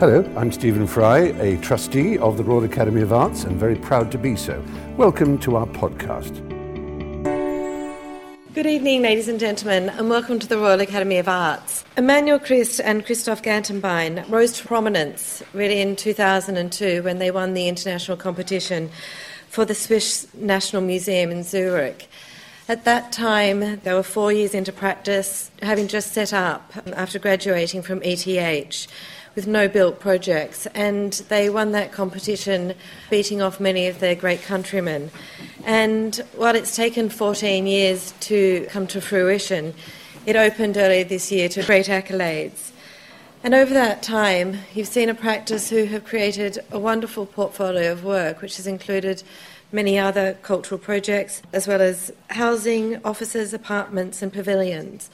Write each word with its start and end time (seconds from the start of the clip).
Hello, 0.00 0.24
I'm 0.36 0.52
Stephen 0.52 0.86
Fry, 0.86 1.18
a 1.40 1.56
trustee 1.56 2.18
of 2.18 2.36
the 2.36 2.44
Royal 2.44 2.62
Academy 2.62 3.02
of 3.02 3.12
Arts 3.12 3.42
and 3.42 3.56
very 3.56 3.74
proud 3.74 4.12
to 4.12 4.18
be 4.18 4.36
so. 4.36 4.62
Welcome 4.96 5.38
to 5.38 5.56
our 5.56 5.66
podcast. 5.66 6.36
Good 8.54 8.66
evening, 8.66 9.02
ladies 9.02 9.26
and 9.26 9.40
gentlemen, 9.40 9.88
and 9.88 10.08
welcome 10.08 10.38
to 10.38 10.46
the 10.46 10.56
Royal 10.56 10.80
Academy 10.80 11.18
of 11.18 11.26
Arts. 11.26 11.84
Emmanuel 11.96 12.38
Christ 12.38 12.80
and 12.80 13.04
Christoph 13.04 13.42
Gantenbein 13.42 14.24
rose 14.30 14.52
to 14.58 14.68
prominence 14.68 15.42
really 15.52 15.80
in 15.80 15.96
2002 15.96 17.02
when 17.02 17.18
they 17.18 17.32
won 17.32 17.54
the 17.54 17.66
international 17.66 18.16
competition 18.16 18.90
for 19.48 19.64
the 19.64 19.74
Swiss 19.74 20.32
National 20.32 20.80
Museum 20.80 21.32
in 21.32 21.42
Zurich. 21.42 22.06
At 22.68 22.84
that 22.84 23.10
time, 23.10 23.80
they 23.80 23.92
were 23.92 24.04
four 24.04 24.30
years 24.30 24.54
into 24.54 24.72
practice, 24.72 25.50
having 25.60 25.88
just 25.88 26.12
set 26.12 26.32
up 26.32 26.72
after 26.92 27.18
graduating 27.18 27.82
from 27.82 28.00
ETH 28.04 28.86
with 29.34 29.46
no 29.46 29.68
built 29.68 30.00
projects, 30.00 30.66
and 30.74 31.12
they 31.28 31.48
won 31.48 31.72
that 31.72 31.92
competition, 31.92 32.74
beating 33.10 33.40
off 33.42 33.60
many 33.60 33.86
of 33.86 34.00
their 34.00 34.14
great 34.14 34.42
countrymen. 34.42 35.10
And 35.64 36.16
while 36.36 36.54
it's 36.54 36.74
taken 36.74 37.08
14 37.08 37.66
years 37.66 38.12
to 38.20 38.66
come 38.70 38.86
to 38.88 39.00
fruition, 39.00 39.74
it 40.26 40.36
opened 40.36 40.76
earlier 40.76 41.04
this 41.04 41.30
year 41.30 41.48
to 41.50 41.62
great 41.62 41.86
accolades. 41.86 42.72
And 43.44 43.54
over 43.54 43.72
that 43.72 44.02
time, 44.02 44.58
you've 44.74 44.88
seen 44.88 45.08
a 45.08 45.14
practice 45.14 45.70
who 45.70 45.84
have 45.84 46.04
created 46.04 46.58
a 46.72 46.78
wonderful 46.78 47.24
portfolio 47.24 47.92
of 47.92 48.04
work, 48.04 48.42
which 48.42 48.56
has 48.56 48.66
included 48.66 49.22
many 49.70 49.98
other 49.98 50.36
cultural 50.42 50.78
projects, 50.78 51.42
as 51.52 51.68
well 51.68 51.80
as 51.80 52.10
housing, 52.30 53.00
offices, 53.04 53.54
apartments, 53.54 54.22
and 54.22 54.32
pavilions. 54.32 55.10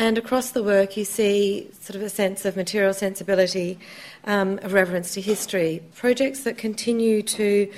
And 0.00 0.16
across 0.16 0.52
the 0.52 0.62
work, 0.62 0.96
you 0.96 1.04
see 1.04 1.68
sort 1.78 1.94
of 1.94 2.00
a 2.00 2.08
sense 2.08 2.46
of 2.46 2.56
material 2.56 2.94
sensibility, 2.94 3.78
um, 4.24 4.58
of 4.62 4.72
reverence 4.72 5.12
to 5.12 5.20
history. 5.20 5.82
Projects 5.94 6.42
that 6.44 6.56
continue 6.56 7.20
to 7.20 7.70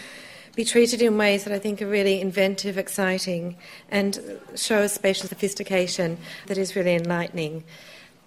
be 0.55 0.65
treated 0.65 1.03
in 1.03 1.19
ways 1.19 1.43
that 1.43 1.53
I 1.53 1.59
think 1.59 1.83
are 1.83 1.89
really 1.89 2.21
inventive, 2.21 2.79
exciting, 2.79 3.57
and 3.91 4.21
show 4.55 4.83
a 4.83 4.89
spatial 4.89 5.27
sophistication 5.27 6.17
that 6.47 6.59
is 6.59 6.77
really 6.77 6.95
enlightening. 6.95 7.65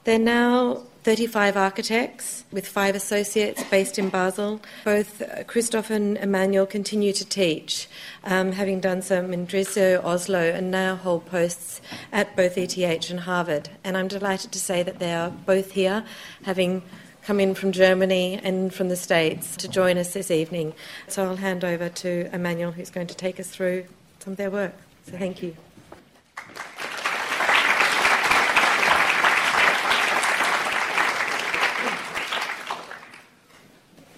They're 0.05 0.19
now 0.19 0.83
35 1.01 1.57
architects 1.57 2.45
with 2.51 2.67
five 2.67 2.93
associates 2.93 3.63
based 3.65 3.97
in 3.97 4.09
Basel. 4.09 4.61
Both 4.83 5.23
Christoph 5.47 5.89
and 5.89 6.15
Emmanuel 6.17 6.67
continue 6.67 7.11
to 7.13 7.25
teach, 7.25 7.87
um, 8.23 8.51
having 8.51 8.79
done 8.79 9.01
some 9.01 9.33
in 9.33 9.45
Dresden, 9.45 9.99
Oslo, 10.03 10.39
and 10.39 10.69
now 10.69 10.95
hold 10.95 11.25
posts 11.25 11.81
at 12.11 12.35
both 12.35 12.55
ETH 12.55 13.09
and 13.09 13.21
Harvard. 13.21 13.69
And 13.83 13.97
I'm 13.97 14.07
delighted 14.07 14.51
to 14.51 14.59
say 14.59 14.83
that 14.83 14.99
they 14.99 15.11
are 15.11 15.31
both 15.31 15.71
here, 15.71 16.05
having 16.43 16.83
come 17.23 17.39
in 17.39 17.55
from 17.55 17.71
Germany 17.71 18.39
and 18.43 18.71
from 18.71 18.89
the 18.89 18.95
States 18.95 19.57
to 19.57 19.67
join 19.67 19.97
us 19.97 20.13
this 20.13 20.29
evening. 20.29 20.75
So 21.07 21.25
I'll 21.25 21.37
hand 21.37 21.65
over 21.65 21.89
to 21.89 22.29
Emmanuel, 22.31 22.73
who's 22.73 22.91
going 22.91 23.07
to 23.07 23.15
take 23.15 23.39
us 23.39 23.49
through 23.49 23.85
some 24.19 24.33
of 24.33 24.37
their 24.37 24.51
work. 24.51 24.75
So 25.07 25.17
thank 25.17 25.41
you. 25.41 25.55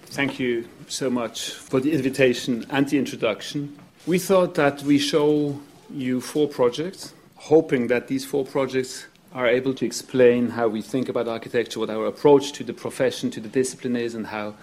Thank 0.09 0.39
you 0.39 0.67
so 0.87 1.09
much 1.09 1.51
for 1.51 1.79
the 1.79 1.91
invitation 1.91 2.65
and 2.69 2.87
the 2.87 2.97
introduction. 2.97 3.77
We 4.07 4.19
thought 4.19 4.55
that 4.55 4.81
we 4.83 4.97
show 4.97 5.59
you 5.89 6.21
four 6.21 6.47
projects, 6.47 7.13
hoping 7.35 7.87
that 7.87 8.07
these 8.07 8.25
four 8.25 8.45
projects 8.45 9.05
are 9.33 9.47
able 9.47 9.73
to 9.75 9.85
explain 9.85 10.49
how 10.49 10.69
we 10.69 10.81
think 10.81 11.09
about 11.09 11.27
architecture, 11.27 11.79
what 11.79 11.89
our 11.89 12.07
approach 12.07 12.53
to 12.53 12.63
the 12.63 12.73
profession, 12.73 13.29
to 13.31 13.39
the 13.39 13.49
discipline 13.49 13.95
is, 13.95 14.15
and 14.15 14.27
how 14.27 14.55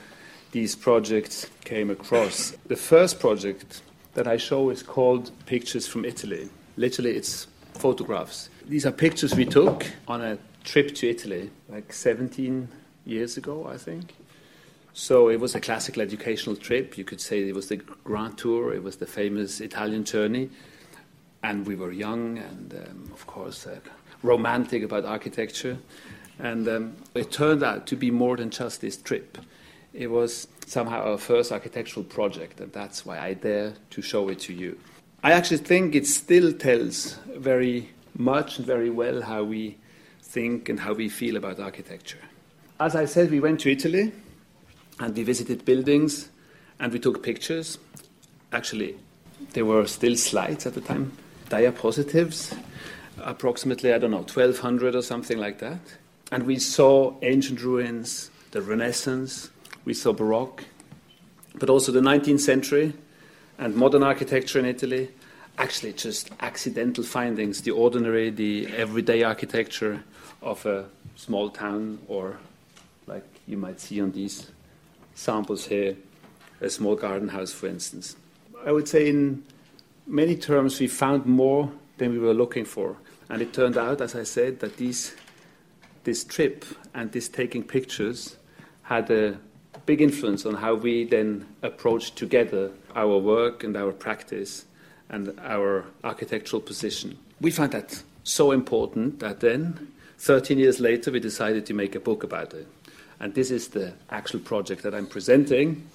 these 0.53 0.75
projects 0.75 1.47
came 1.65 1.91
across. 1.91 2.57
The 2.67 2.77
first 2.77 3.21
project 3.21 3.83
that 4.15 4.27
I 4.27 4.39
show 4.39 4.71
is 4.71 4.83
called 4.83 5.31
Pictures 5.47 5.87
from 5.87 6.05
Italy. 6.05 6.49
Literally, 6.77 7.17
it's 7.17 7.47
photographs. 7.75 8.49
These 8.67 8.87
are 8.87 8.93
pictures 8.93 9.35
we 9.35 9.45
took 9.45 9.87
on 10.09 10.23
a 10.23 10.39
trip 10.65 10.95
to 10.97 11.09
Italy, 11.09 11.51
like 11.69 11.93
17 11.93 12.69
years 13.05 13.37
ago, 13.37 13.69
I 13.69 13.77
think. 13.77 14.15
So 14.97 15.29
it 15.29 15.41
was 15.41 15.57
a 15.57 15.61
classical 15.61 16.03
educational 16.03 16.55
trip. 16.55 16.97
You 16.97 17.03
could 17.03 17.21
say 17.21 17.49
it 17.49 17.55
was 17.55 17.67
the 17.67 17.79
Grand 17.79 18.39
Tour, 18.39 18.73
it 18.73 18.83
was 18.85 18.97
the 18.97 19.07
famous 19.07 19.61
Italian 19.61 20.05
journey. 20.05 20.51
And 21.43 21.67
we 21.67 21.75
were 21.75 21.91
young 21.91 22.39
and, 22.39 22.73
um, 22.73 23.11
of 23.13 23.27
course, 23.27 23.67
uh, 23.67 23.81
romantic 24.23 24.85
about 24.85 25.05
architecture. 25.05 25.79
And 26.39 26.69
um, 26.69 26.97
it 27.15 27.33
turned 27.33 27.65
out 27.65 27.89
to 27.89 27.97
be 27.97 28.13
more 28.13 28.37
than 28.37 28.51
just 28.51 28.81
this 28.81 28.97
trip. 28.97 29.37
It 29.93 30.13
was 30.13 30.47
somehow 30.67 31.11
our 31.11 31.19
first 31.19 31.51
architectural 31.51 32.05
project, 32.05 32.61
and 32.61 32.73
that's 32.73 33.05
why 33.05 33.19
I 33.19 33.35
dare 33.35 33.75
to 33.91 34.01
show 34.01 34.29
it 34.29 34.39
to 34.41 34.53
you. 34.53 34.79
I 35.25 35.33
actually 35.33 35.59
think 35.59 35.97
it 35.97 36.07
still 36.07 36.53
tells 36.53 37.15
very 37.37 37.91
much 38.17 38.59
and 38.59 38.67
very 38.67 38.91
well 38.91 39.23
how 39.23 39.43
we 39.43 39.77
think 40.23 40.69
and 40.69 40.79
how 40.79 40.93
we 40.93 41.09
feel 41.09 41.37
about 41.37 41.59
architecture. 41.59 42.19
As 42.79 42.95
I 42.95 43.05
said, 43.05 43.31
we 43.31 43.41
went 43.41 43.61
to 43.61 43.73
Italy 43.73 44.13
and 45.01 45.17
we 45.17 45.23
visited 45.23 45.65
buildings 45.65 46.29
and 46.79 46.93
we 46.93 46.99
took 46.99 47.23
pictures. 47.23 47.79
Actually, 48.53 48.97
there 49.53 49.65
were 49.65 49.87
still 49.87 50.17
slides 50.17 50.67
at 50.67 50.75
the 50.75 50.81
time, 50.81 51.13
diapositives, 51.49 52.57
approximately, 53.23 53.93
I 53.93 53.99
don't 53.99 54.11
know, 54.11 54.19
1200 54.19 54.95
or 54.95 55.03
something 55.03 55.39
like 55.39 55.59
that. 55.59 55.81
And 56.33 56.45
we 56.45 56.59
saw 56.59 57.15
ancient 57.23 57.63
ruins, 57.63 58.31
the 58.53 58.63
Renaissance, 58.63 59.51
we 59.85 59.95
saw 59.95 60.13
Baroque, 60.13 60.65
but 61.57 61.71
also 61.71 61.93
the 61.93 62.01
19th 62.01 62.41
century 62.41 62.93
and 63.59 63.75
modern 63.77 64.03
architecture 64.03 64.59
in 64.59 64.65
Italy. 64.65 65.11
Actually, 65.59 65.93
just 65.93 66.31
accidental 66.41 67.05
findings, 67.05 67.63
the 67.63 67.71
ordinary, 67.71 68.31
the 68.31 68.67
everyday 68.75 69.23
architecture 69.23 70.03
of 70.43 70.65
a 70.67 70.87
small 71.17 71.49
town, 71.51 71.99
or 72.09 72.39
like 73.07 73.25
you 73.47 73.57
might 73.57 73.81
see 73.81 74.01
on 74.01 74.11
these 74.11 74.51
samples 75.15 75.67
here, 75.67 75.97
a 76.61 76.69
small 76.69 76.97
garden 76.97 77.29
house, 77.29 77.53
for 77.53 77.67
instance. 77.67 78.17
I 78.67 78.73
would 78.73 78.89
say, 78.89 79.09
in 79.09 79.45
many 80.07 80.37
terms, 80.37 80.81
we 80.81 80.87
found 80.87 81.27
more 81.27 81.71
than 81.99 82.13
we 82.13 82.19
were 82.19 82.35
looking 82.35 82.65
for. 82.65 82.97
And 83.29 83.41
it 83.41 83.53
turned 83.53 83.77
out, 83.77 84.01
as 84.01 84.15
I 84.15 84.25
said, 84.25 84.61
that 84.61 84.77
these, 84.77 85.15
this 86.05 86.25
trip 86.25 86.65
and 86.93 87.13
this 87.13 87.29
taking 87.29 87.63
pictures 87.63 88.37
had 88.83 89.11
a 89.11 89.39
big 89.87 90.01
influence 90.01 90.47
on 90.47 90.55
how 90.55 90.75
we 90.75 91.05
then 91.05 91.47
approached 91.63 92.17
together 92.17 92.71
our 92.95 93.19
work 93.19 93.65
and 93.65 93.77
our 93.77 93.93
practice 93.93 94.65
and 95.09 95.39
our 95.41 95.85
architectural 96.03 96.61
position. 96.61 97.19
We 97.41 97.51
found 97.51 97.73
that 97.73 98.03
so 98.23 98.53
important 98.53 99.21
that 99.21 99.41
then, 99.41 99.89
13 100.19 100.59
years 100.59 100.81
later, 100.81 101.11
we 101.11 101.21
decided 101.21 101.67
to 101.67 101.75
make 101.75 101.95
a 101.95 102.01
book 102.01 102.23
about 102.23 102.55
it 102.55 102.67
and 103.21 103.35
this 103.35 103.51
is 103.51 103.69
the 103.69 103.93
actual 104.11 104.41
project 104.41 104.83
that 104.83 104.95
I'm 104.95 105.07
presenting. 105.07 105.89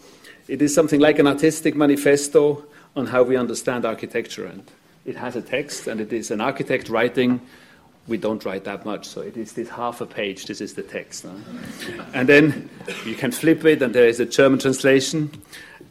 It 0.48 0.62
is 0.62 0.74
something 0.74 1.00
like 1.00 1.20
an 1.20 1.28
artistic 1.28 1.76
manifesto 1.76 2.66
on 2.96 3.06
how 3.06 3.24
we 3.24 3.38
understand 3.38 3.86
architecture, 3.86 4.46
and 4.46 4.64
it 5.06 5.16
has 5.16 5.36
a 5.36 5.42
text, 5.42 5.88
and 5.88 6.02
it 6.02 6.12
is 6.12 6.32
an 6.32 6.42
architect 6.42 6.90
writing. 6.90 7.42
We 8.08 8.18
don't 8.18 8.44
write 8.44 8.64
that 8.64 8.86
much, 8.86 9.06
so 9.06 9.22
it 9.22 9.38
is 9.38 9.54
this 9.54 9.70
half 9.70 10.02
a 10.02 10.06
page. 10.06 10.48
This 10.48 10.62
is 10.62 10.74
the 10.74 10.82
text, 10.82 11.26
and 12.14 12.28
then 12.28 12.70
you 13.06 13.16
can 13.16 13.32
flip 13.32 13.64
it, 13.66 13.82
and 13.82 13.94
there 13.94 14.08
is 14.08 14.20
a 14.20 14.26
German 14.26 14.60
translation, 14.60 15.32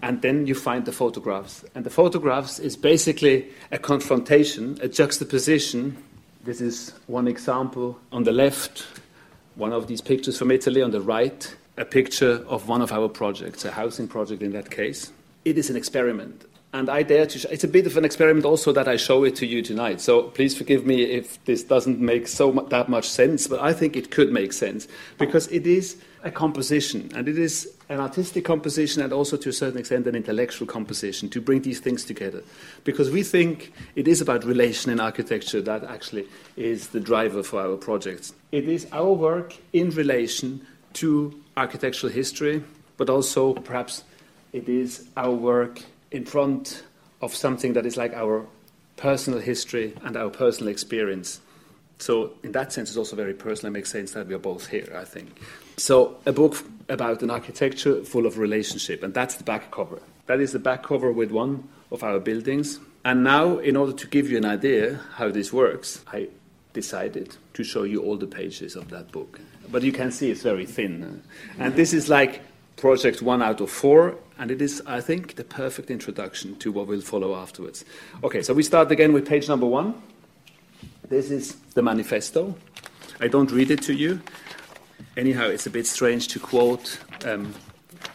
and 0.03 0.23
then 0.23 0.47
you 0.47 0.55
find 0.55 0.85
the 0.85 0.93
photographs. 0.93 1.65
And 1.75 1.85
the 1.85 1.91
photographs 1.91 2.59
is 2.59 2.77
basically 2.77 3.47
a 3.71 3.79
confrontation, 3.79 4.79
a 4.83 4.89
juxtaposition. 4.89 5.97
This 6.45 6.61
is 6.61 6.93
one 7.07 7.29
example 7.29 7.99
on 8.11 8.25
the 8.25 8.33
left 8.33 8.87
one 9.59 9.73
of 9.73 9.89
these 9.89 10.01
pictures 10.01 10.39
from 10.39 10.53
Italy 10.53 10.81
on 10.81 10.93
the 10.93 11.01
right, 11.01 11.55
a 11.77 11.85
picture 11.85 12.45
of 12.47 12.69
one 12.69 12.81
of 12.81 12.93
our 12.93 13.09
projects, 13.09 13.65
a 13.65 13.73
housing 13.73 14.07
project 14.07 14.41
in 14.41 14.53
that 14.53 14.71
case. 14.71 15.13
It 15.45 15.59
is 15.59 15.69
an 15.69 15.77
experiment. 15.77 16.45
And 16.73 16.91
I 16.91 17.03
dare 17.03 17.25
to, 17.25 17.39
sh- 17.39 17.47
it's 17.51 17.65
a 17.65 17.69
bit 17.69 17.87
of 17.87 17.97
an 17.97 18.05
experiment 18.05 18.45
also 18.45 18.73
that 18.73 18.87
I 18.89 18.97
show 18.97 19.25
it 19.25 19.37
to 19.37 19.47
you 19.47 19.63
tonight. 19.63 20.03
So 20.03 20.25
please 20.25 20.57
forgive 20.57 20.85
me 20.85 21.03
if 21.03 21.43
this 21.47 21.63
doesn't 21.63 21.99
make 21.99 22.29
so 22.29 22.53
mu- 22.53 22.69
that 22.69 22.91
much 22.91 23.09
sense, 23.09 23.47
but 23.47 23.61
I 23.61 23.73
think 23.73 23.97
it 23.97 24.11
could 24.11 24.31
make 24.31 24.53
sense 24.53 24.87
because 25.17 25.49
it 25.49 25.67
is 25.67 25.97
a 26.25 26.31
composition 26.31 27.11
and 27.15 27.27
it 27.27 27.39
is 27.39 27.73
an 27.89 28.01
artistic 28.01 28.45
composition 28.45 29.03
and 29.03 29.15
also 29.15 29.39
to 29.39 29.49
a 29.49 29.53
certain 29.53 29.79
extent 29.79 30.07
an 30.07 30.15
intellectual 30.15 30.67
composition 30.67 31.31
to 31.31 31.41
bring 31.41 31.63
these 31.63 31.81
things 31.81 32.05
together. 32.05 32.43
Because 32.85 33.11
we 33.11 33.23
think 33.23 33.73
it 33.95 34.07
is 34.07 34.21
about 34.21 34.45
relation 34.45 34.93
in 34.93 35.01
architecture 35.01 35.63
that 35.63 35.85
actually 35.85 36.27
is 36.57 36.89
the 36.89 37.01
driver 37.01 37.43
for 37.43 37.63
our 37.63 37.77
projects. 37.79 38.35
It 38.53 38.69
is 38.69 38.87
our 38.93 39.13
work 39.13 39.57
in 39.73 39.89
relation 39.91 40.67
to 40.95 41.35
architectural 41.57 42.13
history, 42.13 42.63
but 42.99 43.09
also 43.09 43.55
perhaps 43.55 44.05
it 44.53 44.69
is 44.69 45.07
our 45.17 45.31
work 45.31 45.83
in 46.11 46.25
front 46.25 46.83
of 47.21 47.35
something 47.35 47.73
that 47.75 47.87
is 47.87 47.97
like 47.97 48.15
our 48.15 48.47
personal 48.97 49.41
history 49.41 49.95
and 50.03 50.17
our 50.17 50.31
personal 50.31 50.71
experience. 50.71 51.41
So, 51.99 52.33
in 52.43 52.53
that 52.53 52.73
sense, 52.73 52.91
it's 52.91 52.97
also 52.97 53.17
very 53.17 53.35
personal. 53.35 53.73
It 53.73 53.79
makes 53.79 53.91
sense 53.91 54.13
that 54.13 54.27
we 54.27 54.35
are 54.35 54.39
both 54.39 54.69
here, 54.69 54.95
I 54.97 55.05
think. 55.05 55.41
So, 55.77 56.17
a 56.27 56.33
book 56.33 56.65
about 56.89 57.23
an 57.23 57.31
architecture 57.31 58.05
full 58.05 58.27
of 58.27 58.39
relationship, 58.39 59.03
and 59.03 59.13
that's 59.13 59.35
the 59.37 59.45
back 59.45 59.71
cover. 59.73 60.01
That 60.27 60.41
is 60.41 60.53
the 60.53 60.59
back 60.59 60.83
cover 60.83 61.11
with 61.11 61.33
one 61.33 61.69
of 61.91 62.05
our 62.05 62.21
buildings. 62.21 62.79
And 63.05 63.25
now, 63.25 63.59
in 63.59 63.77
order 63.77 63.93
to 63.93 64.07
give 64.07 64.31
you 64.31 64.37
an 64.37 64.45
idea 64.45 65.01
how 65.15 65.31
this 65.31 65.53
works, 65.53 66.05
I 66.13 66.29
decided 66.73 67.37
to 67.55 67.65
show 67.65 67.83
you 67.83 68.03
all 68.03 68.17
the 68.17 68.27
pages 68.27 68.77
of 68.77 68.91
that 68.91 69.11
book. 69.11 69.41
But 69.71 69.83
you 69.83 69.93
can 69.93 70.13
see 70.13 70.31
it's 70.31 70.43
very 70.43 70.67
thin. 70.67 71.23
And 71.59 71.75
this 71.75 71.93
is 71.93 72.09
like 72.09 72.43
project 72.77 73.23
one 73.23 73.43
out 73.43 73.61
of 73.61 73.71
four, 73.71 74.17
and 74.39 74.51
it 74.51 74.63
is, 74.63 74.83
I 74.87 75.01
think, 75.01 75.35
the 75.35 75.45
perfect 75.45 75.91
introduction 75.91 76.57
to 76.57 76.71
what 76.71 76.87
will 76.87 77.01
follow 77.01 77.35
afterwards. 77.35 77.85
Okay, 78.23 78.43
so 78.43 78.55
we 78.55 78.63
start 78.63 78.91
again 78.91 79.13
with 79.13 79.27
page 79.27 79.49
number 79.49 79.67
one. 79.67 80.01
This 81.09 81.31
is 81.31 81.57
the 81.75 81.83
manifesto. 81.83 82.55
I 83.21 83.29
don't 83.29 83.51
read 83.51 83.71
it 83.71 83.83
to 83.83 83.95
you. 83.95 84.21
Anyhow, 85.17 85.47
it's 85.49 85.67
a 85.67 85.71
bit 85.71 85.87
strange 85.87 86.29
to 86.29 86.39
quote 86.39 87.01
um, 87.25 87.53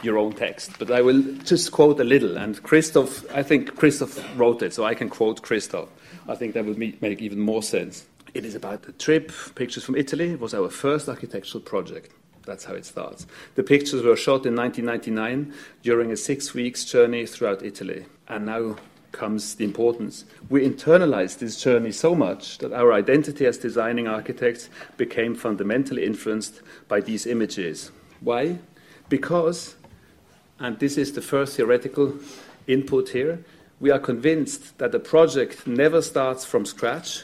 your 0.01 0.17
own 0.17 0.33
text, 0.33 0.71
but 0.79 0.91
I 0.91 1.01
will 1.01 1.21
just 1.43 1.71
quote 1.71 1.99
a 1.99 2.03
little. 2.03 2.37
And 2.37 2.61
Christoph, 2.63 3.25
I 3.35 3.43
think 3.43 3.75
Christoph 3.75 4.23
wrote 4.37 4.61
it, 4.61 4.73
so 4.73 4.85
I 4.85 4.93
can 4.93 5.09
quote 5.09 5.41
Christoph. 5.41 5.89
I 6.27 6.35
think 6.35 6.53
that 6.53 6.65
would 6.65 6.77
make 6.77 7.21
even 7.21 7.39
more 7.39 7.61
sense. 7.61 8.05
It 8.33 8.45
is 8.45 8.55
about 8.55 8.83
the 8.83 8.93
trip, 8.93 9.31
pictures 9.55 9.83
from 9.83 9.95
Italy. 9.95 10.31
It 10.31 10.39
was 10.39 10.53
our 10.53 10.69
first 10.69 11.09
architectural 11.09 11.61
project. 11.61 12.11
That's 12.45 12.65
how 12.65 12.73
it 12.73 12.85
starts. 12.85 13.25
The 13.55 13.63
pictures 13.63 14.03
were 14.03 14.15
shot 14.15 14.45
in 14.45 14.55
1999 14.55 15.53
during 15.81 16.11
a 16.11 16.17
six 16.17 16.53
weeks 16.53 16.83
journey 16.85 17.25
throughout 17.25 17.63
Italy. 17.63 18.05
And 18.27 18.45
now 18.45 18.77
comes 19.13 19.55
the 19.55 19.63
importance. 19.63 20.25
We 20.49 20.67
internalized 20.67 21.37
this 21.37 21.61
journey 21.61 21.91
so 21.91 22.13
much 22.13 22.57
that 22.57 22.73
our 22.73 22.91
identity 22.91 23.45
as 23.45 23.57
designing 23.57 24.07
architects 24.07 24.69
became 24.97 25.35
fundamentally 25.35 26.03
influenced 26.03 26.61
by 26.89 26.99
these 26.99 27.25
images. 27.25 27.91
Why? 28.19 28.57
Because, 29.07 29.75
and 30.59 30.77
this 30.79 30.97
is 30.97 31.13
the 31.13 31.21
first 31.21 31.55
theoretical 31.55 32.15
input 32.67 33.09
here, 33.09 33.43
we 33.79 33.91
are 33.91 33.99
convinced 33.99 34.77
that 34.79 34.95
a 34.95 34.99
project 34.99 35.67
never 35.67 36.01
starts 36.01 36.43
from 36.43 36.65
scratch, 36.65 37.23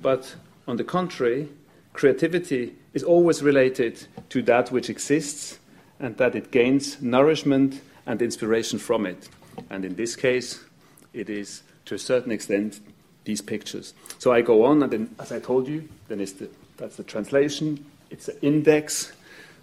but 0.00 0.34
on 0.66 0.76
the 0.76 0.84
contrary, 0.84 1.48
creativity 1.92 2.74
is 2.94 3.02
always 3.02 3.42
related 3.42 4.06
to 4.30 4.42
that 4.42 4.70
which 4.70 4.90
exists 4.90 5.58
and 6.00 6.16
that 6.16 6.34
it 6.34 6.50
gains 6.50 7.00
nourishment 7.00 7.80
and 8.06 8.20
inspiration 8.20 8.78
from 8.78 9.06
it. 9.06 9.28
And 9.70 9.84
in 9.84 9.96
this 9.96 10.16
case, 10.16 10.64
it 11.12 11.30
is 11.30 11.62
to 11.86 11.94
a 11.94 11.98
certain 11.98 12.32
extent 12.32 12.80
these 13.24 13.40
pictures. 13.40 13.94
So 14.18 14.32
I 14.32 14.40
go 14.40 14.64
on, 14.64 14.82
and 14.82 14.92
then, 14.92 15.14
as 15.20 15.30
I 15.30 15.38
told 15.38 15.68
you, 15.68 15.88
then 16.08 16.18
the, 16.18 16.48
that's 16.76 16.96
the 16.96 17.04
translation. 17.04 17.84
It's 18.10 18.28
an 18.28 18.36
index 18.42 19.12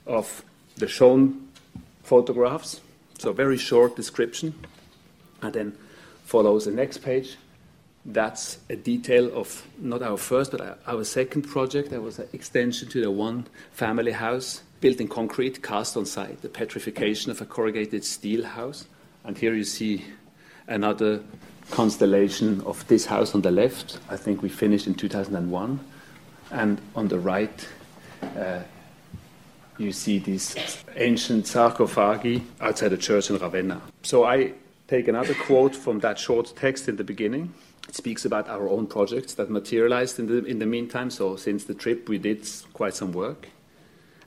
of 0.07 0.43
the 0.77 0.87
shown 0.87 1.49
photographs, 2.03 2.79
so 3.17 3.33
very 3.33 3.57
short 3.57 3.95
description, 3.95 4.53
and 5.41 5.53
then 5.53 5.77
follows 6.23 6.65
the 6.65 6.71
next 6.71 6.99
page. 6.99 7.37
That's 8.11 8.57
a 8.69 8.75
detail 8.75 9.31
of 9.37 9.67
not 9.77 10.01
our 10.01 10.17
first, 10.17 10.51
but 10.51 10.79
our 10.87 11.03
second 11.03 11.43
project. 11.43 11.91
That 11.91 12.01
was 12.01 12.17
an 12.17 12.27
extension 12.33 12.89
to 12.89 13.01
the 13.01 13.11
one 13.11 13.45
family 13.71 14.13
house 14.13 14.63
built 14.81 14.99
in 14.99 15.07
concrete, 15.07 15.61
cast 15.61 15.95
on 15.95 16.05
site, 16.05 16.41
the 16.41 16.49
petrification 16.49 17.31
of 17.31 17.39
a 17.39 17.45
corrugated 17.45 18.03
steel 18.03 18.43
house. 18.43 18.87
And 19.23 19.37
here 19.37 19.53
you 19.53 19.63
see 19.63 20.05
another 20.67 21.21
constellation 21.69 22.61
of 22.61 22.87
this 22.87 23.05
house 23.05 23.35
on 23.35 23.41
the 23.41 23.51
left. 23.51 23.99
I 24.09 24.17
think 24.17 24.41
we 24.41 24.49
finished 24.49 24.87
in 24.87 24.95
2001. 24.95 25.79
And 26.51 26.81
on 26.95 27.07
the 27.09 27.19
right, 27.19 27.67
uh, 28.35 28.61
you 29.77 29.91
see 29.91 30.17
these 30.17 30.55
ancient 30.95 31.45
sarcophagi 31.45 32.43
outside 32.59 32.89
the 32.89 32.97
church 32.97 33.29
in 33.29 33.37
Ravenna. 33.37 33.81
So 34.01 34.23
I 34.23 34.53
take 34.87 35.07
another 35.07 35.35
quote 35.35 35.75
from 35.75 35.99
that 35.99 36.17
short 36.17 36.53
text 36.55 36.89
in 36.89 36.95
the 36.95 37.03
beginning. 37.03 37.53
It 37.89 37.95
speaks 37.95 38.23
about 38.23 38.47
our 38.47 38.69
own 38.69 38.85
projects 38.85 39.33
that 39.33 39.49
materialized 39.49 40.19
in 40.19 40.27
the, 40.27 40.45
in 40.45 40.59
the 40.59 40.67
meantime. 40.67 41.09
So, 41.09 41.35
since 41.35 41.63
the 41.63 41.73
trip, 41.73 42.07
we 42.07 42.19
did 42.19 42.47
quite 42.71 42.93
some 42.93 43.11
work. 43.11 43.49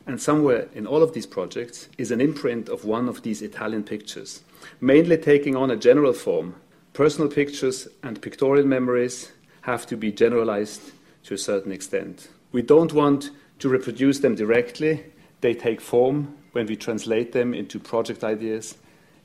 And 0.05 0.21
somewhere 0.21 0.69
in 0.75 0.85
all 0.85 1.01
of 1.01 1.15
these 1.15 1.27
projects 1.27 1.89
is 1.97 2.11
an 2.11 2.21
imprint 2.21 2.69
of 2.69 2.85
one 2.85 3.09
of 3.09 3.23
these 3.23 3.41
Italian 3.41 3.85
pictures 3.85 4.43
mainly 4.81 5.17
taking 5.17 5.55
on 5.57 5.71
a 5.71 5.77
general 5.77 6.13
form. 6.13 6.57
Personal 6.93 7.31
pictures 7.31 7.87
and 8.03 8.21
pictorial 8.21 8.67
memories 8.67 9.31
have 9.63 9.87
to 9.87 9.97
be 9.97 10.11
generalized 10.11 10.93
to 11.25 11.35
a 11.35 11.39
certain 11.39 11.73
extent. 11.73 12.29
We 12.51 12.63
don't 12.63 12.93
want 12.93 13.31
to 13.61 13.69
reproduce 13.69 14.19
them 14.19 14.35
directly, 14.35 15.05
they 15.41 15.55
take 15.55 15.81
form 15.81 16.37
when 16.51 16.67
we 16.67 16.77
translate 16.77 17.33
them 17.33 17.55
into 17.55 17.79
project 17.79 18.25
ideas 18.25 18.77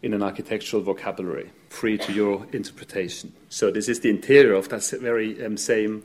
in 0.03 0.13
an 0.13 0.21
architectural 0.21 0.83
vocabulary, 0.83 1.51
free 1.69 1.97
to 1.97 2.13
your 2.13 2.45
interpretation. 2.51 3.33
So, 3.49 3.71
this 3.71 3.87
is 3.89 3.99
the 3.99 4.09
interior 4.09 4.53
of 4.53 4.69
that 4.69 4.89
very 5.01 5.43
um, 5.45 5.57
same 5.57 6.03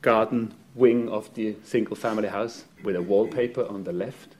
garden 0.00 0.54
wing 0.74 1.08
of 1.08 1.32
the 1.34 1.56
single 1.64 1.96
family 1.96 2.28
house 2.28 2.64
with 2.82 2.96
a 2.96 3.02
wallpaper 3.02 3.66
on 3.66 3.84
the 3.84 3.92
left. 3.92 4.36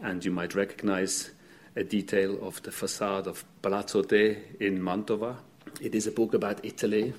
And 0.00 0.24
you 0.24 0.30
might 0.30 0.54
recognize 0.54 1.30
a 1.76 1.84
detail 1.84 2.38
of 2.42 2.62
the 2.62 2.72
facade 2.72 3.26
of 3.26 3.44
Palazzo 3.62 4.02
Te 4.02 4.36
in 4.58 4.80
Mantova. 4.80 5.36
It 5.80 5.94
is 5.94 6.06
a 6.06 6.10
book 6.10 6.34
about 6.34 6.64
Italy, 6.64 7.12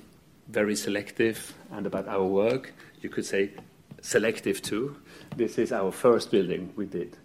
very 0.48 0.76
selective, 0.76 1.54
and 1.70 1.86
about 1.86 2.08
our 2.08 2.24
work. 2.24 2.72
You 3.00 3.08
could 3.08 3.24
say 3.24 3.52
selective 4.00 4.60
too. 4.60 4.96
This 5.36 5.58
is 5.58 5.72
our 5.72 5.92
first 5.92 6.30
building 6.30 6.72
we 6.76 6.86
did. 6.86 7.16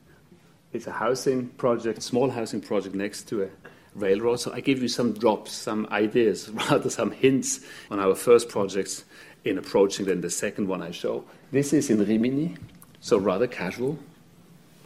It's 0.73 0.87
a 0.87 0.91
housing 0.91 1.47
project, 1.49 2.03
small 2.03 2.29
housing 2.29 2.61
project 2.61 2.95
next 2.95 3.23
to 3.29 3.43
a 3.43 3.49
railroad. 3.97 4.37
So 4.37 4.53
I 4.53 4.61
give 4.61 4.81
you 4.81 4.87
some 4.87 5.13
drops, 5.13 5.51
some 5.51 5.87
ideas, 5.91 6.49
rather 6.69 6.89
some 6.89 7.11
hints 7.11 7.59
on 7.91 7.99
our 7.99 8.15
first 8.15 8.49
projects 8.49 9.03
in 9.45 9.57
approaching 9.57 10.05
then 10.05 10.21
the 10.21 10.29
second 10.29 10.67
one 10.67 10.81
I 10.81 10.91
show. 10.91 11.23
This 11.51 11.73
is 11.73 11.89
in 11.89 12.03
Rimini, 12.05 12.55
so 12.99 13.17
rather 13.17 13.47
casual. 13.47 13.97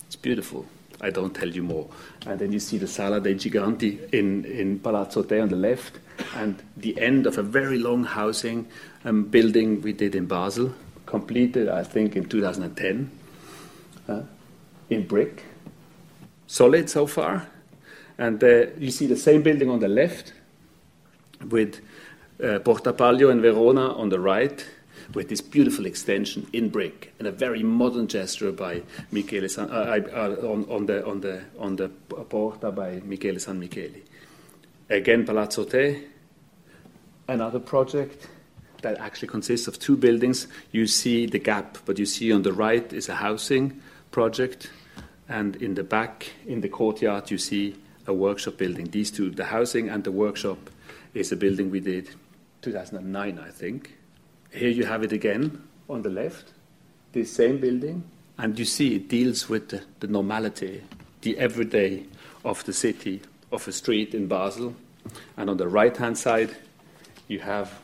It's 0.05 0.15
beautiful. 0.15 0.65
I 0.99 1.09
don't 1.09 1.33
tell 1.33 1.49
you 1.49 1.63
more. 1.63 1.87
And 2.27 2.39
then 2.39 2.51
you 2.51 2.59
see 2.59 2.77
the 2.77 2.87
Sala 2.87 3.19
dei 3.19 3.33
Giganti 3.33 4.13
in, 4.13 4.45
in 4.45 4.79
Palazzo 4.79 5.23
Te 5.23 5.39
on 5.39 5.49
the 5.49 5.55
left, 5.55 5.99
and 6.35 6.61
the 6.77 6.99
end 7.01 7.25
of 7.25 7.37
a 7.39 7.43
very 7.43 7.79
long 7.79 8.03
housing 8.03 8.67
um, 9.03 9.23
building 9.23 9.81
we 9.81 9.93
did 9.93 10.13
in 10.13 10.27
Basel, 10.27 10.73
completed, 11.07 11.67
I 11.67 11.83
think, 11.83 12.15
in 12.15 12.25
2010, 12.25 13.09
uh, 14.07 14.21
in 14.91 15.07
brick. 15.07 15.43
Solid 16.45 16.89
so 16.89 17.07
far. 17.07 17.47
And 18.21 18.39
you 18.77 18.91
see 18.91 19.07
the 19.07 19.15
same 19.17 19.41
building 19.41 19.67
on 19.71 19.79
the 19.79 19.87
left 19.87 20.33
with 21.49 21.81
uh, 22.41 22.59
Porta 22.59 22.93
Palio 22.93 23.31
in 23.31 23.41
Verona 23.41 23.93
on 23.93 24.09
the 24.09 24.19
right 24.19 24.63
with 25.15 25.27
this 25.27 25.41
beautiful 25.41 25.87
extension 25.87 26.47
in 26.53 26.69
brick 26.69 27.15
and 27.17 27.27
a 27.27 27.31
very 27.31 27.63
modern 27.63 28.07
gesture 28.07 28.51
by 28.51 28.83
Michele 29.11 29.49
San, 29.49 29.71
uh, 29.71 29.99
uh, 30.13 30.47
on, 30.47 30.69
on, 30.69 30.85
the, 30.85 31.03
on, 31.03 31.21
the, 31.21 31.41
on 31.57 31.75
the 31.77 31.89
Porta 31.89 32.71
by 32.71 33.01
Michele 33.03 33.39
San 33.39 33.59
Michele. 33.59 34.01
Again, 34.87 35.25
Palazzo 35.25 35.63
Te, 35.63 36.03
another 37.27 37.59
project 37.59 38.27
that 38.83 38.99
actually 38.99 39.29
consists 39.29 39.67
of 39.67 39.79
two 39.79 39.97
buildings. 39.97 40.47
You 40.71 40.85
see 40.85 41.25
the 41.25 41.39
gap, 41.39 41.79
but 41.85 41.97
you 41.97 42.05
see 42.05 42.31
on 42.31 42.43
the 42.43 42.53
right 42.53 42.93
is 42.93 43.09
a 43.09 43.15
housing 43.15 43.81
project, 44.11 44.69
and 45.27 45.55
in 45.55 45.73
the 45.73 45.83
back, 45.83 46.27
in 46.45 46.61
the 46.61 46.69
courtyard, 46.69 47.31
you 47.31 47.39
see 47.39 47.77
a 48.07 48.13
workshop 48.13 48.57
building. 48.57 48.89
These 48.89 49.11
two, 49.11 49.29
the 49.29 49.45
housing 49.45 49.89
and 49.89 50.03
the 50.03 50.11
workshop, 50.11 50.69
is 51.13 51.31
a 51.31 51.35
building 51.35 51.69
we 51.69 51.79
did 51.79 52.09
2009, 52.61 53.39
I 53.39 53.49
think. 53.49 53.97
Here 54.51 54.69
you 54.69 54.85
have 54.85 55.03
it 55.03 55.11
again 55.11 55.61
on 55.89 56.01
the 56.01 56.09
left, 56.09 56.53
this 57.11 57.31
same 57.31 57.59
building, 57.59 58.03
and 58.37 58.57
you 58.57 58.65
see 58.65 58.95
it 58.95 59.07
deals 59.07 59.49
with 59.49 59.69
the, 59.69 59.83
the 59.99 60.07
normality, 60.07 60.83
the 61.21 61.37
everyday 61.37 62.05
of 62.43 62.63
the 62.65 62.73
city, 62.73 63.21
of 63.51 63.67
a 63.67 63.71
street 63.71 64.13
in 64.13 64.27
Basel. 64.27 64.75
And 65.37 65.49
on 65.49 65.57
the 65.57 65.67
right 65.67 65.95
hand 65.95 66.17
side, 66.17 66.55
you 67.27 67.39
have 67.39 67.79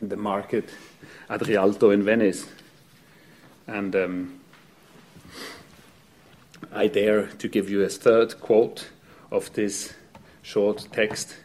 the 0.00 0.16
market 0.16 0.68
at 1.28 1.46
Rialto 1.46 1.90
in 1.90 2.02
Venice. 2.02 2.46
And 3.66 3.94
um, 3.94 4.40
I 6.72 6.86
dare 6.86 7.26
to 7.26 7.48
give 7.48 7.70
you 7.70 7.82
a 7.82 7.88
third 7.88 8.40
quote 8.40 8.88
of 9.30 9.52
this 9.52 9.94
short 10.42 10.88
text. 10.92 11.36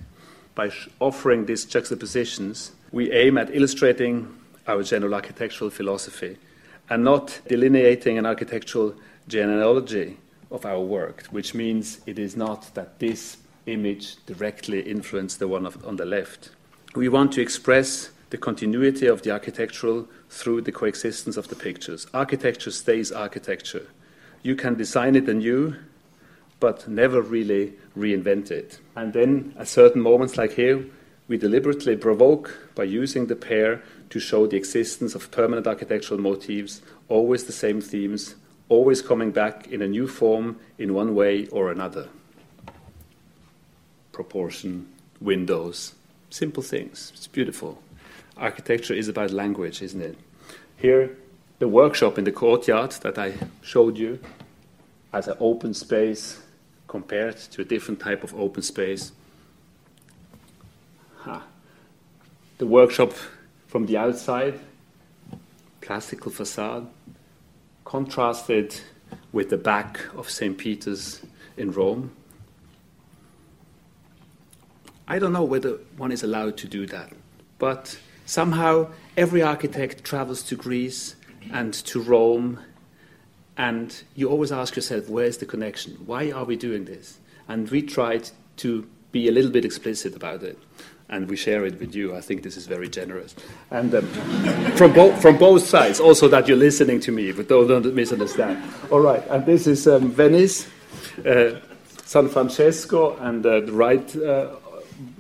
By 0.56 0.72
offering 1.00 1.46
these 1.46 1.66
juxtapositions, 1.66 2.72
we 2.92 3.12
aim 3.12 3.38
at 3.38 3.54
illustrating 3.54 4.36
our 4.68 4.84
general 4.84 5.14
architectural 5.14 5.70
philosophy 5.70 6.38
and 6.90 7.04
not 7.04 7.42
delineating 7.48 8.18
an 8.18 8.26
architectural 8.26 8.96
genealogy 9.28 10.18
of 10.52 10.66
our 10.66 10.80
work, 10.80 11.26
which 11.32 11.54
means 11.54 12.00
it 12.06 12.20
is 12.20 12.36
not 12.36 12.74
that 12.76 13.00
this 13.00 13.38
image 13.66 14.24
directly 14.26 14.82
influenced 14.82 15.40
the 15.40 15.48
one 15.48 15.66
of, 15.66 15.86
on 15.86 15.96
the 15.96 16.06
left. 16.06 16.52
We 16.96 17.10
want 17.10 17.34
to 17.34 17.42
express 17.42 18.12
the 18.30 18.38
continuity 18.38 19.08
of 19.08 19.24
the 19.24 19.32
architectural 19.32 20.08
through 20.30 20.62
the 20.62 20.72
coexistence 20.72 21.38
of 21.38 21.48
the 21.48 21.56
pictures. 21.56 22.08
Architecture 22.14 22.72
stays 22.72 23.12
architecture. 23.12 23.88
You 24.44 24.56
can 24.56 24.76
design 24.76 25.16
it 25.16 25.28
anew, 25.28 25.76
but 26.60 26.88
never 26.88 27.22
really 27.22 27.74
reinvent 27.98 28.52
it. 28.52 28.80
And 28.96 29.14
then, 29.14 29.54
at 29.58 29.68
certain 29.68 30.02
moments 30.02 30.38
like 30.38 30.54
here, 30.54 30.86
we 31.28 31.38
deliberately 31.38 31.96
provoke 31.96 32.72
by 32.76 32.84
using 32.84 33.28
the 33.28 33.36
pair 33.36 33.82
to 34.10 34.20
show 34.20 34.46
the 34.46 34.58
existence 34.58 35.16
of 35.16 35.32
permanent 35.32 35.68
architectural 35.68 36.20
motifs, 36.20 36.82
always 37.10 37.46
the 37.46 37.52
same 37.52 37.82
themes, 37.82 38.36
always 38.70 39.02
coming 39.02 39.32
back 39.32 39.68
in 39.68 39.82
a 39.82 39.88
new 39.88 40.08
form 40.08 40.58
in 40.78 40.94
one 40.94 41.16
way 41.16 41.48
or 41.48 41.72
another. 41.72 42.08
Proportion, 44.12 44.88
windows, 45.20 45.96
simple 46.30 46.64
things. 46.64 47.12
It's 47.16 47.28
beautiful. 47.28 47.82
Architecture 48.38 48.94
is 48.94 49.08
about 49.08 49.32
language, 49.32 49.82
isn't 49.82 50.02
it? 50.02 50.18
Here, 50.78 51.18
the 51.60 51.68
workshop 51.68 52.18
in 52.18 52.24
the 52.26 52.32
courtyard 52.32 52.92
that 53.02 53.18
I 53.18 53.34
showed 53.62 53.98
you 53.98 54.20
as 55.14 55.28
an 55.28 55.38
open 55.40 55.74
space 55.74 56.42
compared 56.96 57.36
to 57.36 57.62
a 57.62 57.66
different 57.66 58.00
type 58.00 58.24
of 58.24 58.34
open 58.36 58.64
space. 58.64 59.12
The 62.58 62.66
workshop 62.66 63.12
from 63.68 63.86
the 63.86 63.98
outside, 63.98 64.58
classical 65.82 66.32
facade, 66.32 66.88
contrasted 67.84 68.80
with 69.34 69.50
the 69.50 69.58
back 69.58 70.00
of 70.16 70.30
St. 70.30 70.58
Peter's 70.58 71.22
in 71.58 71.74
Rome. 71.74 72.12
I 75.06 75.20
don't 75.20 75.34
know 75.34 75.44
whether 75.44 75.72
one 75.98 76.14
is 76.14 76.24
allowed 76.24 76.56
to 76.64 76.68
do 76.78 76.88
that, 76.96 77.12
but 77.60 78.00
somehow 78.26 78.88
every 79.18 79.42
architect 79.42 80.06
travels 80.06 80.42
to 80.44 80.56
Greece 80.56 81.16
and 81.52 81.74
to 81.90 82.02
Rome, 82.02 82.62
and 83.58 84.04
you 84.16 84.30
always 84.30 84.52
ask 84.52 84.76
yourself, 84.76 85.10
where's 85.10 85.38
the 85.38 85.46
connection? 85.46 85.94
Why 86.06 86.32
are 86.32 86.44
we 86.44 86.56
doing 86.56 86.86
this? 86.86 87.20
And 87.48 87.70
we 87.70 87.82
tried 87.82 88.30
to 88.58 88.88
be 89.12 89.28
a 89.28 89.32
little 89.32 89.52
bit 89.52 89.64
explicit 89.64 90.16
about 90.16 90.44
it 90.44 90.58
and 91.10 91.30
we 91.30 91.36
share 91.36 91.66
it 91.66 91.80
with 91.80 91.94
you. 91.96 92.16
I 92.16 92.22
think 92.22 92.44
this 92.44 92.58
is 92.58 92.68
very 92.68 92.90
generous. 92.90 93.36
And 93.72 93.94
um, 93.94 94.06
from, 94.76 94.94
bo- 94.94 95.16
from 95.18 95.38
both 95.38 95.66
sides, 95.66 96.00
also 96.00 96.28
that 96.30 96.48
you're 96.48 96.58
listening 96.58 97.00
to 97.02 97.12
me, 97.12 97.32
but 97.32 97.48
don't 97.48 97.94
misunderstand. 97.94 98.64
All 98.92 99.02
right, 99.02 99.24
and 99.30 99.46
this 99.46 99.68
is 99.68 99.88
um, 99.88 100.12
Venice, 100.12 100.68
uh, 101.26 101.60
San 102.06 102.28
Francesco, 102.30 103.18
and 103.18 103.46
uh, 103.46 103.64
right 103.72 104.16
uh, 104.16 104.56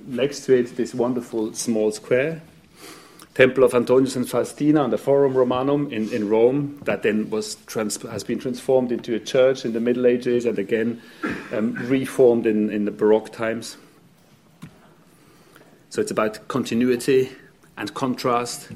next 0.08 0.46
to 0.46 0.58
it, 0.58 0.76
this 0.76 0.94
wonderful 0.96 1.54
small 1.54 1.92
square. 1.92 2.42
Temple 3.36 3.66
of 3.66 3.74
Antonius 3.74 4.16
and 4.16 4.30
Faustina 4.30 4.86
and 4.86 4.94
the 4.94 4.98
Forum 4.98 5.34
Romanum 5.34 5.92
in, 5.92 6.12
in 6.14 6.30
Rome, 6.30 6.80
that 6.86 7.04
then 7.04 7.30
was 7.30 7.56
trans- 7.66 8.02
has 8.02 8.24
been 8.24 8.40
transformed 8.40 8.94
into 8.94 9.14
a 9.14 9.20
church 9.20 9.66
in 9.66 9.74
the 9.74 9.82
Middle 9.82 10.08
Ages 10.08 10.46
and 10.46 10.58
again 10.58 11.02
um, 11.52 11.74
reformed 11.74 12.48
in, 12.48 12.70
in 12.70 12.86
the 12.86 12.92
Baroque 12.92 13.34
times. 13.34 13.76
So 15.90 16.02
it's 16.02 16.12
about 16.12 16.48
continuity 16.48 17.30
and 17.78 17.94
contrast. 17.94 18.70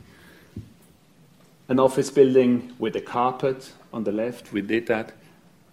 An 1.70 1.80
office 1.80 2.12
building 2.12 2.74
with 2.80 2.98
a 2.98 3.02
carpet 3.02 3.72
on 3.94 4.04
the 4.04 4.12
left, 4.12 4.52
we 4.52 4.62
did 4.62 4.88
that 4.88 5.14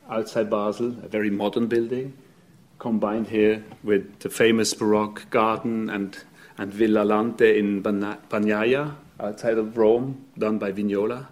outside 0.09 0.49
Basel, 0.49 0.88
a 1.02 1.09
very 1.09 1.31
modern 1.31 1.66
building, 1.66 2.16
combined 2.78 3.28
here 3.28 3.64
with 3.83 4.21
the 4.21 4.31
famous 4.31 4.75
Baroque 4.75 5.28
garden 5.31 5.90
and, 5.90 6.19
and 6.59 6.73
Villa 6.73 7.05
Lante 7.05 7.59
in 7.59 7.83
Bagnaia, 7.83 8.95
outside 9.21 9.59
of 9.59 9.77
Rome, 9.77 10.25
done 10.39 10.59
by 10.59 10.73
Vignola. 10.73 11.27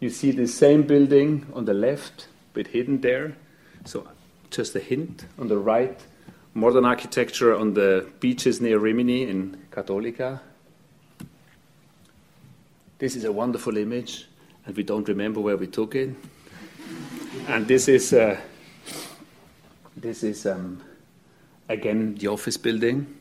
You 0.00 0.10
see 0.10 0.30
the 0.32 0.46
same 0.46 0.82
building 0.82 1.46
on 1.54 1.64
the 1.64 1.74
left, 1.74 2.28
but 2.52 2.68
hidden 2.68 3.00
there. 3.00 3.36
So 3.84 4.06
just 4.50 4.74
a 4.74 4.80
hint. 4.80 5.26
On 5.38 5.48
the 5.48 5.58
right, 5.58 5.98
modern 6.54 6.84
architecture 6.84 7.54
on 7.54 7.74
the 7.74 8.06
beaches 8.20 8.60
near 8.60 8.78
Rimini 8.78 9.22
in 9.22 9.56
Cattolica. 9.70 10.40
This 12.98 13.14
is 13.14 13.24
a 13.24 13.32
wonderful 13.32 13.76
image, 13.76 14.26
and 14.64 14.76
we 14.76 14.82
don't 14.82 15.06
remember 15.06 15.40
where 15.40 15.56
we 15.56 15.66
took 15.66 15.94
it. 15.94 16.10
And 17.48 17.68
this 17.68 17.88
is, 17.88 18.12
uh, 18.12 18.40
this 19.96 20.22
is 20.22 20.46
um, 20.46 20.82
again 21.68 22.14
the 22.16 22.28
office 22.28 22.56
building 22.56 23.15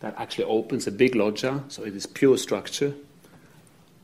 that 0.00 0.14
actually 0.18 0.44
opens 0.44 0.86
a 0.86 0.92
big 0.92 1.14
loggia, 1.14 1.64
so 1.68 1.84
it 1.84 1.94
is 1.94 2.06
pure 2.06 2.36
structure, 2.36 2.94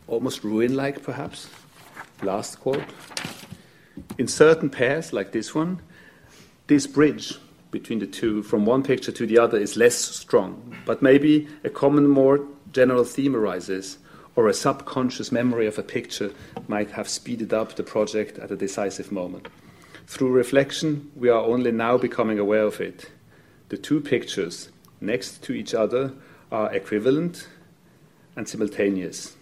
almost 0.06 0.44
ruin 0.44 0.74
like 0.74 1.02
perhaps. 1.02 1.48
Last 2.22 2.60
quote. 2.60 2.84
In 4.18 4.28
certain 4.28 4.68
pairs, 4.68 5.12
like 5.12 5.32
this 5.32 5.54
one, 5.54 5.80
this 6.66 6.86
bridge 6.86 7.38
between 7.70 7.98
the 7.98 8.06
two 8.06 8.42
from 8.42 8.66
one 8.66 8.82
picture 8.82 9.12
to 9.12 9.26
the 9.26 9.38
other 9.38 9.58
is 9.58 9.76
less 9.76 9.96
strong, 9.96 10.76
but 10.84 11.02
maybe 11.02 11.48
a 11.64 11.70
common, 11.70 12.06
more 12.06 12.44
general 12.72 13.04
theme 13.04 13.34
arises, 13.34 13.98
or 14.36 14.48
a 14.48 14.54
subconscious 14.54 15.32
memory 15.32 15.66
of 15.66 15.78
a 15.78 15.82
picture 15.82 16.32
might 16.68 16.90
have 16.92 17.08
speeded 17.08 17.52
up 17.52 17.76
the 17.76 17.82
project 17.82 18.38
at 18.38 18.50
a 18.50 18.56
decisive 18.56 19.10
moment. 19.10 19.48
Through 20.06 20.32
reflection, 20.32 21.10
we 21.14 21.28
are 21.28 21.42
only 21.42 21.72
now 21.72 21.96
becoming 21.96 22.38
aware 22.38 22.64
of 22.64 22.80
it. 22.80 23.10
The 23.68 23.78
two 23.78 24.00
pictures 24.00 24.70
next 25.00 25.42
to 25.44 25.52
each 25.52 25.74
other 25.74 26.12
are 26.50 26.72
equivalent 26.74 27.48
and 28.36 28.48
simultaneous. 28.48 29.36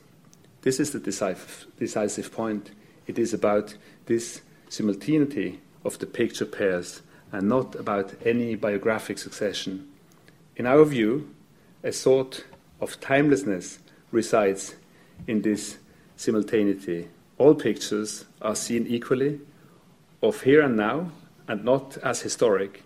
This 0.63 0.81
is 0.81 0.91
the 0.91 1.01
decisive, 1.01 2.33
point. 2.33 2.71
It 3.07 3.19
is 3.19 3.33
about 3.33 3.77
this 4.07 4.43
simultaneity 4.69 5.61
of 5.85 5.99
the 5.99 6.07
picture 6.07 6.45
pairs 6.45 7.03
and 7.33 7.49
not 7.49 7.75
about 7.75 8.15
any 8.25 8.55
biographic 8.55 9.19
succession. 9.19 9.89
In 10.57 10.67
our 10.67 10.85
view, 10.85 11.35
a 11.83 11.93
sort 11.93 12.45
of 12.81 13.01
timelessness 13.01 13.79
resides 14.11 14.75
in 15.27 15.43
this 15.43 15.79
simultaneity. 16.17 17.09
All 17.39 17.55
pictures 17.55 18.25
are 18.43 18.57
seen 18.57 18.87
equally, 18.87 19.41
of 20.23 20.43
here 20.43 20.63
and 20.63 20.77
now, 20.77 21.13
and 21.47 21.65
not 21.65 21.97
as 21.99 22.23
historic. 22.23 22.83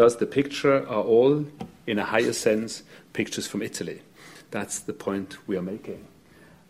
Thus, 0.00 0.14
the 0.14 0.24
picture 0.24 0.88
are 0.88 1.02
all, 1.02 1.44
in 1.86 1.98
a 1.98 2.04
higher 2.06 2.32
sense, 2.32 2.84
pictures 3.12 3.46
from 3.46 3.60
Italy. 3.60 4.00
That's 4.50 4.78
the 4.78 4.94
point 4.94 5.36
we 5.46 5.58
are 5.58 5.62
making. 5.62 6.02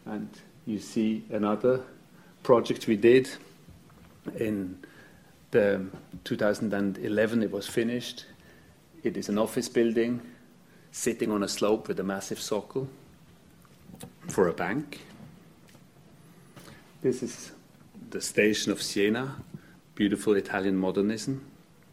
And 0.04 0.28
you 0.66 0.80
see 0.80 1.22
another 1.30 1.84
project 2.42 2.88
we 2.88 2.96
did 2.96 3.30
in 4.36 4.80
the 5.52 5.86
2011 6.24 7.44
it 7.44 7.52
was 7.52 7.68
finished. 7.68 8.26
It 9.04 9.16
is 9.16 9.28
an 9.28 9.38
office 9.38 9.68
building 9.68 10.22
sitting 10.90 11.30
on 11.30 11.44
a 11.44 11.48
slope 11.48 11.86
with 11.86 12.00
a 12.00 12.02
massive 12.02 12.38
socle 12.38 12.88
for 14.26 14.48
a 14.48 14.52
bank. 14.52 15.02
This 17.00 17.22
is 17.22 17.52
the 18.10 18.20
station 18.20 18.72
of 18.72 18.82
Siena, 18.82 19.36
beautiful 19.94 20.34
Italian 20.34 20.76
modernism. 20.76 21.49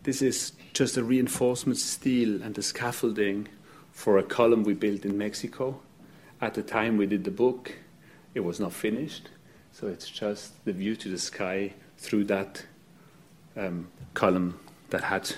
This 0.07 0.21
is 0.21 0.53
just 0.71 0.95
a 0.95 1.03
reinforcement 1.03 1.77
steel 1.77 2.41
and 2.41 2.55
the 2.55 2.63
scaffolding 2.63 3.49
for 3.91 4.17
a 4.17 4.23
column 4.23 4.63
we 4.63 4.73
built 4.73 5.03
in 5.03 5.17
Mexico. 5.17 5.81
At 6.39 6.53
the 6.53 6.63
time 6.63 6.95
we 6.95 7.07
did 7.07 7.25
the 7.25 7.29
book, 7.29 7.73
it 8.33 8.39
was 8.39 8.57
not 8.57 8.71
finished, 8.71 9.27
so 9.73 9.87
it's 9.87 10.09
just 10.09 10.63
the 10.63 10.71
view 10.71 10.95
to 10.95 11.09
the 11.09 11.17
sky 11.17 11.73
through 11.97 12.23
that 12.23 12.65
um, 13.57 13.89
column 14.13 14.57
that 14.91 15.03
had 15.03 15.29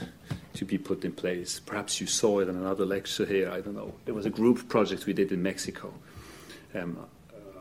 to 0.53 0.65
be 0.65 0.77
put 0.77 1.03
in 1.03 1.13
place. 1.13 1.59
Perhaps 1.59 1.99
you 1.99 2.05
saw 2.05 2.37
it 2.37 2.47
in 2.47 2.55
another 2.55 2.85
lecture 2.85 3.25
here. 3.25 3.49
I 3.49 3.61
don't 3.61 3.75
know. 3.75 3.95
There 4.05 4.13
was 4.13 4.27
a 4.27 4.29
group 4.29 4.69
project 4.69 5.07
we 5.07 5.13
did 5.13 5.31
in 5.31 5.41
Mexico 5.41 5.91
um, 6.75 7.07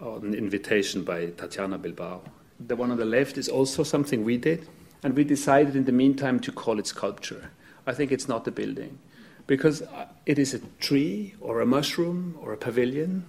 on 0.02 0.34
invitation 0.34 1.04
by 1.04 1.28
Tatiana 1.28 1.78
Bilbao. 1.78 2.20
The 2.66 2.76
one 2.76 2.90
on 2.90 2.98
the 2.98 3.06
left 3.06 3.38
is 3.38 3.48
also 3.48 3.82
something 3.82 4.24
we 4.24 4.36
did, 4.36 4.68
and 5.02 5.14
we 5.14 5.24
decided 5.24 5.76
in 5.76 5.84
the 5.84 5.92
meantime 5.92 6.40
to 6.40 6.52
call 6.52 6.78
it 6.78 6.86
sculpture. 6.86 7.50
I 7.86 7.94
think 7.94 8.12
it's 8.12 8.28
not 8.28 8.46
a 8.46 8.50
building 8.50 8.98
because 9.46 9.82
uh, 9.82 10.06
it 10.26 10.38
is 10.38 10.54
a 10.54 10.60
tree 10.80 11.34
or 11.40 11.60
a 11.60 11.66
mushroom 11.66 12.38
or 12.42 12.52
a 12.52 12.56
pavilion. 12.56 13.24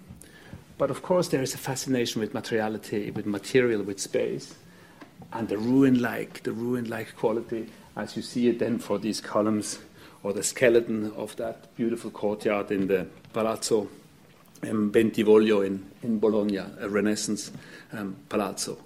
But 0.77 0.89
of 0.89 1.01
course, 1.01 1.27
there 1.29 1.41
is 1.41 1.53
a 1.53 1.57
fascination 1.57 2.21
with 2.21 2.33
materiality, 2.33 3.11
with 3.11 3.25
material, 3.25 3.83
with 3.83 3.99
space 3.99 4.55
and 5.33 5.47
the 5.47 5.57
ruin-like, 5.57 6.43
the 6.43 6.51
ruin-like 6.51 7.15
quality, 7.15 7.69
as 7.95 8.15
you 8.15 8.21
see 8.21 8.47
it 8.47 8.59
then 8.59 8.79
for 8.79 8.97
these 8.97 9.21
columns 9.21 9.79
or 10.23 10.33
the 10.33 10.43
skeleton 10.43 11.11
of 11.15 11.35
that 11.37 11.73
beautiful 11.75 12.11
courtyard 12.11 12.71
in 12.71 12.87
the 12.87 13.05
Palazzo 13.33 13.89
um, 14.63 14.91
Bentivoglio 14.91 15.65
in, 15.65 15.89
in 16.03 16.19
Bologna, 16.19 16.57
a 16.57 16.89
Renaissance 16.89 17.51
um, 17.93 18.15
palazzo. 18.27 18.77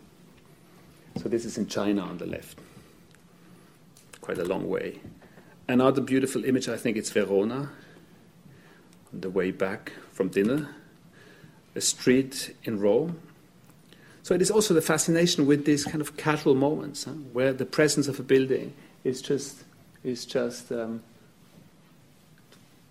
So 1.18 1.30
this 1.30 1.46
is 1.46 1.58
in 1.58 1.68
China 1.68 2.02
on 2.02 2.18
the 2.18 2.26
left, 2.26 2.60
quite 4.24 4.40
a 4.40 4.46
long 4.46 4.68
way. 4.68 5.00
Another 5.68 6.02
beautiful 6.02 6.44
image, 6.44 6.68
I 6.68 6.78
think 6.78 6.98
it's 6.98 7.12
Verona, 7.12 7.70
on 9.14 9.22
the 9.22 9.30
way 9.30 9.52
back 9.52 9.92
from 10.12 10.30
dinner, 10.30 10.70
a 11.76 11.82
street 11.82 12.56
in 12.64 12.80
Rome 12.80 13.20
so 14.24 14.34
it 14.34 14.42
is 14.42 14.50
also 14.50 14.74
the 14.74 14.82
fascination 14.82 15.46
with 15.46 15.66
these 15.66 15.84
kind 15.84 16.00
of 16.00 16.16
casual 16.16 16.56
moments 16.56 17.04
huh, 17.04 17.12
where 17.34 17.52
the 17.52 17.66
presence 17.66 18.08
of 18.08 18.20
a 18.20 18.24
building 18.24 18.74
is 19.04 19.22
just 19.22 19.66
is 20.02 20.26
just 20.26 20.72
um, 20.72 21.04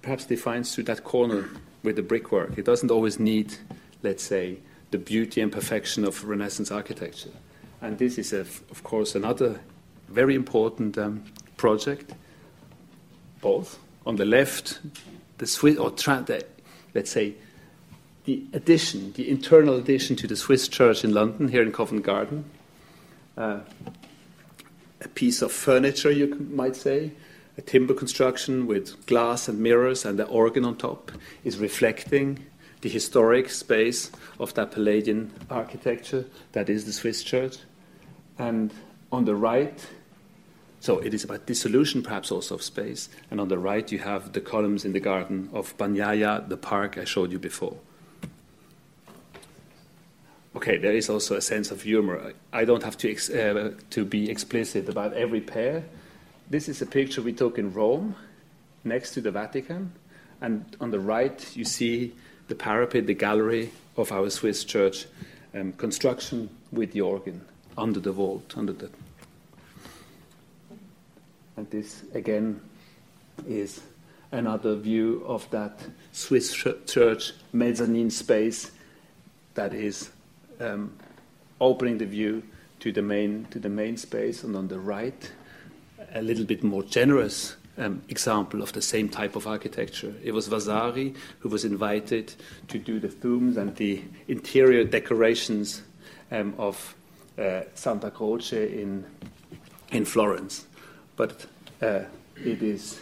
perhaps 0.03 0.27
defined 0.27 0.69
through 0.69 0.85
that 0.85 1.05
corner 1.05 1.49
with 1.83 1.97
the 1.97 2.03
brickwork. 2.03 2.59
It 2.59 2.65
doesn't 2.65 2.91
always 2.91 3.19
need, 3.19 3.55
let's 4.03 4.23
say, 4.23 4.59
the 4.91 4.99
beauty 4.99 5.41
and 5.41 5.51
perfection 5.51 6.05
of 6.05 6.25
Renaissance 6.25 6.71
architecture. 6.71 7.31
And 7.81 7.99
this 7.99 8.17
is, 8.17 8.33
a, 8.33 8.41
of 8.41 8.83
course, 8.83 9.15
another 9.15 9.61
very 10.09 10.35
important 10.35 10.99
um, 10.99 11.25
project. 11.57 12.13
Both 13.41 13.79
on 14.07 14.17
the 14.17 14.25
left, 14.25 14.81
the 15.39 15.47
Swiss, 15.47 15.79
or 15.79 15.91
the, 15.91 16.45
let's 16.95 17.11
say, 17.11 17.35
the 18.25 18.45
addition, 18.53 19.13
the 19.13 19.29
internal 19.29 19.77
addition 19.77 20.17
to 20.17 20.27
the 20.27 20.37
Swiss 20.37 20.69
church 20.69 21.05
in 21.05 21.13
London, 21.13 21.49
here 21.49 21.63
in 21.63 21.73
Covent 21.73 22.05
Garden. 22.05 22.45
Uh, 23.37 23.61
a 25.01 25.09
piece 25.09 25.43
of 25.43 25.51
furniture, 25.51 26.11
you 26.11 26.35
might 26.51 26.77
say, 26.77 27.13
a 27.59 27.63
timber 27.63 27.95
construction 27.95 28.67
with 28.67 29.05
glass 29.07 29.49
and 29.49 29.59
mirrors 29.59 30.05
and 30.05 30.19
the 30.19 30.27
organ 30.27 30.65
on 30.65 30.77
top, 30.77 31.11
is 31.45 31.59
reflecting 31.59 32.39
the 32.81 32.89
historic 32.89 33.51
space 33.51 34.11
of 34.39 34.55
that 34.55 34.73
Palladian 34.73 35.31
architecture 35.51 36.25
that 36.53 36.69
is 36.69 36.85
the 36.85 36.93
Swiss 36.93 37.23
church. 37.23 37.59
And 38.39 38.73
on 39.13 39.27
the 39.27 39.35
right, 39.37 39.87
so 40.81 40.99
it 40.99 41.15
is 41.15 41.23
about 41.23 41.47
dissolution, 41.47 42.03
perhaps 42.03 42.33
also 42.33 42.57
of 42.57 42.63
space. 42.63 43.09
And 43.31 43.41
on 43.41 43.49
the 43.49 43.59
right, 43.59 43.93
you 43.93 44.01
have 44.01 44.33
the 44.33 44.41
columns 44.41 44.85
in 44.85 44.93
the 44.93 45.01
garden 45.01 45.51
of 45.53 45.77
Bagnaia, 45.77 46.49
the 46.49 46.57
park 46.57 46.99
I 46.99 47.05
showed 47.05 47.31
you 47.31 47.39
before. 47.39 47.77
Okay, 50.57 50.79
there 50.79 50.93
is 50.93 51.09
also 51.09 51.37
a 51.37 51.41
sense 51.41 51.71
of 51.71 51.83
humor. 51.83 52.33
I 52.53 52.65
don't 52.65 52.83
have 52.83 52.97
to, 52.99 53.15
uh, 53.15 53.71
to 53.91 54.05
be 54.05 54.31
explicit 54.31 54.89
about 54.89 55.13
every 55.13 55.41
pair. 55.41 55.85
This 56.51 56.69
is 56.69 56.83
a 56.83 56.87
picture 56.87 57.23
we 57.23 57.33
took 57.33 57.59
in 57.59 57.73
Rome, 57.73 58.17
next 58.85 59.13
to 59.13 59.21
the 59.21 59.31
Vatican. 59.31 59.93
And 60.41 60.65
on 60.81 60.91
the 60.91 61.01
right, 61.01 61.57
you 61.57 61.65
see 61.65 62.13
the 62.49 62.55
parapet, 62.55 63.07
the 63.07 63.15
gallery 63.15 63.71
of 63.97 64.11
our 64.11 64.29
Swiss 64.31 64.65
church 64.65 65.07
um, 65.55 65.73
construction 65.75 66.51
with 66.73 66.93
the 66.93 67.03
organ 67.03 67.43
under 67.79 68.01
the 68.01 68.13
vault, 68.13 68.55
under 68.57 68.73
the 68.73 68.91
and 71.63 71.71
this, 71.71 72.03
again, 72.13 72.61
is 73.47 73.83
another 74.33 74.75
view 74.75 75.23
of 75.29 75.49
that 75.51 75.79
Swiss 76.11 76.53
church 76.87 77.33
mezzanine 77.53 78.11
space 78.11 78.73
that 79.55 79.73
is 79.73 80.11
um, 80.59 80.93
opening 81.61 81.99
the 81.99 82.07
view 82.07 82.43
to 82.81 82.91
the 82.91 83.03
main 83.03 83.47
to 83.53 83.61
the 83.61 83.69
main 83.69 83.97
space, 83.97 84.43
and 84.43 84.57
on 84.57 84.67
the 84.67 84.81
right, 84.81 85.31
a 86.13 86.21
little 86.21 86.45
bit 86.45 86.65
more 86.65 86.83
generous 86.83 87.55
um, 87.79 88.03
example 88.09 88.61
of 88.61 88.73
the 88.73 88.83
same 88.83 89.09
type 89.09 89.37
of 89.37 89.47
architecture. 89.47 90.13
It 90.25 90.33
was 90.33 90.49
Vasari 90.49 91.15
who 91.39 91.49
was 91.49 91.65
invited 91.65 92.35
to 92.69 92.79
do 92.79 92.99
the 92.99 93.09
tombs 93.09 93.57
and 93.57 93.77
the 93.77 94.03
interior 94.27 94.83
decorations 94.83 95.83
um, 96.33 96.55
of 96.59 96.97
uh, 97.39 97.61
Santa 97.75 98.11
Croce 98.11 98.83
in 98.83 99.05
in 99.93 100.05
Florence 100.05 100.67
but 101.17 101.47
uh, 101.83 102.05
it 102.37 102.63
is 102.63 103.01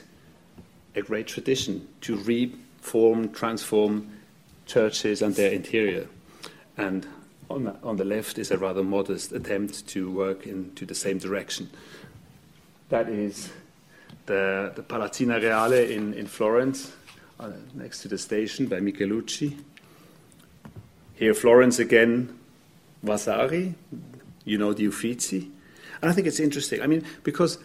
a 0.94 1.02
great 1.02 1.26
tradition 1.26 1.86
to 2.00 2.16
reform, 2.16 3.30
transform 3.32 4.10
churches 4.66 5.22
and 5.22 5.34
their 5.34 5.52
interior. 5.52 6.06
And 6.76 7.06
on 7.48 7.64
the, 7.64 7.76
on 7.82 7.96
the 7.96 8.04
left 8.04 8.38
is 8.38 8.50
a 8.50 8.58
rather 8.58 8.82
modest 8.82 9.32
attempt 9.32 9.86
to 9.88 10.10
work 10.10 10.46
into 10.46 10.86
the 10.86 10.94
same 10.94 11.18
direction. 11.18 11.68
That 12.88 13.08
is 13.08 13.50
the, 14.26 14.72
the 14.74 14.82
Palazzina 14.82 15.40
Reale 15.40 15.90
in, 15.90 16.14
in 16.14 16.26
Florence, 16.26 16.92
uh, 17.38 17.50
next 17.74 18.02
to 18.02 18.08
the 18.08 18.18
station 18.18 18.66
by 18.66 18.80
Michelucci. 18.80 19.56
Here, 21.14 21.34
Florence 21.34 21.78
again, 21.78 22.38
Vasari, 23.02 23.74
you 24.44 24.58
know 24.58 24.72
the 24.72 24.84
Uffizi. 24.84 25.50
And 26.00 26.10
I 26.10 26.14
think 26.14 26.26
it's 26.26 26.40
interesting. 26.40 26.80
I 26.80 26.86
mean, 26.86 27.04
because 27.24 27.58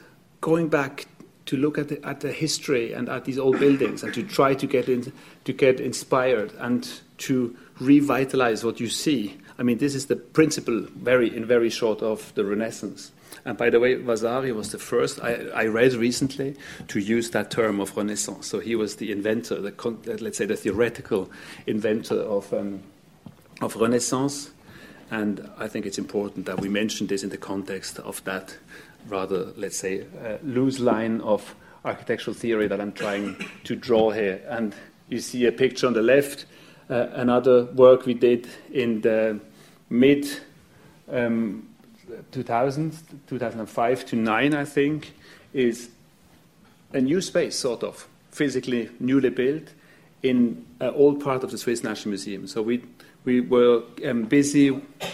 going 0.45 0.69
back 0.69 1.08
to 1.47 1.58
look 1.58 1.79
at 1.79 1.88
the, 1.88 1.99
at 2.05 2.19
the 2.19 2.31
history 2.31 2.93
and 2.93 3.10
at 3.10 3.25
these 3.25 3.39
old 3.39 3.60
buildings 3.60 4.03
and 4.03 4.13
to 4.13 4.21
try 4.21 4.53
to 4.53 4.67
get 4.67 4.88
in, 4.88 5.12
to 5.43 5.51
get 5.51 5.79
inspired 5.79 6.53
and 6.60 7.01
to 7.17 7.58
revitalize 7.79 8.63
what 8.63 8.79
you 8.79 8.88
see. 8.88 9.36
I 9.58 9.63
mean, 9.63 9.79
this 9.79 9.95
is 9.95 10.05
the 10.05 10.15
principle, 10.15 10.81
very 10.97 11.36
in 11.36 11.45
very 11.47 11.71
short, 11.71 12.03
of 12.03 12.31
the 12.36 12.45
Renaissance. 12.45 13.12
And 13.43 13.58
by 13.58 13.71
the 13.71 13.79
way, 13.79 13.95
Vasari 13.95 14.51
was 14.51 14.71
the 14.71 14.77
first 14.77 15.19
I, 15.23 15.47
I 15.55 15.65
read 15.65 15.93
recently 15.93 16.55
to 16.89 16.99
use 16.99 17.31
that 17.31 17.49
term 17.49 17.79
of 17.79 17.97
Renaissance. 17.97 18.45
So 18.45 18.60
he 18.60 18.75
was 18.75 18.97
the 18.97 19.12
inventor, 19.12 19.60
the 19.60 19.73
let's 20.21 20.38
say 20.38 20.45
the 20.45 20.55
theoretical 20.55 21.27
inventor 21.65 22.19
of 22.19 22.53
um, 22.53 22.84
of 23.63 23.75
Renaissance. 23.77 24.51
And 25.10 25.49
I 25.58 25.67
think 25.67 25.88
it's 25.88 25.97
important 25.97 26.45
that 26.45 26.60
we 26.62 26.69
mention 26.69 27.08
this 27.08 27.23
in 27.23 27.29
the 27.29 27.38
context 27.38 27.97
of 27.99 28.23
that 28.25 28.58
rather, 29.08 29.54
let's 29.56 29.78
say, 29.78 30.06
a 30.24 30.39
loose 30.44 30.80
line 30.80 31.22
of 31.22 31.56
architectural 31.84 32.34
theory 32.34 32.68
that 32.68 32.82
I'm 32.82 32.91
trying 32.91 33.38
to 33.63 33.76
draw 33.76 34.12
here. 34.12 34.41
And 34.50 34.74
you 35.10 35.20
see 35.20 35.46
a 35.46 35.52
picture 35.52 35.88
on 35.88 35.94
the 35.94 36.02
left, 36.02 36.46
uh, 36.89 37.08
another 37.13 37.65
work 37.65 38.06
we 38.06 38.13
did 38.13 38.48
in 38.72 39.02
the 39.02 39.39
mid 39.89 40.28
um, 41.12 41.68
2000s, 42.32 43.02
2005 43.28 44.06
to 44.06 44.15
9, 44.15 44.54
I 44.54 44.65
think, 44.65 45.13
is 45.54 45.89
a 46.94 47.02
new 47.02 47.22
space, 47.22 47.58
sort 47.58 47.84
of, 47.84 48.08
physically 48.32 48.89
newly 49.00 49.30
built 49.30 49.70
in 50.24 50.65
an 50.80 50.89
old 50.89 51.24
part 51.24 51.44
of 51.44 51.52
the 51.52 51.58
Swiss 51.58 51.84
National 51.84 52.10
Museum. 52.10 52.48
So 52.48 52.62
we 52.62 52.78
we 53.25 53.41
were 53.41 53.83
um, 54.05 54.23
busy 54.23 54.69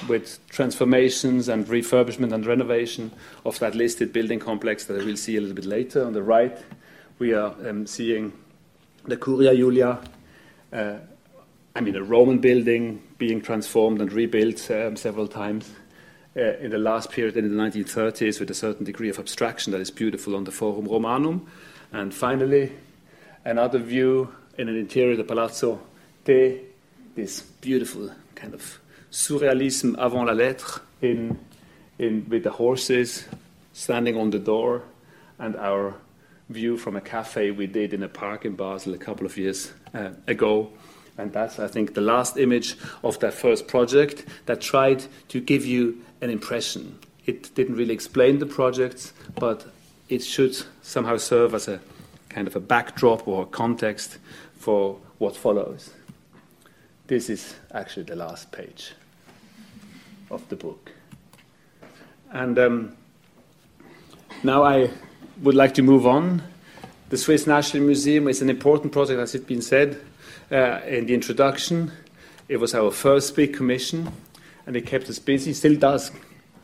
with 0.07 0.39
transformations 0.49 1.47
and 1.47 1.65
refurbishment 1.65 2.33
and 2.33 2.45
renovation 2.45 3.11
of 3.45 3.57
that 3.59 3.73
listed 3.73 4.11
building 4.11 4.39
complex 4.39 4.85
that 4.85 5.01
I 5.01 5.05
will 5.05 5.17
see 5.17 5.37
a 5.37 5.41
little 5.41 5.55
bit 5.55 5.65
later. 5.65 6.05
On 6.05 6.13
the 6.13 6.21
right, 6.21 6.57
we 7.19 7.33
are 7.33 7.55
um, 7.67 7.87
seeing 7.87 8.33
the 9.05 9.15
Curia 9.15 9.55
Julia, 9.55 9.99
uh, 10.73 10.95
I 11.73 11.81
mean, 11.81 11.95
a 11.95 12.03
Roman 12.03 12.39
building 12.39 13.01
being 13.17 13.41
transformed 13.41 14.01
and 14.01 14.11
rebuilt 14.11 14.69
um, 14.69 14.95
several 14.97 15.27
times. 15.27 15.71
Uh, 16.33 16.55
in 16.61 16.71
the 16.71 16.77
last 16.77 17.11
period 17.11 17.35
in 17.35 17.43
the 17.43 17.61
1930s, 17.61 18.39
with 18.39 18.49
a 18.49 18.53
certain 18.53 18.85
degree 18.85 19.09
of 19.09 19.19
abstraction 19.19 19.73
that 19.73 19.81
is 19.81 19.91
beautiful 19.91 20.33
on 20.33 20.45
the 20.45 20.51
Forum 20.51 20.85
Romanum. 20.85 21.45
And 21.91 22.13
finally, 22.13 22.71
another 23.43 23.79
view 23.79 24.33
in 24.57 24.69
an 24.69 24.77
interior 24.77 25.17
the 25.17 25.25
Palazzo 25.25 25.81
Te 26.23 26.70
this 27.15 27.41
beautiful 27.41 28.11
kind 28.35 28.53
of 28.53 28.79
surrealism 29.11 29.95
avant 29.97 30.25
la 30.25 30.33
lettre 30.33 30.81
in, 31.01 31.37
in, 31.99 32.25
with 32.29 32.43
the 32.43 32.51
horses 32.51 33.25
standing 33.73 34.17
on 34.17 34.29
the 34.29 34.39
door 34.39 34.83
and 35.39 35.55
our 35.55 35.95
view 36.49 36.77
from 36.77 36.95
a 36.95 37.01
cafe 37.01 37.51
we 37.51 37.67
did 37.67 37.93
in 37.93 38.03
a 38.03 38.07
park 38.07 38.45
in 38.45 38.55
Basel 38.55 38.93
a 38.93 38.97
couple 38.97 39.25
of 39.25 39.37
years 39.37 39.71
uh, 39.93 40.09
ago. 40.27 40.69
And 41.17 41.31
that's, 41.33 41.59
I 41.59 41.67
think, 41.67 41.93
the 41.93 42.01
last 42.01 42.37
image 42.37 42.77
of 43.03 43.19
that 43.19 43.33
first 43.33 43.67
project 43.67 44.25
that 44.45 44.61
tried 44.61 45.03
to 45.29 45.39
give 45.39 45.65
you 45.65 46.01
an 46.21 46.29
impression. 46.29 46.97
It 47.25 47.53
didn't 47.55 47.75
really 47.75 47.93
explain 47.93 48.39
the 48.39 48.45
projects, 48.45 49.13
but 49.35 49.65
it 50.09 50.23
should 50.23 50.55
somehow 50.81 51.17
serve 51.17 51.53
as 51.53 51.67
a 51.67 51.79
kind 52.29 52.47
of 52.47 52.55
a 52.55 52.59
backdrop 52.59 53.27
or 53.27 53.43
a 53.43 53.45
context 53.45 54.17
for 54.57 54.97
what 55.17 55.35
follows. 55.35 55.91
This 57.07 57.29
is 57.29 57.55
actually 57.73 58.03
the 58.03 58.15
last 58.15 58.51
page 58.51 58.93
of 60.29 60.47
the 60.49 60.55
book. 60.55 60.91
And 62.31 62.57
um, 62.57 62.97
now 64.43 64.63
I 64.63 64.89
would 65.41 65.55
like 65.55 65.73
to 65.75 65.81
move 65.81 66.07
on. 66.07 66.41
The 67.09 67.17
Swiss 67.17 67.45
National 67.45 67.83
Museum 67.83 68.27
is 68.27 68.41
an 68.41 68.49
important 68.49 68.93
project, 68.93 69.19
as 69.19 69.35
it's 69.35 69.45
been 69.45 69.61
said 69.61 69.99
uh, 70.51 70.79
in 70.87 71.07
the 71.07 71.13
introduction. 71.13 71.91
It 72.47 72.57
was 72.57 72.73
our 72.73 72.91
first 72.91 73.35
big 73.35 73.53
commission, 73.53 74.11
and 74.65 74.75
it 74.75 74.85
kept 74.85 75.09
us 75.09 75.19
busy, 75.19 75.53
still 75.53 75.75
does 75.75 76.11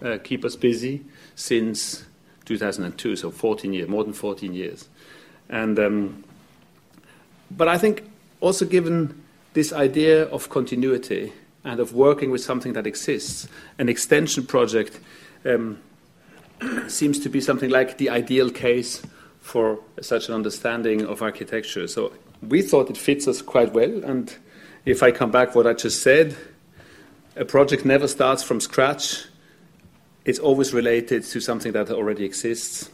uh, 0.02 0.18
keep 0.24 0.46
us 0.46 0.56
busy 0.56 1.04
since 1.36 2.06
2002, 2.46 3.18
so 3.18 3.32
14 3.32 3.74
years, 3.74 3.90
more 3.90 4.04
than 4.04 4.14
14 4.14 4.54
years. 4.54 4.88
And, 5.50 5.78
um, 5.80 6.24
but 7.52 7.68
I 7.68 7.78
think 7.78 8.10
also 8.40 8.66
given 8.66 9.22
this 9.58 9.74
idea 9.74 10.26
of 10.26 10.50
continuity 10.50 11.34
and 11.64 11.80
of 11.80 11.92
working 11.92 12.30
with 12.30 12.44
something 12.44 12.74
that 12.74 12.86
exists, 12.86 13.48
an 13.80 13.90
extension 13.90 14.46
project 14.46 15.00
um, 15.46 15.80
seems 16.88 17.18
to 17.18 17.28
be 17.28 17.42
something 17.42 17.72
like 17.72 17.98
the 17.98 18.08
ideal 18.08 18.52
case 18.52 19.02
for 19.42 19.80
such 20.00 20.28
an 20.28 20.36
understanding 20.36 21.04
of 21.08 21.24
architecture. 21.24 21.88
So 21.88 22.14
we 22.48 22.62
thought 22.62 22.92
it 22.92 22.98
fits 22.98 23.28
us 23.28 23.42
quite 23.42 23.74
well. 23.74 24.04
And 24.04 24.32
if 24.86 25.02
I 25.02 25.10
come 25.10 25.32
back 25.32 25.56
what 25.56 25.66
I 25.66 25.74
just 25.74 26.04
said, 26.04 26.38
a 27.36 27.44
project 27.44 27.84
never 27.84 28.08
starts 28.08 28.44
from 28.44 28.60
scratch. 28.60 29.26
It's 30.24 30.38
always 30.38 30.72
related 30.72 31.24
to 31.24 31.40
something 31.40 31.72
that 31.72 31.90
already 31.90 32.26
exists. 32.26 32.92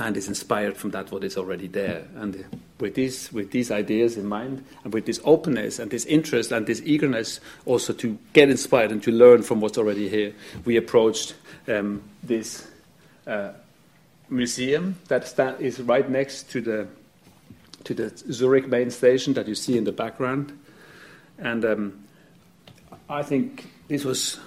And 0.00 0.16
is 0.16 0.28
inspired 0.28 0.76
from 0.78 0.90
that 0.90 1.12
what 1.12 1.22
is 1.22 1.36
already 1.36 1.66
there. 1.66 2.04
And 2.16 2.44
with 2.80 2.94
these, 2.94 3.30
with 3.32 3.50
these 3.50 3.70
ideas 3.70 4.16
in 4.16 4.26
mind, 4.26 4.64
and 4.82 4.94
with 4.94 5.04
this 5.04 5.20
openness 5.24 5.78
and 5.78 5.90
this 5.90 6.06
interest 6.06 6.52
and 6.52 6.66
this 6.66 6.80
eagerness 6.84 7.38
also 7.66 7.92
to 7.92 8.18
get 8.32 8.48
inspired 8.48 8.92
and 8.92 9.02
to 9.02 9.12
learn 9.12 9.42
from 9.42 9.60
what's 9.60 9.76
already 9.76 10.08
here, 10.08 10.32
we 10.64 10.78
approached 10.78 11.34
um, 11.68 12.02
this 12.22 12.66
uh, 13.26 13.50
museum 14.30 14.96
that 15.08 15.34
right 15.84 16.08
next 16.08 16.50
to 16.50 16.62
the 16.62 16.88
to 17.84 17.94
the 17.94 18.10
Zurich 18.30 18.68
main 18.68 18.90
station 18.90 19.32
that 19.34 19.48
you 19.48 19.54
see 19.54 19.78
in 19.78 19.84
the 19.84 19.92
background, 19.92 20.52
and 21.38 21.64
um, 21.64 22.04
I 23.08 23.22
think 23.22 23.70
this 23.88 24.04
was 24.04 24.38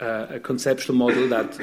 uh, 0.00 0.26
a 0.28 0.40
conceptual 0.40 0.96
model 0.96 1.28
that 1.28 1.56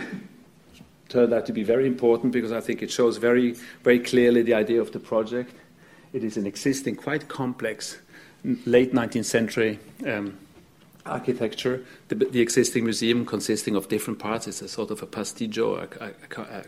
turned 1.11 1.33
out 1.33 1.45
to 1.45 1.53
be 1.53 1.63
very 1.63 1.85
important 1.85 2.31
because 2.31 2.51
I 2.51 2.61
think 2.61 2.81
it 2.81 2.89
shows 2.89 3.17
very, 3.17 3.55
very 3.83 3.99
clearly 3.99 4.41
the 4.41 4.53
idea 4.53 4.81
of 4.81 4.91
the 4.91 4.99
project. 4.99 5.53
It 6.13 6.23
is 6.23 6.37
an 6.37 6.47
existing, 6.47 6.95
quite 6.95 7.27
complex, 7.27 7.97
late 8.65 8.93
19th 8.93 9.25
century 9.25 9.79
um, 10.07 10.37
architecture. 11.05 11.85
The, 12.07 12.15
the, 12.15 12.41
existing 12.41 12.85
museum 12.85 13.25
consisting 13.25 13.75
of 13.75 13.89
different 13.89 14.19
parts. 14.19 14.47
It's 14.47 14.61
a 14.61 14.67
sort 14.67 14.89
of 14.89 15.03
a 15.03 15.05
pasticcio, 15.05 15.77
a, 15.77 16.03
a, 16.03 16.07
a, 16.07 16.63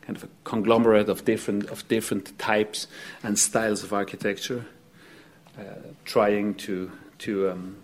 kind 0.00 0.16
of 0.16 0.24
a 0.24 0.28
conglomerate 0.44 1.08
of 1.08 1.24
different, 1.24 1.68
of 1.70 1.86
different 1.88 2.38
types 2.38 2.86
and 3.22 3.38
styles 3.38 3.82
of 3.82 3.92
architecture, 3.92 4.64
uh, 5.58 5.62
trying 6.04 6.54
to, 6.54 6.90
to 7.18 7.50
um, 7.50 7.76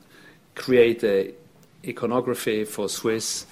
create 0.55 1.03
a 1.05 1.35
iconography 1.87 2.64
for 2.64 2.88
Swiss 2.88 3.47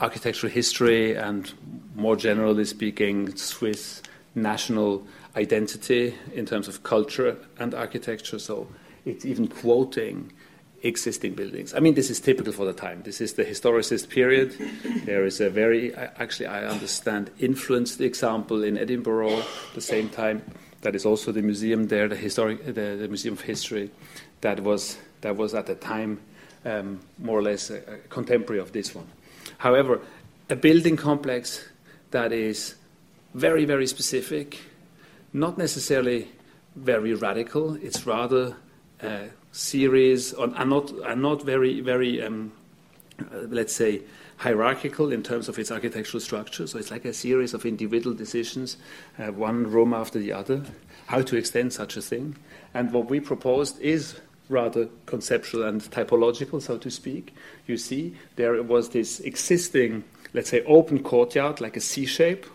architectural 0.00 0.52
history 0.52 1.14
and, 1.14 1.52
more 1.94 2.16
generally 2.16 2.64
speaking, 2.64 3.34
Swiss 3.36 4.02
national 4.34 5.04
identity 5.36 6.14
in 6.32 6.46
terms 6.46 6.68
of 6.68 6.82
culture 6.82 7.36
and 7.58 7.74
architecture. 7.74 8.38
So 8.38 8.68
it's 9.04 9.24
even 9.24 9.48
quoting 9.48 10.32
existing 10.82 11.34
buildings. 11.34 11.74
I 11.74 11.80
mean, 11.80 11.94
this 11.94 12.08
is 12.08 12.20
typical 12.20 12.52
for 12.52 12.64
the 12.64 12.72
time. 12.72 13.02
This 13.02 13.20
is 13.20 13.34
the 13.34 13.44
historicist 13.44 14.08
period. 14.08 14.54
There 15.04 15.24
is 15.24 15.40
a 15.40 15.50
very, 15.50 15.94
actually, 15.94 16.46
I 16.46 16.66
understand, 16.66 17.30
influenced 17.38 18.00
example 18.00 18.62
in 18.62 18.78
Edinburgh. 18.78 19.38
At 19.38 19.74
the 19.74 19.80
same 19.80 20.08
time, 20.08 20.42
that 20.82 20.94
is 20.94 21.04
also 21.04 21.32
the 21.32 21.42
museum 21.42 21.88
there, 21.88 22.08
the 22.08 22.14
historic, 22.16 22.64
the, 22.64 22.96
the 22.96 23.08
Museum 23.08 23.34
of 23.34 23.40
History, 23.40 23.90
that 24.40 24.60
was 24.60 24.98
that 25.20 25.36
was 25.36 25.52
at 25.52 25.66
the 25.66 25.74
time 25.74 26.20
um, 26.64 27.00
more 27.18 27.40
or 27.40 27.42
less 27.42 27.70
a, 27.70 27.78
a 27.78 27.96
contemporary 28.08 28.60
of 28.60 28.70
this 28.70 28.94
one. 28.94 29.06
However, 29.58 30.00
a 30.48 30.56
building 30.56 30.96
complex 30.96 31.68
that 32.10 32.32
is 32.32 32.76
very, 33.34 33.64
very 33.64 33.86
specific, 33.86 34.58
not 35.32 35.58
necessarily 35.58 36.28
very 36.74 37.14
radical. 37.14 37.74
It's 37.76 38.06
rather 38.06 38.56
a 39.02 39.28
series, 39.52 40.32
and 40.32 40.70
not, 40.70 40.90
and 40.90 41.22
not 41.22 41.42
very, 41.42 41.80
very, 41.80 42.22
um, 42.22 42.52
uh, 43.20 43.40
let's 43.48 43.74
say, 43.74 44.02
hierarchical 44.38 45.10
in 45.12 45.22
terms 45.22 45.48
of 45.48 45.58
its 45.58 45.70
architectural 45.72 46.20
structure. 46.20 46.66
So 46.66 46.78
it's 46.78 46.90
like 46.90 47.04
a 47.04 47.12
series 47.12 47.54
of 47.54 47.66
individual 47.66 48.14
decisions, 48.14 48.76
uh, 49.18 49.32
one 49.32 49.68
room 49.70 49.92
after 49.92 50.18
the 50.18 50.32
other, 50.32 50.62
how 51.06 51.22
to 51.22 51.36
extend 51.36 51.72
such 51.72 51.96
a 51.96 52.00
thing. 52.00 52.36
And 52.74 52.92
what 52.92 53.10
we 53.10 53.18
proposed 53.18 53.80
is 53.80 54.20
rather 54.48 54.88
conceptual 55.06 55.62
and 55.62 55.80
typological, 55.82 56.60
so 56.60 56.78
to 56.78 56.90
speak. 56.90 57.34
You 57.66 57.76
see, 57.76 58.16
there 58.36 58.62
was 58.62 58.90
this 58.90 59.20
existing, 59.20 60.04
let's 60.32 60.50
say, 60.50 60.62
open 60.64 61.02
courtyard, 61.02 61.60
like 61.60 61.76
a 61.76 61.80
C 61.80 62.06
shape, 62.06 62.46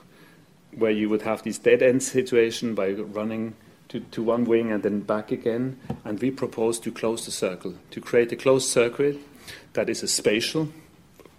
where 0.75 0.91
you 0.91 1.09
would 1.09 1.21
have 1.21 1.43
this 1.43 1.59
dead 1.59 1.83
end 1.83 2.01
situation 2.01 2.73
by 2.73 2.91
running 2.91 3.55
to, 3.89 3.99
to 3.99 4.23
one 4.23 4.45
wing 4.45 4.71
and 4.71 4.81
then 4.81 5.01
back 5.01 5.31
again. 5.31 5.79
And 6.03 6.19
we 6.19 6.31
proposed 6.31 6.83
to 6.83 6.91
close 6.91 7.25
the 7.25 7.31
circle, 7.31 7.75
to 7.91 8.01
create 8.01 8.31
a 8.31 8.35
closed 8.35 8.67
circuit 8.67 9.17
that 9.73 9.89
is 9.89 10.01
a 10.01 10.07
spatial, 10.07 10.69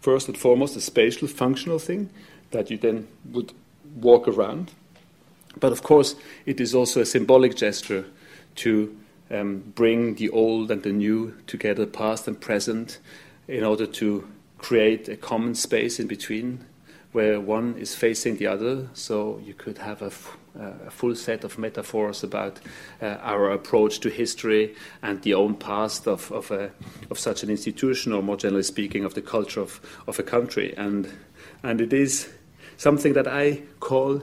first 0.01 0.29
and 0.29 0.39
foremost, 0.39 0.77
a 0.77 0.81
spatial, 0.81 1.27
functional 1.27 1.79
thing 1.79 2.11
that 2.53 2.71
you 2.71 2.79
then 2.79 3.09
would 3.33 3.53
walk 3.97 4.29
around. 4.29 4.71
But 5.59 5.73
of 5.73 5.83
course, 5.83 6.15
it 6.47 6.61
is 6.61 6.75
also 6.75 7.01
a 7.01 7.07
symbolic 7.07 7.57
gesture 7.57 8.05
to 8.57 8.97
um, 9.35 9.73
bring 9.75 10.15
the 10.15 10.31
old 10.31 10.71
and 10.71 10.83
the 10.83 10.93
new 10.93 11.35
together, 11.47 11.87
past 11.87 12.29
and 12.29 12.41
present, 12.41 12.99
in 13.49 13.65
order 13.65 13.87
to 13.87 14.27
create 14.59 15.09
a 15.09 15.17
common 15.17 15.55
space 15.55 16.01
in 16.01 16.07
between 16.07 16.65
where 17.13 17.41
one 17.41 17.77
is 17.79 17.95
facing 17.95 18.37
the 18.39 18.47
other. 18.47 18.89
So 18.93 19.41
you 19.45 19.55
could 19.55 19.79
have 19.79 20.03
a 20.03 20.11
full 20.91 21.15
set 21.15 21.45
of 21.45 21.59
metaphors 21.59 22.25
about 22.25 22.59
uh, 23.01 23.19
our 23.23 23.53
approach 23.53 24.01
to 24.01 24.09
history 24.09 24.75
and 25.01 25.23
the 25.23 25.35
own 25.35 25.55
past 25.55 26.09
of, 26.09 26.33
of, 26.33 26.51
a, 26.51 26.73
of 27.11 27.19
such 27.19 27.43
an 27.45 27.51
institution, 27.51 28.13
or 28.13 28.23
more 28.23 28.37
generally 28.37 28.65
speaking, 28.65 29.05
of 29.05 29.15
the 29.15 29.23
culture 29.23 29.61
of, 29.61 29.81
of 30.09 30.19
a 30.19 30.23
country. 30.25 30.75
And, 30.77 31.09
and 31.63 31.81
it 31.81 31.93
is 31.93 32.33
something 32.77 33.13
that 33.13 33.29
I 33.29 33.63
call 33.79 34.23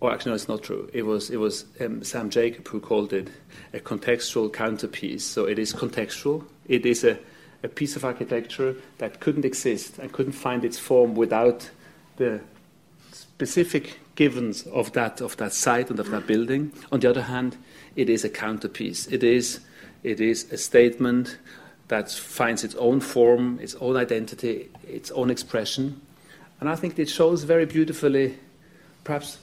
or 0.00 0.12
actually, 0.12 0.30
no, 0.30 0.34
it's 0.34 0.48
not 0.48 0.62
true. 0.62 0.90
It 0.92 1.02
was, 1.02 1.30
it 1.30 1.38
was 1.38 1.64
um, 1.80 2.04
Sam 2.04 2.28
Jacob 2.28 2.68
who 2.68 2.80
called 2.80 3.12
it 3.12 3.28
a 3.72 3.80
contextual 3.80 4.52
counterpiece. 4.52 5.24
So 5.24 5.46
it 5.46 5.58
is 5.58 5.72
contextual. 5.72 6.44
It 6.66 6.84
is 6.84 7.02
a, 7.02 7.18
a 7.62 7.68
piece 7.68 7.96
of 7.96 8.04
architecture 8.04 8.76
that 8.98 9.20
couldn't 9.20 9.44
exist 9.44 9.98
and 9.98 10.12
couldn't 10.12 10.32
find 10.32 10.64
its 10.64 10.78
form 10.78 11.14
without 11.14 11.70
the 12.16 12.40
specific 13.10 13.98
givens 14.16 14.66
of 14.66 14.92
that, 14.92 15.20
of 15.20 15.36
that 15.38 15.52
site 15.52 15.88
and 15.88 15.98
of 15.98 16.10
that 16.10 16.26
building. 16.26 16.72
On 16.92 17.00
the 17.00 17.08
other 17.08 17.22
hand, 17.22 17.56
it 17.94 18.10
is 18.10 18.24
a 18.24 18.28
counterpiece. 18.28 19.06
It 19.06 19.24
is, 19.24 19.60
it 20.02 20.20
is 20.20 20.52
a 20.52 20.58
statement 20.58 21.38
that 21.88 22.10
finds 22.10 22.64
its 22.64 22.74
own 22.74 23.00
form, 23.00 23.58
its 23.62 23.74
own 23.76 23.96
identity, 23.96 24.68
its 24.86 25.10
own 25.12 25.30
expression. 25.30 26.02
And 26.60 26.68
I 26.68 26.76
think 26.76 26.98
it 26.98 27.08
shows 27.08 27.44
very 27.44 27.64
beautifully, 27.64 28.38
perhaps 29.04 29.38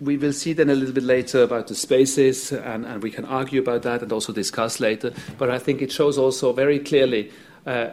we 0.00 0.16
will 0.16 0.32
see 0.32 0.52
then 0.52 0.68
a 0.68 0.74
little 0.74 0.94
bit 0.94 1.04
later 1.04 1.42
about 1.42 1.68
the 1.68 1.74
spaces, 1.74 2.52
and, 2.52 2.84
and, 2.84 3.02
we 3.02 3.10
can 3.10 3.24
argue 3.24 3.60
about 3.60 3.82
that 3.82 4.02
and 4.02 4.12
also 4.12 4.32
discuss 4.32 4.78
later. 4.78 5.12
But 5.38 5.50
I 5.50 5.58
think 5.58 5.80
it 5.80 5.90
shows 5.90 6.18
also 6.18 6.52
very 6.52 6.78
clearly, 6.78 7.32
uh, 7.66 7.90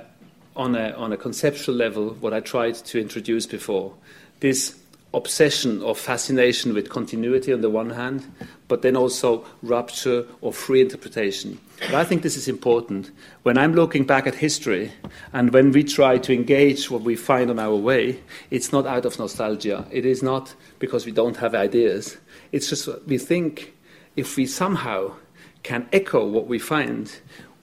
on, 0.55 0.75
a, 0.75 0.91
on 0.91 1.13
a 1.13 1.17
conceptual 1.17 1.75
level, 1.75 2.15
what 2.19 2.33
I 2.33 2.39
tried 2.39 2.75
to 2.75 2.99
introduce 2.99 3.45
before 3.45 3.93
this 4.39 4.77
obsession 5.13 5.81
or 5.81 5.95
fascination 5.95 6.73
with 6.73 6.89
continuity 6.89 7.53
on 7.53 7.61
the 7.61 7.69
one 7.69 7.91
hand, 7.91 8.25
but 8.67 8.81
then 8.81 8.95
also 8.95 9.45
rupture 9.61 10.25
or 10.41 10.51
free 10.51 10.81
interpretation. 10.81 11.59
But 11.79 11.95
I 11.95 12.03
think 12.03 12.23
this 12.23 12.35
is 12.35 12.47
important. 12.47 13.11
When 13.43 13.57
I'm 13.57 13.73
looking 13.73 14.05
back 14.05 14.25
at 14.25 14.35
history 14.35 14.91
and 15.31 15.53
when 15.53 15.71
we 15.71 15.83
try 15.83 16.17
to 16.17 16.33
engage 16.33 16.89
what 16.89 17.01
we 17.01 17.15
find 17.15 17.49
on 17.49 17.59
our 17.59 17.75
way, 17.75 18.19
it's 18.49 18.71
not 18.71 18.87
out 18.87 19.05
of 19.05 19.19
nostalgia. 19.19 19.85
It 19.91 20.05
is 20.05 20.23
not 20.23 20.55
because 20.79 21.05
we 21.05 21.11
don't 21.11 21.37
have 21.37 21.53
ideas. 21.53 22.17
It's 22.51 22.69
just 22.69 22.89
we 23.05 23.17
think 23.17 23.73
if 24.15 24.35
we 24.37 24.45
somehow 24.45 25.13
can 25.61 25.87
echo 25.93 26.27
what 26.27 26.47
we 26.47 26.59
find, 26.59 27.11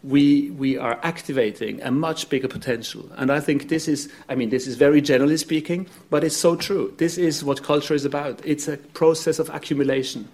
we, 0.02 0.50
we 0.52 0.78
are 0.78 0.98
activating 1.02 1.82
a 1.82 1.90
much 1.90 2.28
bigger 2.30 2.48
potential. 2.48 3.10
And 3.16 3.30
I 3.30 3.40
think 3.40 3.68
this 3.68 3.86
is, 3.86 4.10
I 4.28 4.34
mean, 4.34 4.48
this 4.50 4.66
is 4.66 4.76
very 4.76 5.00
generally 5.00 5.36
speaking, 5.36 5.88
but 6.08 6.24
it's 6.24 6.36
so 6.36 6.56
true. 6.56 6.94
This 6.96 7.18
is 7.18 7.44
what 7.44 7.62
culture 7.62 7.94
is 7.94 8.04
about. 8.04 8.40
It's 8.44 8.66
a 8.66 8.78
process 8.78 9.38
of 9.38 9.50
accumulation. 9.50 10.28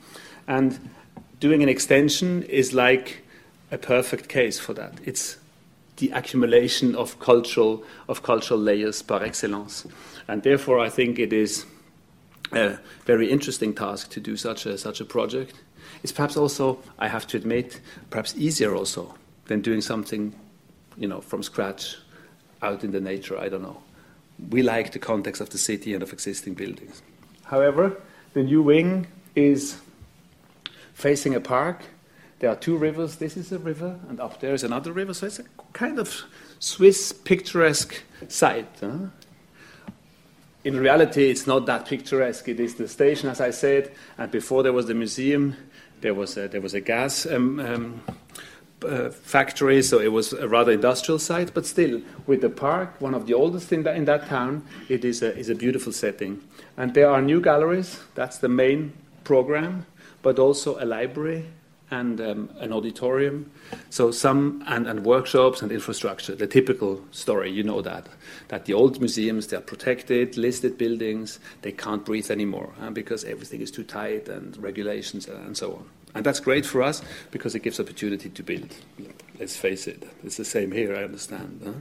And 0.46 0.90
doing 1.40 1.62
an 1.62 1.68
extension 1.68 2.44
is 2.44 2.72
like 2.72 3.24
a 3.72 3.78
perfect 3.78 4.28
case 4.28 4.58
for 4.58 4.72
that. 4.74 5.00
It's 5.04 5.36
the 5.96 6.10
accumulation 6.10 6.94
of 6.94 7.18
cultural, 7.18 7.82
of 8.08 8.22
cultural 8.22 8.60
layers 8.60 9.02
par 9.02 9.24
excellence. 9.24 9.84
And 10.28 10.42
therefore, 10.44 10.78
I 10.78 10.90
think 10.90 11.18
it 11.18 11.32
is 11.32 11.64
a 12.52 12.78
very 13.04 13.30
interesting 13.30 13.74
task 13.74 14.10
to 14.10 14.20
do 14.20 14.36
such 14.36 14.66
a, 14.66 14.78
such 14.78 15.00
a 15.00 15.04
project. 15.04 15.54
It's 16.04 16.12
perhaps 16.12 16.36
also, 16.36 16.78
I 17.00 17.08
have 17.08 17.26
to 17.28 17.36
admit, 17.36 17.80
perhaps 18.10 18.36
easier 18.36 18.76
also 18.76 19.16
than 19.46 19.60
doing 19.60 19.80
something, 19.80 20.34
you 20.96 21.08
know, 21.08 21.20
from 21.20 21.42
scratch 21.42 21.96
out 22.62 22.84
in 22.84 22.90
the 22.90 23.00
nature. 23.00 23.38
I 23.38 23.48
don't 23.48 23.62
know. 23.62 23.82
We 24.50 24.62
like 24.62 24.92
the 24.92 24.98
context 24.98 25.40
of 25.40 25.50
the 25.50 25.58
city 25.58 25.94
and 25.94 26.02
of 26.02 26.12
existing 26.12 26.54
buildings. 26.54 27.02
However, 27.44 27.96
the 28.34 28.42
new 28.42 28.62
wing 28.62 29.06
is 29.34 29.80
facing 30.94 31.34
a 31.34 31.40
park. 31.40 31.82
There 32.38 32.50
are 32.50 32.56
two 32.56 32.76
rivers. 32.76 33.16
This 33.16 33.36
is 33.36 33.52
a 33.52 33.58
river, 33.58 33.98
and 34.08 34.20
up 34.20 34.40
there 34.40 34.52
is 34.52 34.62
another 34.62 34.92
river. 34.92 35.14
So 35.14 35.26
it's 35.26 35.38
a 35.38 35.44
kind 35.72 35.98
of 35.98 36.22
Swiss 36.58 37.12
picturesque 37.12 38.02
site. 38.28 38.68
Huh? 38.80 39.08
In 40.64 40.76
reality, 40.76 41.30
it's 41.30 41.46
not 41.46 41.64
that 41.66 41.86
picturesque. 41.86 42.48
It 42.48 42.60
is 42.60 42.74
the 42.74 42.88
station, 42.88 43.28
as 43.28 43.40
I 43.40 43.50
said, 43.52 43.92
and 44.18 44.30
before 44.30 44.62
there 44.62 44.72
was 44.72 44.86
the 44.86 44.94
museum, 44.94 45.56
there 46.00 46.12
was 46.12 46.36
a, 46.36 46.48
there 46.48 46.60
was 46.60 46.74
a 46.74 46.80
gas 46.80 47.24
um, 47.24 47.60
um, 47.60 48.00
uh, 48.84 49.10
factory, 49.10 49.82
so 49.82 49.98
it 49.98 50.12
was 50.12 50.32
a 50.32 50.48
rather 50.48 50.72
industrial 50.72 51.18
site, 51.18 51.54
but 51.54 51.66
still, 51.66 52.00
with 52.26 52.40
the 52.40 52.50
park, 52.50 53.00
one 53.00 53.14
of 53.14 53.26
the 53.26 53.34
oldest 53.34 53.72
in, 53.72 53.82
the, 53.82 53.94
in 53.94 54.04
that 54.04 54.28
town, 54.28 54.64
it 54.88 55.04
is 55.04 55.22
a, 55.22 55.36
is 55.36 55.48
a 55.48 55.54
beautiful 55.54 55.92
setting. 55.92 56.42
And 56.76 56.94
there 56.94 57.10
are 57.10 57.22
new 57.22 57.40
galleries, 57.40 58.00
that's 58.14 58.38
the 58.38 58.48
main 58.48 58.92
program, 59.24 59.86
but 60.22 60.38
also 60.38 60.82
a 60.82 60.84
library 60.84 61.46
and 61.90 62.20
um, 62.20 62.50
an 62.58 62.72
auditorium. 62.72 63.50
So 63.90 64.10
some 64.10 64.62
and, 64.66 64.86
and 64.86 65.04
workshops 65.04 65.62
and 65.62 65.70
infrastructure. 65.70 66.34
The 66.34 66.46
typical 66.46 67.02
story, 67.12 67.50
you 67.50 67.62
know 67.62 67.80
that 67.82 68.08
that 68.48 68.64
the 68.64 68.74
old 68.74 69.00
museums 69.00 69.46
they 69.46 69.56
are 69.56 69.60
protected, 69.60 70.36
listed 70.36 70.78
buildings. 70.78 71.38
They 71.62 71.72
can't 71.72 72.04
breathe 72.04 72.30
anymore 72.30 72.72
uh, 72.80 72.90
because 72.90 73.24
everything 73.24 73.60
is 73.60 73.70
too 73.70 73.84
tight 73.84 74.28
and 74.28 74.56
regulations 74.56 75.28
and 75.28 75.56
so 75.56 75.74
on. 75.74 75.90
And 76.16 76.24
that's 76.24 76.40
great 76.40 76.64
for 76.64 76.82
us 76.82 77.02
because 77.30 77.54
it 77.54 77.62
gives 77.62 77.78
opportunity 77.78 78.30
to 78.30 78.42
build. 78.42 78.74
Let's 79.38 79.56
face 79.56 79.86
it, 79.86 80.02
it's 80.24 80.38
the 80.38 80.44
same 80.44 80.72
here. 80.72 80.96
I 80.96 81.04
understand. 81.04 81.60
Huh? 81.64 81.72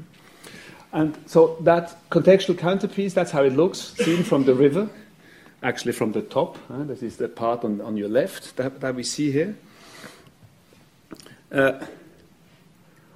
And 0.92 1.18
so 1.26 1.58
that 1.62 1.98
contextual 2.10 2.58
counterpiece, 2.58 3.14
that's 3.14 3.32
how 3.32 3.44
it 3.44 3.54
looks, 3.54 3.96
seen 3.98 4.24
from 4.24 4.44
the 4.44 4.54
river, 4.54 4.90
actually 5.64 5.94
from 5.94 6.12
the 6.12 6.22
top. 6.22 6.58
Huh? 6.68 6.84
This 6.84 7.02
is 7.02 7.18
the 7.18 7.30
part 7.30 7.64
on, 7.64 7.80
on 7.82 7.98
your 7.98 8.10
left 8.10 8.58
that, 8.58 8.82
that 8.82 8.96
we 8.96 9.04
see 9.04 9.32
here. 9.32 9.56
Uh, 11.52 11.86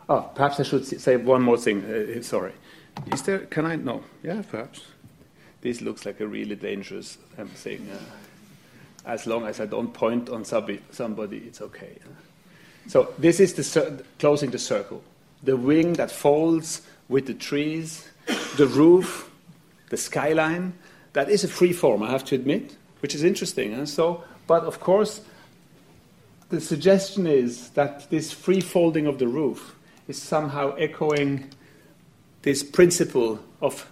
oh, 0.08 0.30
perhaps 0.36 0.60
I 0.60 0.64
should 0.64 0.86
say 0.86 1.18
one 1.18 1.42
more 1.42 1.58
thing. 1.58 1.84
Uh, 1.84 2.22
sorry. 2.22 2.54
Is 3.12 3.24
there, 3.24 3.40
can 3.40 3.66
I? 3.66 3.76
No. 3.76 4.04
Yeah, 4.24 4.42
perhaps. 4.50 4.84
This 5.62 5.82
looks 5.82 6.06
like 6.06 6.22
a 6.22 6.28
really 6.28 6.56
dangerous 6.56 7.18
um, 7.38 7.48
thing. 7.48 7.90
Uh, 7.92 7.98
as 9.06 9.26
long 9.26 9.46
as 9.46 9.60
I 9.60 9.66
don't 9.66 9.94
point 9.94 10.30
on 10.30 10.46
somebody, 10.46 11.38
it's 11.38 11.62
okay. 11.62 11.98
So 12.88 13.14
this 13.18 13.40
is 13.40 13.54
the 13.54 14.04
closing 14.20 14.52
the 14.52 14.60
circle. 14.60 15.04
The 15.44 15.56
wing 15.56 15.94
that 15.94 16.12
folds 16.12 16.82
with 17.08 17.28
the 17.28 17.34
trees, 17.34 18.08
the 18.58 18.68
roof, 18.68 19.30
the 19.90 19.98
skyline. 19.98 20.74
That 21.14 21.30
is 21.30 21.44
a 21.44 21.48
free 21.48 21.74
form, 21.74 22.04
I 22.04 22.12
have 22.12 22.26
to 22.26 22.36
admit, 22.36 22.76
which 23.02 23.16
is 23.16 23.24
interesting. 23.24 23.74
And 23.74 23.88
so, 23.90 24.24
but 24.48 24.64
of 24.64 24.80
course, 24.80 25.22
the 26.50 26.62
suggestion 26.62 27.28
is 27.28 27.70
that 27.70 28.10
this 28.10 28.32
free 28.32 28.62
folding 28.62 29.08
of 29.08 29.20
the 29.20 29.28
roof 29.28 29.76
is 30.08 30.22
somehow 30.22 30.76
echoing 30.76 31.50
this 32.42 32.64
principle 32.64 33.40
of, 33.62 33.90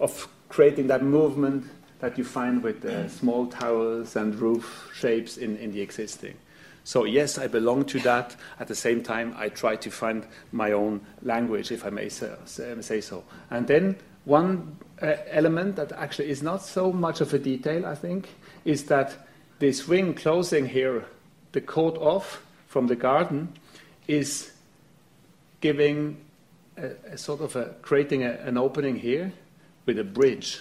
of 0.00 0.28
creating 0.48 0.86
that 0.88 1.02
movement 1.02 1.64
that 2.00 2.18
you 2.18 2.24
find 2.24 2.62
with 2.62 2.84
uh, 2.84 3.08
small 3.08 3.46
towers 3.46 4.16
and 4.16 4.34
roof 4.34 4.90
shapes 4.94 5.36
in, 5.36 5.56
in 5.56 5.72
the 5.72 5.80
existing. 5.80 6.34
So, 6.84 7.04
yes, 7.04 7.38
I 7.38 7.46
belong 7.46 7.84
to 7.86 8.00
that. 8.00 8.36
At 8.58 8.68
the 8.68 8.74
same 8.74 9.02
time, 9.02 9.34
I 9.36 9.48
try 9.50 9.76
to 9.76 9.90
find 9.90 10.26
my 10.50 10.72
own 10.72 11.00
language, 11.22 11.70
if 11.70 11.84
I 11.84 11.90
may 11.90 12.08
say, 12.08 13.00
so. 13.00 13.24
And 13.50 13.66
then, 13.66 13.96
one 14.24 14.76
uh, 15.02 15.14
element 15.28 15.76
that 15.76 15.92
actually 15.92 16.30
is 16.30 16.42
not 16.42 16.62
so 16.62 16.92
much 16.92 17.20
of 17.20 17.32
a 17.34 17.38
detail, 17.38 17.86
I 17.86 17.94
think, 17.94 18.28
is 18.64 18.84
that 18.84 19.26
this 19.58 19.86
wing 19.86 20.14
closing 20.14 20.66
here 20.66 21.04
the 21.52 21.60
coat 21.60 21.96
off 21.98 22.42
from 22.66 22.86
the 22.86 22.96
garden 22.96 23.52
is 24.06 24.52
giving 25.60 26.16
a, 26.76 26.90
a 27.12 27.18
sort 27.18 27.40
of 27.40 27.56
a, 27.56 27.74
creating 27.82 28.22
a, 28.22 28.32
an 28.44 28.56
opening 28.56 28.96
here 28.96 29.32
with 29.86 29.98
a 29.98 30.04
bridge. 30.04 30.60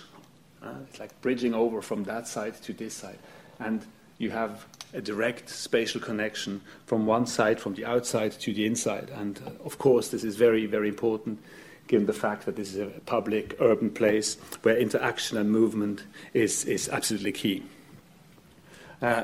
Uh, 0.61 0.73
it's 0.89 0.99
like 0.99 1.19
bridging 1.21 1.53
over 1.53 1.81
from 1.81 2.03
that 2.03 2.27
side 2.27 2.61
to 2.61 2.73
this 2.73 2.93
side. 2.93 3.19
And 3.59 3.85
you 4.17 4.31
have 4.31 4.65
a 4.93 5.01
direct 5.01 5.49
spatial 5.49 6.01
connection 6.01 6.61
from 6.85 7.05
one 7.05 7.25
side, 7.25 7.59
from 7.59 7.75
the 7.75 7.85
outside 7.85 8.31
to 8.33 8.53
the 8.53 8.65
inside. 8.65 9.09
And 9.15 9.39
uh, 9.45 9.63
of 9.63 9.77
course, 9.77 10.09
this 10.09 10.23
is 10.23 10.35
very, 10.35 10.65
very 10.65 10.89
important 10.89 11.39
given 11.87 12.05
the 12.05 12.13
fact 12.13 12.45
that 12.45 12.55
this 12.55 12.75
is 12.75 12.77
a 12.77 12.99
public 13.07 13.55
urban 13.59 13.89
place 13.89 14.37
where 14.61 14.77
interaction 14.77 15.37
and 15.37 15.51
movement 15.51 16.03
is, 16.33 16.63
is 16.65 16.87
absolutely 16.89 17.31
key. 17.31 17.63
Uh, 19.01 19.23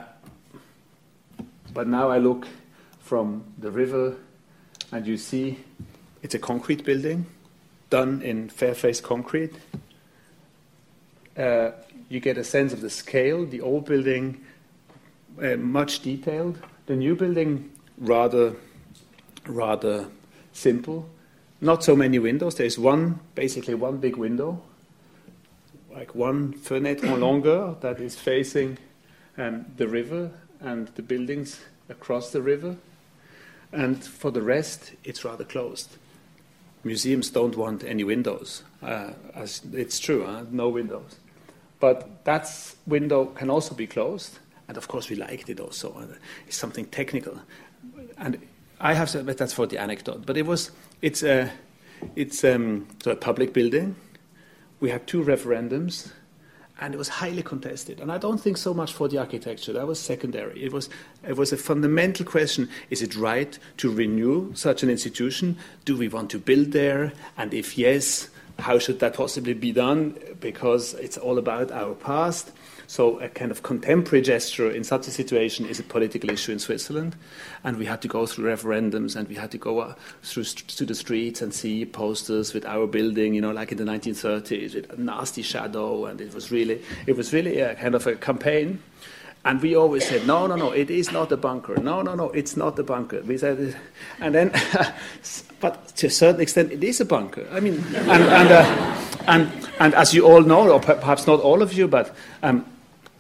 but 1.73 1.87
now 1.87 2.09
I 2.09 2.17
look 2.17 2.47
from 2.99 3.43
the 3.59 3.69
river 3.69 4.15
and 4.91 5.05
you 5.05 5.15
see 5.15 5.59
it's 6.23 6.33
a 6.33 6.39
concrete 6.39 6.83
building 6.83 7.27
done 7.91 8.23
in 8.23 8.49
fair-faced 8.49 9.03
concrete. 9.03 9.53
Uh, 11.37 11.71
you 12.09 12.19
get 12.19 12.37
a 12.37 12.43
sense 12.43 12.71
of 12.73 12.81
the 12.81 12.89
scale. 12.89 13.45
The 13.45 13.61
old 13.61 13.85
building, 13.85 14.41
uh, 15.41 15.57
much 15.57 16.01
detailed. 16.01 16.59
The 16.85 16.95
new 16.95 17.15
building, 17.15 17.71
rather, 17.97 18.55
rather 19.47 20.07
simple. 20.53 21.09
Not 21.61 21.83
so 21.83 21.95
many 21.95 22.19
windows. 22.19 22.55
There's 22.55 22.77
one, 22.77 23.19
basically 23.33 23.73
one 23.73 23.97
big 23.97 24.17
window, 24.17 24.61
like 25.93 26.13
one 26.13 26.53
fenêtre 26.53 27.05
en 27.05 27.19
longueur 27.19 27.75
that 27.81 27.99
is 27.99 28.15
facing 28.15 28.77
um, 29.37 29.65
the 29.77 29.87
river 29.87 30.31
and 30.59 30.87
the 30.95 31.01
buildings 31.01 31.61
across 31.89 32.31
the 32.31 32.41
river. 32.41 32.75
And 33.71 34.03
for 34.03 34.31
the 34.31 34.41
rest, 34.41 34.93
it's 35.03 35.25
rather 35.25 35.43
closed. 35.43 35.97
Museums 36.83 37.29
don't 37.29 37.57
want 37.57 37.83
any 37.83 38.03
windows. 38.03 38.63
Uh, 38.81 39.11
as 39.33 39.61
it's 39.73 39.99
true, 39.99 40.25
huh? 40.25 40.43
no 40.51 40.69
windows. 40.69 41.17
But 41.85 42.25
that 42.25 42.49
window 42.87 43.27
can 43.27 43.51
also 43.51 43.75
be 43.75 43.85
closed. 43.85 44.39
And 44.67 44.75
of 44.75 44.87
course, 44.87 45.07
we 45.07 45.15
liked 45.15 45.51
it 45.51 45.59
also. 45.59 46.07
It's 46.47 46.57
something 46.57 46.85
technical. 46.85 47.39
And 48.17 48.39
I 48.79 48.95
have 48.95 49.07
said, 49.07 49.27
but 49.27 49.37
that's 49.37 49.53
for 49.53 49.67
the 49.67 49.77
anecdote. 49.77 50.25
But 50.25 50.35
it 50.35 50.47
was, 50.47 50.71
it's 51.03 51.21
a, 51.21 51.51
it's 52.15 52.43
um, 52.43 52.87
so 53.03 53.11
a 53.11 53.15
public 53.15 53.53
building. 53.53 53.95
We 54.79 54.89
had 54.89 55.05
two 55.05 55.23
referendums 55.23 56.11
and 56.81 56.95
it 56.95 56.97
was 56.97 57.07
highly 57.07 57.43
contested. 57.43 57.99
And 57.99 58.11
I 58.11 58.17
don't 58.17 58.39
think 58.39 58.57
so 58.57 58.73
much 58.73 58.91
for 58.91 59.07
the 59.07 59.19
architecture, 59.19 59.71
that 59.73 59.85
was 59.85 59.99
secondary. 59.99 60.63
It 60.63 60.73
was, 60.73 60.89
it 61.27 61.37
was 61.37 61.53
a 61.53 61.57
fundamental 61.57 62.25
question 62.25 62.67
is 62.89 63.03
it 63.03 63.15
right 63.15 63.59
to 63.77 63.93
renew 63.93 64.55
such 64.55 64.81
an 64.81 64.89
institution? 64.89 65.55
Do 65.85 65.95
we 65.95 66.07
want 66.07 66.31
to 66.31 66.39
build 66.39 66.71
there? 66.71 67.13
And 67.37 67.53
if 67.53 67.77
yes, 67.77 68.29
how 68.59 68.79
should 68.79 68.99
that 68.99 69.13
possibly 69.13 69.53
be 69.53 69.71
done? 69.71 70.17
Because 70.39 70.93
it's 70.95 71.17
all 71.17 71.37
about 71.37 71.71
our 71.71 71.93
past. 71.93 72.51
So, 72.87 73.19
a 73.19 73.29
kind 73.29 73.49
of 73.49 73.63
contemporary 73.63 74.21
gesture 74.21 74.69
in 74.69 74.83
such 74.83 75.07
a 75.07 75.11
situation 75.11 75.65
is 75.65 75.79
a 75.79 75.83
political 75.83 76.29
issue 76.29 76.51
in 76.51 76.59
Switzerland. 76.59 77.15
And 77.63 77.77
we 77.77 77.85
had 77.85 78.01
to 78.03 78.07
go 78.07 78.27
through 78.27 78.45
referendums 78.45 79.15
and 79.15 79.27
we 79.27 79.35
had 79.35 79.49
to 79.51 79.57
go 79.57 79.79
uh, 79.79 79.95
through 80.21 80.43
st- 80.43 80.67
to 80.67 80.85
the 80.85 80.93
streets 80.93 81.41
and 81.41 81.51
see 81.51 81.85
posters 81.85 82.53
with 82.53 82.63
our 82.65 82.85
building, 82.85 83.33
you 83.33 83.41
know, 83.41 83.51
like 83.51 83.71
in 83.71 83.79
the 83.79 83.83
1930s, 83.83 84.75
with 84.75 84.91
a 84.91 85.01
nasty 85.01 85.41
shadow. 85.41 86.05
And 86.05 86.21
it 86.21 86.33
was 86.35 86.51
really, 86.51 86.81
it 87.07 87.17
was 87.17 87.33
really 87.33 87.59
a 87.59 87.73
kind 87.73 87.95
of 87.95 88.05
a 88.05 88.15
campaign. 88.15 88.79
And 89.45 89.61
we 89.61 89.75
always 89.75 90.07
said, 90.07 90.25
no, 90.25 90.47
no, 90.47 90.55
no, 90.55 90.71
it 90.71 90.89
is 90.89 91.11
not 91.11 91.31
a 91.31 91.37
bunker. 91.37 91.77
No, 91.77 92.01
no, 92.01 92.15
no, 92.15 92.31
it's 92.31 92.57
not 92.57 92.77
a 92.79 92.83
bunker. 92.83 93.21
We 93.21 93.37
said, 93.37 93.75
and 94.19 94.33
then, 94.33 94.51
but 95.65 95.95
to 95.95 96.05
a 96.05 96.11
certain 96.11 96.41
extent, 96.41 96.71
it 96.71 96.83
is 96.83 97.01
a 97.01 97.05
bunker. 97.05 97.47
I 97.51 97.59
mean, 97.59 97.83
and, 97.95 98.21
and, 98.21 98.51
uh, 98.51 99.01
and, 99.27 99.51
and 99.79 99.95
as 99.95 100.13
you 100.13 100.23
all 100.23 100.43
know, 100.43 100.69
or 100.69 100.79
perhaps 100.79 101.25
not 101.25 101.39
all 101.39 101.63
of 101.63 101.73
you, 101.73 101.87
but 101.87 102.15
um, 102.43 102.63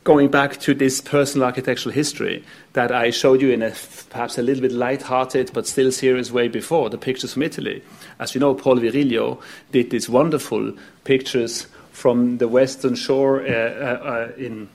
going 0.03 0.29
back 0.29 0.59
to 0.59 0.75
this 0.75 1.01
personal 1.01 1.47
architectural 1.47 1.91
history 1.91 2.45
that 2.73 2.91
I 2.91 3.09
showed 3.09 3.41
you 3.41 3.49
in 3.49 3.63
a 3.63 3.73
perhaps 4.11 4.37
a 4.37 4.43
little 4.43 4.61
bit 4.61 4.73
light-hearted 4.73 5.53
but 5.55 5.65
still 5.65 5.91
serious 5.91 6.29
way 6.29 6.47
before, 6.47 6.91
the 6.91 6.99
pictures 6.99 7.33
from 7.33 7.41
Italy. 7.41 7.81
As 8.19 8.35
you 8.35 8.39
know, 8.39 8.53
Paul 8.53 8.77
Virilio 8.77 9.41
did 9.71 9.89
these 9.89 10.07
wonderful 10.07 10.71
pictures 11.03 11.65
from 11.93 12.37
the 12.37 12.47
western 12.47 12.93
shore 12.93 13.41
uh, 13.41 13.49
uh, 13.49 13.99
uh 14.03 14.31
in 14.37 14.69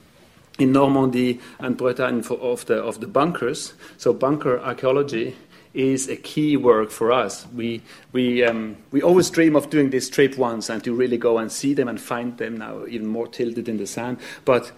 in 0.59 0.73
Normandy 0.73 1.41
and 1.61 1.77
Bretagne 1.77 2.25
of 2.29 2.67
the 2.67 2.83
of 2.83 2.99
the 2.99 3.07
bunkers. 3.07 3.75
So 3.97 4.13
bunker 4.13 4.59
archaeology 4.59 5.37
is 5.73 6.09
a 6.09 6.17
key 6.17 6.57
work 6.57 6.91
for 6.91 7.13
us. 7.13 7.47
We, 7.55 7.83
we, 8.13 8.45
um, 8.45 8.77
we 8.91 9.03
always 9.03 9.31
dream 9.31 9.55
of 9.55 9.71
doing 9.71 9.91
this 9.91 10.11
trip 10.11 10.37
once 10.37 10.69
and 10.69 10.83
to 10.85 10.93
really 10.93 11.17
go 11.17 11.39
and 11.39 11.51
see 11.51 11.75
them 11.75 11.89
and 11.89 12.01
find 12.01 12.37
them 12.39 12.57
now 12.59 12.87
even 12.87 13.07
more 13.07 13.29
tilted 13.29 13.69
in 13.69 13.77
the 13.77 13.87
sand. 13.87 14.19
But 14.45 14.73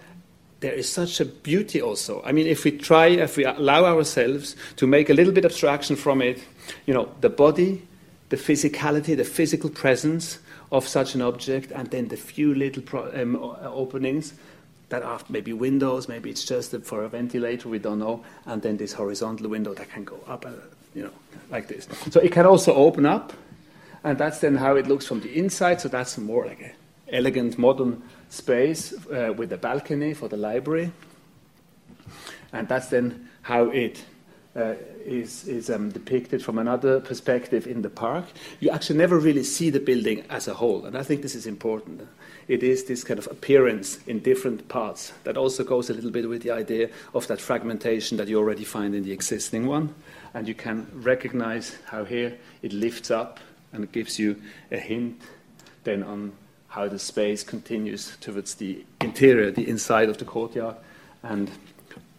there 0.59 0.71
is 0.71 0.89
such 0.91 1.19
a 1.19 1.25
beauty 1.25 1.81
also. 1.81 2.21
I 2.23 2.31
mean, 2.31 2.47
if 2.47 2.63
we 2.63 2.71
try, 2.71 3.07
if 3.07 3.37
we 3.37 3.43
allow 3.43 3.85
ourselves 3.85 4.55
to 4.77 4.87
make 4.87 5.09
a 5.09 5.13
little 5.13 5.33
bit 5.33 5.45
abstraction 5.45 5.95
from 5.95 6.21
it, 6.21 6.43
you 6.85 6.93
know, 6.93 7.09
the 7.21 7.29
body, 7.29 7.81
the 8.29 8.37
physicality, 8.37 9.17
the 9.17 9.25
physical 9.25 9.69
presence 9.69 10.39
of 10.71 10.87
such 10.87 11.15
an 11.15 11.21
object, 11.21 11.71
and 11.71 11.91
then 11.91 12.07
the 12.07 12.17
few 12.17 12.55
little 12.55 12.81
pro- 12.81 13.11
um, 13.21 13.35
openings 13.35 14.33
that 14.89 15.03
are 15.03 15.19
maybe 15.27 15.51
windows, 15.51 16.07
maybe 16.07 16.29
it's 16.29 16.45
just 16.45 16.75
for 16.83 17.03
a 17.03 17.09
ventilator, 17.09 17.67
we 17.67 17.79
don't 17.79 17.99
know, 17.99 18.23
and 18.45 18.61
then 18.61 18.77
this 18.77 18.93
horizontal 18.93 19.49
window 19.49 19.73
that 19.73 19.89
can 19.89 20.03
go 20.03 20.19
up, 20.27 20.45
uh, 20.45 20.51
you 20.93 21.03
know, 21.03 21.11
like 21.49 21.67
this. 21.67 21.87
So 22.11 22.19
it 22.19 22.31
can 22.31 22.45
also 22.45 22.73
open 22.73 23.05
up, 23.05 23.33
and 24.03 24.17
that's 24.17 24.39
then 24.39 24.55
how 24.55 24.75
it 24.75 24.87
looks 24.87 25.05
from 25.05 25.21
the 25.21 25.37
inside. 25.37 25.81
So 25.81 25.89
that's 25.89 26.17
more 26.17 26.45
like 26.45 26.61
an 26.61 26.71
elegant 27.09 27.57
modern 27.57 28.01
space 28.29 28.93
uh, 29.07 29.33
with 29.35 29.51
a 29.53 29.57
balcony 29.57 30.13
for 30.13 30.27
the 30.27 30.37
library. 30.37 30.91
And 32.51 32.67
that's 32.67 32.89
then 32.89 33.29
how 33.41 33.65
it 33.65 34.03
uh, 34.55 34.75
is, 35.05 35.47
is 35.47 35.69
um, 35.69 35.89
depicted 35.91 36.43
from 36.43 36.57
another 36.57 36.99
perspective 36.99 37.65
in 37.65 37.81
the 37.81 37.89
park, 37.89 38.25
you 38.59 38.69
actually 38.69 38.97
never 38.97 39.17
really 39.17 39.43
see 39.43 39.69
the 39.69 39.79
building 39.79 40.23
as 40.29 40.47
a 40.47 40.53
whole. 40.53 40.85
And 40.85 40.97
I 40.97 41.03
think 41.03 41.21
this 41.21 41.35
is 41.35 41.47
important. 41.47 42.07
It 42.47 42.61
is 42.61 42.85
this 42.85 43.03
kind 43.03 43.17
of 43.17 43.27
appearance 43.27 43.99
in 44.05 44.19
different 44.19 44.67
parts 44.67 45.13
that 45.23 45.37
also 45.37 45.63
goes 45.63 45.89
a 45.89 45.93
little 45.93 46.11
bit 46.11 46.29
with 46.29 46.43
the 46.43 46.51
idea 46.51 46.89
of 47.13 47.27
that 47.27 47.41
fragmentation 47.41 48.17
that 48.17 48.27
you 48.27 48.37
already 48.37 48.63
find 48.63 48.93
in 48.93 49.03
the 49.03 49.11
existing 49.11 49.65
one. 49.65 49.95
And 50.33 50.47
you 50.47 50.55
can 50.55 50.87
recognize 50.93 51.77
how 51.85 52.05
here 52.05 52.37
it 52.61 52.73
lifts 52.73 53.11
up 53.11 53.39
and 53.71 53.91
gives 53.91 54.17
you 54.17 54.41
a 54.71 54.77
hint 54.77 55.21
then 55.83 56.03
on 56.03 56.33
how 56.69 56.87
the 56.87 56.97
space 56.97 57.43
continues 57.43 58.17
towards 58.19 58.55
the 58.55 58.83
interior, 59.01 59.51
the 59.51 59.67
inside 59.67 60.09
of 60.09 60.17
the 60.17 60.25
courtyard, 60.25 60.75
and 61.21 61.51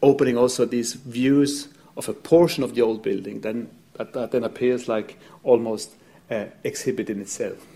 opening 0.02 0.38
also 0.38 0.64
these 0.64 0.92
views 0.92 1.68
of 1.96 2.08
a 2.08 2.12
portion 2.12 2.62
of 2.62 2.74
the 2.74 2.82
old 2.82 3.02
building 3.02 3.40
then, 3.40 3.68
that, 3.94 4.12
that 4.12 4.30
then 4.30 4.44
appears 4.44 4.86
like 4.86 5.18
almost 5.42 5.94
an 6.30 6.52
exhibit 6.62 7.10
in 7.10 7.20
itself. 7.20 7.66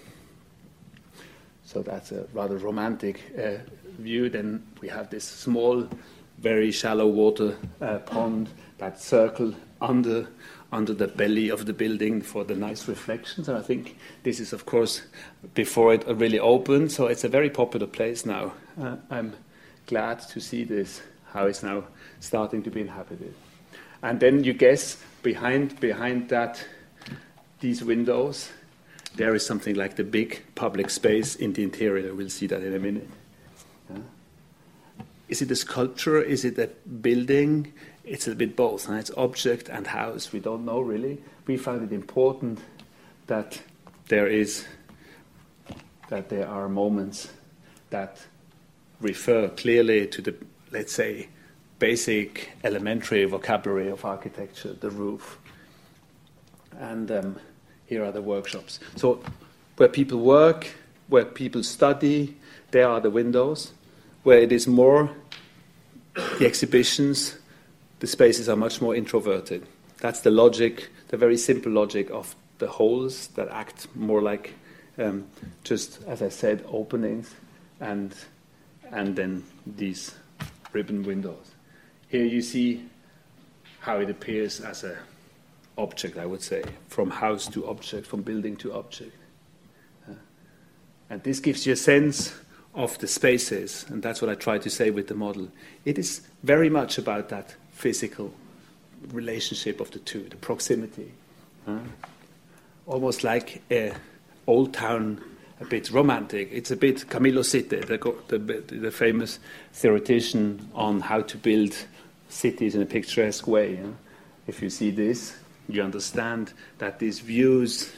So 1.65 1.83
that's 1.83 2.13
a 2.13 2.27
rather 2.33 2.57
romantic 2.57 3.21
uh, 3.37 3.59
view. 3.99 4.31
Then 4.31 4.67
we 4.81 4.89
have 4.89 5.11
this 5.11 5.25
small, 5.25 5.89
very 6.39 6.71
shallow 6.71 7.07
water 7.07 7.57
uh, 7.81 7.99
pond 7.99 8.49
that 8.79 9.01
circle 9.01 9.55
under 9.81 10.29
under 10.71 10.93
the 10.93 11.09
belly 11.09 11.49
of 11.49 11.65
the 11.65 11.73
building 11.73 12.21
for 12.21 12.45
the 12.45 12.55
nice 12.55 12.87
reflections. 12.89 13.49
And 13.49 13.57
I 13.57 13.63
think 13.63 13.97
this 14.23 14.39
is, 14.39 14.53
of 14.53 14.67
course, 14.67 15.03
before 15.55 15.95
it 15.95 16.07
really 16.07 16.39
opened. 16.39 16.93
So 16.93 17.07
it's 17.07 17.25
a 17.25 17.29
very 17.29 17.49
popular 17.49 17.87
place 17.87 18.27
now. 18.27 18.53
Uh, 18.81 18.97
I'm 19.11 19.35
glad 19.87 20.21
to 20.29 20.41
see 20.41 20.65
this, 20.65 21.01
how 21.33 21.47
it's 21.47 21.63
now 21.63 21.85
starting 22.21 22.63
to 22.65 22.71
be 22.71 22.83
inhabited. 22.83 23.33
And 24.03 24.21
then 24.21 24.45
you 24.45 24.53
guess 24.53 25.03
behind, 25.23 25.81
behind 25.81 26.29
that, 26.29 26.63
these 27.61 27.83
windows, 27.83 28.51
there 29.17 29.35
is 29.35 29.45
something 29.45 29.75
like 29.75 29.97
the 29.97 30.05
big 30.05 30.43
public 30.55 30.91
space 30.91 31.35
in 31.35 31.55
the 31.55 31.63
interior. 31.63 32.15
We'll 32.15 32.29
see 32.29 32.47
that 32.47 32.63
in 32.63 32.75
a 32.75 32.79
minute. 32.79 33.09
Is 35.29 35.43
it 35.43 35.51
a 35.51 35.57
sculpture? 35.57 36.23
Is 36.23 36.45
it 36.45 36.59
a 36.59 36.69
building? 36.89 37.73
It's 38.09 38.27
a 38.27 38.35
bit 38.35 38.57
both. 38.57 38.87
Huh? 38.87 38.95
It's 38.95 39.11
object 39.17 39.69
and 39.69 39.87
house. 39.87 40.33
We 40.33 40.41
don't 40.41 40.65
know 40.65 40.81
really. 40.81 41.19
We 41.47 41.57
find 41.57 41.83
it 41.83 41.93
important 41.93 42.61
that 43.27 43.61
there 44.09 44.27
is 44.27 44.67
that 46.09 46.31
there 46.31 46.49
are 46.49 46.69
moments 46.69 47.29
that 47.91 48.19
refer 49.01 49.49
clearly 49.49 50.07
to 50.07 50.23
the, 50.23 50.35
let's 50.73 50.93
say, 50.93 51.29
basic 51.79 52.51
elementary 52.65 53.25
vocabulary 53.27 53.89
of 53.89 54.05
architecture, 54.05 54.73
the 54.73 54.91
roof. 54.91 55.39
And 56.79 57.11
um, 57.11 57.37
here 57.87 58.05
are 58.05 58.13
the 58.13 58.23
workshops. 58.23 58.81
So, 58.97 59.23
where 59.77 59.89
people 59.89 60.19
work, 60.21 60.69
where 61.09 61.25
people 61.25 61.63
study, 61.63 62.37
there 62.71 62.89
are 62.89 63.01
the 63.01 63.11
windows. 63.11 63.73
Where 64.23 64.39
it 64.39 64.51
is 64.51 64.67
more 64.67 65.11
the 66.39 66.47
exhibitions, 66.47 67.38
the 68.01 68.07
spaces 68.07 68.49
are 68.49 68.57
much 68.57 68.81
more 68.81 68.95
introverted. 68.95 69.67
That's 70.01 70.21
the 70.21 70.31
logic, 70.31 70.89
the 71.09 71.17
very 71.17 71.37
simple 71.37 71.73
logic 71.73 72.11
of 72.11 72.35
the 72.59 72.69
holes 72.69 73.29
that 73.29 73.49
act 73.49 73.89
more 73.95 74.23
like 74.23 74.55
um, 74.99 75.27
just, 75.65 76.01
as 76.07 76.23
I 76.23 76.29
said, 76.29 76.65
openings 76.69 77.35
and, 77.81 78.15
and 78.91 79.15
then 79.17 79.45
these 79.67 80.15
ribbon 80.73 81.03
windows. 81.05 81.53
Here 82.09 82.25
you 82.25 82.43
see 82.43 82.85
how 83.81 83.99
it 83.99 84.11
appears 84.11 84.61
as 84.61 84.85
a 84.85 84.97
object, 85.77 86.19
I 86.19 86.27
would 86.27 86.43
say, 86.43 86.65
from 86.89 87.11
house 87.11 87.47
to 87.49 87.69
object, 87.69 88.07
from 88.07 88.23
building 88.23 88.57
to 88.57 88.73
object. 88.73 89.17
Uh, 90.09 90.15
and 91.11 91.23
this 91.23 91.39
gives 91.41 91.67
you 91.67 91.75
a 91.75 91.77
sense 91.77 92.35
of 92.75 92.99
the 92.99 93.07
spaces, 93.07 93.87
and 93.89 94.03
that's 94.03 94.21
what 94.21 94.31
I 94.31 94.35
try 94.35 94.59
to 94.59 94.71
say 94.71 94.91
with 94.91 95.09
the 95.09 95.15
model. 95.15 95.49
It 95.85 95.99
is 95.99 96.23
very 96.43 96.69
much 96.69 96.99
about 96.99 97.29
that 97.29 97.55
physical 97.79 98.35
relationship 99.13 99.81
of 99.81 99.91
the 99.93 100.01
two, 100.01 100.25
the 100.29 100.37
proximity. 100.37 101.13
Uh, 101.67 101.79
almost 102.87 103.23
like 103.23 103.63
a 103.71 103.95
old 104.49 104.75
town 104.75 105.23
a 105.61 105.65
bit 105.65 105.91
romantic. 105.91 106.49
It's 106.51 106.73
a 106.73 106.77
bit 106.77 107.09
Camillo 107.09 107.43
Sitte, 107.43 107.87
the, 107.87 108.37
the, 108.37 108.77
the, 108.77 108.91
famous 108.91 109.39
theoretician 109.73 110.69
on 110.75 111.01
how 111.01 111.21
to 111.23 111.37
build 111.37 111.75
cities 112.29 112.75
in 112.75 112.83
a 112.83 112.87
picturesque 112.87 113.47
way. 113.47 113.75
Yeah? 113.75 113.91
If 114.47 114.63
you 114.63 114.71
see 114.71 114.91
this, 114.91 115.37
you 115.69 115.83
understand 115.83 116.53
that 116.79 116.99
these 116.99 117.21
views, 117.21 117.93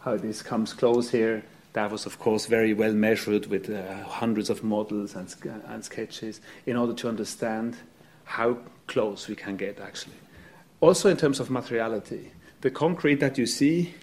how 0.00 0.16
this 0.16 0.42
comes 0.42 0.72
close 0.74 1.10
here, 1.10 1.44
that 1.72 1.90
was, 1.90 2.06
of 2.06 2.18
course, 2.18 2.46
very 2.46 2.74
well 2.74 2.92
measured 2.92 3.46
with 3.46 3.70
uh, 3.70 4.04
hundreds 4.04 4.50
of 4.50 4.62
models 4.62 5.14
and, 5.14 5.34
and 5.66 5.84
sketches 5.84 6.40
in 6.66 6.76
order 6.76 6.92
to 6.94 7.08
understand 7.08 7.76
how 8.24 8.58
close 8.86 9.28
we 9.28 9.36
can 9.36 9.56
get, 9.56 9.80
actually. 9.80 10.16
Also, 10.80 11.08
in 11.08 11.16
terms 11.16 11.40
of 11.40 11.50
materiality, 11.50 12.32
the 12.60 12.70
concrete 12.70 13.20
that 13.20 13.38
you 13.38 13.46
see, 13.46 13.94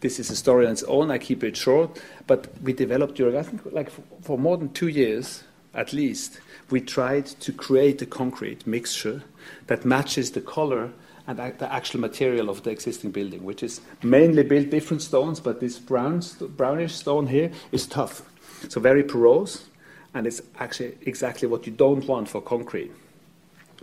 this 0.00 0.18
is 0.18 0.30
a 0.30 0.36
story 0.36 0.66
on 0.66 0.72
its 0.72 0.82
own. 0.84 1.10
I 1.10 1.18
keep 1.18 1.44
it 1.44 1.56
short, 1.56 2.00
but 2.26 2.48
we 2.62 2.72
developed 2.72 3.16
during, 3.16 3.36
I 3.36 3.42
think, 3.42 3.60
like 3.72 3.90
for 4.22 4.38
more 4.38 4.56
than 4.56 4.72
two 4.72 4.88
years 4.88 5.44
at 5.74 5.92
least, 5.92 6.40
we 6.70 6.80
tried 6.80 7.26
to 7.26 7.52
create 7.52 8.00
a 8.00 8.06
concrete 8.06 8.66
mixture 8.66 9.22
that 9.66 9.84
matches 9.84 10.30
the 10.30 10.40
color 10.40 10.90
and 11.26 11.38
the 11.38 11.72
actual 11.72 12.00
material 12.00 12.48
of 12.48 12.62
the 12.62 12.70
existing 12.70 13.10
building, 13.10 13.44
which 13.44 13.62
is 13.62 13.80
mainly 14.02 14.42
built 14.42 14.70
different 14.70 15.02
stones, 15.02 15.38
but 15.38 15.60
this 15.60 15.78
brown, 15.78 16.22
brownish 16.56 16.94
stone 16.94 17.26
here 17.26 17.50
is 17.72 17.86
tuff. 17.86 18.22
So 18.68 18.80
very 18.80 19.02
porous, 19.02 19.66
and 20.14 20.26
it's 20.26 20.40
actually 20.58 20.96
exactly 21.02 21.46
what 21.46 21.66
you 21.66 21.72
don't 21.72 22.06
want 22.06 22.28
for 22.28 22.40
concrete 22.40 22.92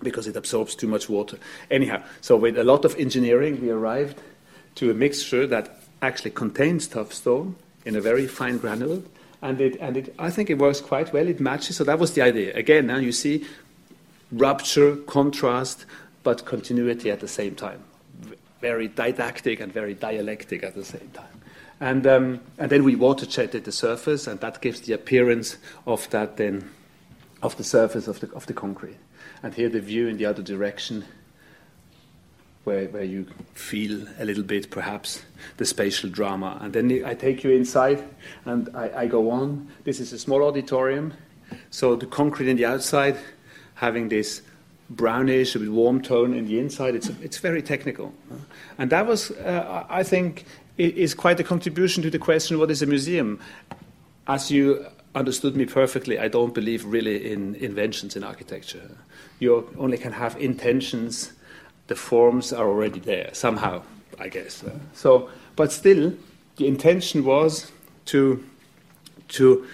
because 0.04 0.28
it 0.28 0.36
absorbs 0.36 0.76
too 0.76 0.88
much 0.88 1.10
water. 1.10 1.38
Anyhow, 1.72 2.04
so 2.22 2.36
with 2.36 2.58
a 2.58 2.64
lot 2.64 2.86
of 2.86 2.96
engineering, 2.98 3.62
we 3.62 3.70
arrived 3.70 4.20
to 4.76 4.92
a 4.92 4.94
mixture 4.94 5.48
that 5.48 5.80
actually 6.02 6.32
contains 6.32 6.88
tuff 6.88 7.14
stone 7.14 7.56
in 7.86 7.96
a 7.96 8.02
very 8.02 8.28
fine 8.28 8.58
granule, 8.58 9.04
and 9.42 9.60
it, 9.60 9.78
and 9.80 9.98
it, 9.98 10.16
I 10.20 10.30
think 10.30 10.50
it 10.50 10.58
works 10.58 10.80
quite 10.80 11.12
well. 11.14 11.28
It 11.28 11.40
matches. 11.40 11.78
So 11.78 11.84
that 11.84 12.00
was 12.00 12.14
the 12.14 12.22
idea. 12.22 12.54
Again, 12.56 12.88
now 12.88 12.98
you 12.98 13.12
see 13.12 13.46
rupture, 14.32 14.96
contrast, 14.96 15.86
but 16.24 16.46
continuity 16.46 17.12
at 17.12 17.20
the 17.20 17.28
same 17.28 17.56
time. 17.56 17.84
Very 18.62 18.88
didactic 18.88 19.60
and 19.60 19.72
very 19.72 19.94
dialectic 19.94 20.64
at 20.64 20.76
the 20.76 20.86
same 20.86 21.10
time. 21.14 21.42
And, 21.80 22.08
um, 22.08 22.40
and 22.58 22.72
then 22.72 22.86
we 22.86 22.96
water 22.96 23.26
jetted 23.26 23.66
the 23.66 23.72
surface, 23.72 24.26
and 24.26 24.40
that 24.40 24.62
gives 24.62 24.82
the 24.82 24.94
appearance 24.94 25.58
of 25.86 26.10
that 26.12 26.38
then 26.38 26.70
of 27.42 27.58
the 27.58 27.64
surface 27.64 28.08
of 28.08 28.22
the, 28.22 28.32
of 28.34 28.46
the 28.46 28.54
concrete. 28.54 28.96
And 29.44 29.54
here 29.54 29.70
the 29.70 29.82
view 29.82 30.08
in 30.08 30.18
the 30.18 30.26
other 30.26 30.42
direction 30.42 31.06
where, 32.64 32.86
where 32.88 33.04
you 33.04 33.28
feel 33.54 34.08
a 34.20 34.26
little 34.26 34.44
bit, 34.44 34.72
perhaps, 34.72 35.22
the 35.58 35.66
spatial 35.66 36.10
drama. 36.10 36.58
And 36.62 36.74
then 36.74 37.04
I 37.06 37.14
take 37.14 37.44
you 37.44 37.52
inside 37.52 38.04
and 38.46 38.70
I, 38.74 39.02
I 39.02 39.08
go 39.08 39.30
on. 39.30 39.68
This 39.84 40.00
is 40.00 40.14
a 40.14 40.20
small 40.20 40.44
auditorium. 40.44 41.14
So 41.70 41.96
the 41.96 42.06
concrete 42.06 42.50
in 42.50 42.58
the 42.58 42.66
outside 42.66 43.18
having 43.76 44.10
this 44.10 44.42
brownish, 44.90 45.56
a 45.56 45.60
bit 45.60 45.72
warm 45.72 46.02
tone 46.02 46.34
in 46.34 46.46
the 46.46 46.60
inside. 46.60 46.96
It's, 46.96 47.10
it's 47.22 47.38
very 47.38 47.62
technical. 47.62 48.14
And 48.78 48.90
that 48.92 49.06
was, 49.08 49.32
uh, 49.32 49.86
I 49.90 50.04
think, 50.04 50.46
is 50.78 51.14
quite 51.14 51.40
a 51.40 51.44
contribution 51.44 52.02
to 52.04 52.10
the 52.10 52.20
question 52.20 52.60
what 52.60 52.72
is 52.72 52.82
a 52.82 52.86
museum? 52.86 53.40
As 54.28 54.50
you 54.50 54.86
understood 55.16 55.56
me 55.56 55.66
perfectly, 55.66 56.20
I 56.20 56.28
don't 56.28 56.54
believe 56.54 56.86
really 56.86 57.32
in 57.32 57.56
inventions 57.56 58.16
in 58.16 58.24
architecture. 58.24 58.90
You 59.40 59.70
only 59.78 59.98
can 59.98 60.14
have 60.14 60.36
intentions 60.38 61.34
the 61.88 61.96
forms 61.96 62.54
are 62.54 62.68
already 62.68 63.00
there 63.00 63.30
somehow, 63.34 63.84
I 64.20 64.30
guess. 64.30 64.64
So, 64.94 65.30
but 65.56 65.72
still, 65.72 66.14
the 66.56 66.68
intention 66.68 67.26
was 67.26 67.72
to 68.06 68.44
to 69.30 69.66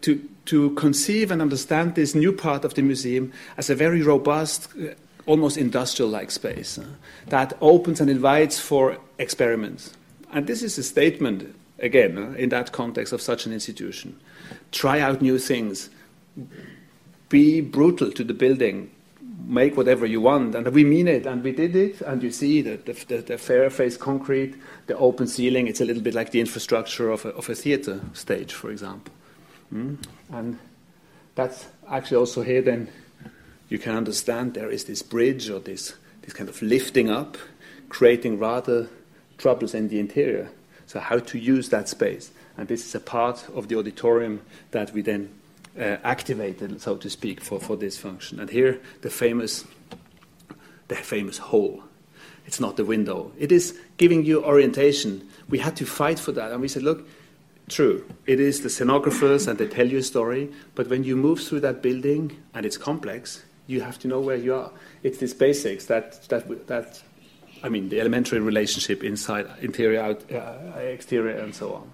to 0.00 0.28
to 0.46 0.70
conceive 0.70 1.30
and 1.30 1.40
understand 1.40 1.94
this 1.94 2.14
new 2.14 2.32
part 2.32 2.64
of 2.64 2.74
the 2.74 2.82
museum 2.82 3.32
as 3.56 3.70
a 3.70 3.74
very 3.74 4.02
robust, 4.02 4.68
uh, 4.76 4.94
almost 5.26 5.56
industrial-like 5.56 6.30
space 6.30 6.78
uh, 6.78 6.84
that 7.28 7.56
opens 7.60 8.00
and 8.00 8.10
invites 8.10 8.60
for 8.60 8.98
experiments. 9.18 9.94
And 10.32 10.46
this 10.46 10.62
is 10.62 10.76
a 10.76 10.82
statement 10.82 11.54
again 11.78 12.18
uh, 12.18 12.32
in 12.36 12.50
that 12.50 12.72
context 12.72 13.12
of 13.12 13.22
such 13.22 13.46
an 13.46 13.52
institution. 13.52 14.20
Try 14.74 15.00
out 15.00 15.22
new 15.22 15.38
things. 15.38 15.88
Be 17.28 17.60
brutal 17.60 18.10
to 18.12 18.24
the 18.24 18.34
building 18.34 18.90
make 19.46 19.76
whatever 19.76 20.06
you 20.06 20.20
want. 20.20 20.54
And 20.54 20.66
we 20.68 20.84
mean 20.84 21.08
it, 21.08 21.26
and 21.26 21.42
we 21.42 21.52
did 21.52 21.76
it. 21.76 22.00
And 22.00 22.22
you 22.22 22.30
see 22.30 22.62
the, 22.62 22.76
the, 22.76 23.16
the 23.18 23.38
fair 23.38 23.68
face 23.70 23.96
concrete, 23.96 24.54
the 24.86 24.96
open 24.96 25.26
ceiling, 25.26 25.66
it's 25.66 25.80
a 25.80 25.84
little 25.84 26.02
bit 26.02 26.14
like 26.14 26.30
the 26.30 26.40
infrastructure 26.40 27.10
of 27.10 27.24
a, 27.24 27.30
of 27.30 27.48
a 27.48 27.54
theater 27.54 28.00
stage, 28.12 28.52
for 28.52 28.70
example. 28.70 29.12
Mm? 29.72 29.98
And 30.30 30.58
that's 31.34 31.66
actually 31.88 32.16
also 32.18 32.42
here, 32.42 32.62
then 32.62 32.88
you 33.68 33.78
can 33.78 33.94
understand 33.94 34.54
there 34.54 34.70
is 34.70 34.84
this 34.84 35.02
bridge 35.02 35.50
or 35.50 35.60
this, 35.60 35.94
this 36.22 36.32
kind 36.32 36.48
of 36.48 36.60
lifting 36.62 37.10
up, 37.10 37.36
creating 37.88 38.38
rather 38.38 38.88
troubles 39.38 39.74
in 39.74 39.88
the 39.88 39.98
interior. 39.98 40.50
So, 40.86 41.00
how 41.00 41.18
to 41.18 41.38
use 41.38 41.70
that 41.70 41.88
space. 41.88 42.30
And 42.56 42.68
this 42.68 42.84
is 42.84 42.94
a 42.94 43.00
part 43.00 43.46
of 43.54 43.68
the 43.68 43.78
auditorium 43.78 44.40
that 44.70 44.92
we 44.92 45.02
then 45.02 45.30
uh, 45.78 45.96
activated, 46.04 46.80
so 46.80 46.96
to 46.96 47.10
speak, 47.10 47.40
for, 47.40 47.58
for 47.60 47.76
this 47.76 47.98
function. 47.98 48.38
And 48.40 48.48
here, 48.48 48.80
the 49.02 49.10
famous, 49.10 49.64
the 50.88 50.94
famous 50.94 51.38
hole. 51.38 51.82
It's 52.46 52.60
not 52.60 52.76
the 52.76 52.84
window. 52.84 53.32
It 53.38 53.50
is 53.50 53.78
giving 53.96 54.24
you 54.24 54.44
orientation. 54.44 55.28
We 55.48 55.58
had 55.58 55.76
to 55.76 55.86
fight 55.86 56.18
for 56.18 56.32
that. 56.32 56.52
And 56.52 56.60
we 56.60 56.68
said, 56.68 56.82
look, 56.82 57.08
true, 57.68 58.04
it 58.26 58.40
is 58.40 58.62
the 58.62 58.70
scenographers 58.70 59.46
and 59.46 59.58
they 59.58 59.66
tell 59.66 59.88
you 59.88 59.98
a 59.98 60.02
story, 60.02 60.50
but 60.74 60.88
when 60.88 61.04
you 61.04 61.16
move 61.16 61.40
through 61.40 61.60
that 61.60 61.82
building 61.82 62.36
and 62.52 62.66
it's 62.66 62.76
complex, 62.76 63.42
you 63.66 63.80
have 63.80 63.98
to 64.00 64.08
know 64.08 64.20
where 64.20 64.36
you 64.36 64.54
are. 64.54 64.70
It's 65.02 65.18
these 65.18 65.34
basics 65.34 65.86
that, 65.86 66.28
that, 66.28 66.66
that 66.66 67.02
I 67.62 67.70
mean, 67.70 67.88
the 67.88 68.00
elementary 68.00 68.40
relationship 68.40 69.02
inside, 69.02 69.46
interior, 69.62 70.00
out, 70.00 70.30
uh, 70.30 70.78
exterior, 70.78 71.38
and 71.38 71.54
so 71.54 71.74
on. 71.74 71.90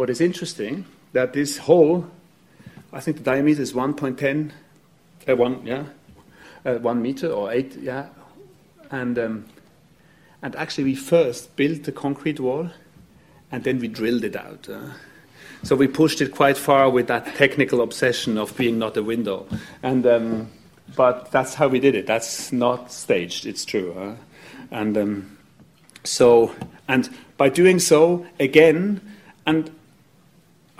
What 0.00 0.08
is 0.08 0.22
interesting 0.22 0.86
that 1.12 1.34
this 1.34 1.58
hole, 1.58 2.06
I 2.90 3.00
think 3.00 3.18
the 3.18 3.22
diameter 3.22 3.60
is 3.60 3.74
1.10, 3.74 4.50
uh, 5.28 5.36
one, 5.36 5.60
yeah, 5.66 5.84
uh, 6.64 6.76
one 6.76 7.02
meter 7.02 7.28
or 7.30 7.52
eight, 7.52 7.76
yeah, 7.76 8.06
and 8.90 9.18
um, 9.18 9.44
and 10.40 10.56
actually 10.56 10.84
we 10.84 10.94
first 10.94 11.54
built 11.54 11.82
the 11.82 11.92
concrete 11.92 12.40
wall, 12.40 12.70
and 13.52 13.62
then 13.62 13.78
we 13.78 13.88
drilled 13.88 14.24
it 14.24 14.36
out. 14.36 14.70
Uh. 14.70 14.92
so 15.64 15.76
we 15.76 15.86
pushed 15.86 16.22
it 16.22 16.34
quite 16.34 16.56
far 16.56 16.88
with 16.88 17.06
that 17.08 17.26
technical 17.36 17.82
obsession 17.82 18.38
of 18.38 18.56
being 18.56 18.78
not 18.78 18.96
a 18.96 19.02
window, 19.02 19.46
and 19.82 20.06
um, 20.06 20.50
but 20.96 21.30
that's 21.30 21.52
how 21.52 21.68
we 21.68 21.78
did 21.78 21.94
it. 21.94 22.06
That's 22.06 22.52
not 22.52 22.90
staged. 22.90 23.44
It's 23.44 23.66
true, 23.66 24.16
and 24.70 24.96
um, 24.96 25.36
so 26.04 26.54
and 26.88 27.06
by 27.36 27.50
doing 27.50 27.78
so 27.78 28.24
again, 28.38 29.02
and 29.44 29.70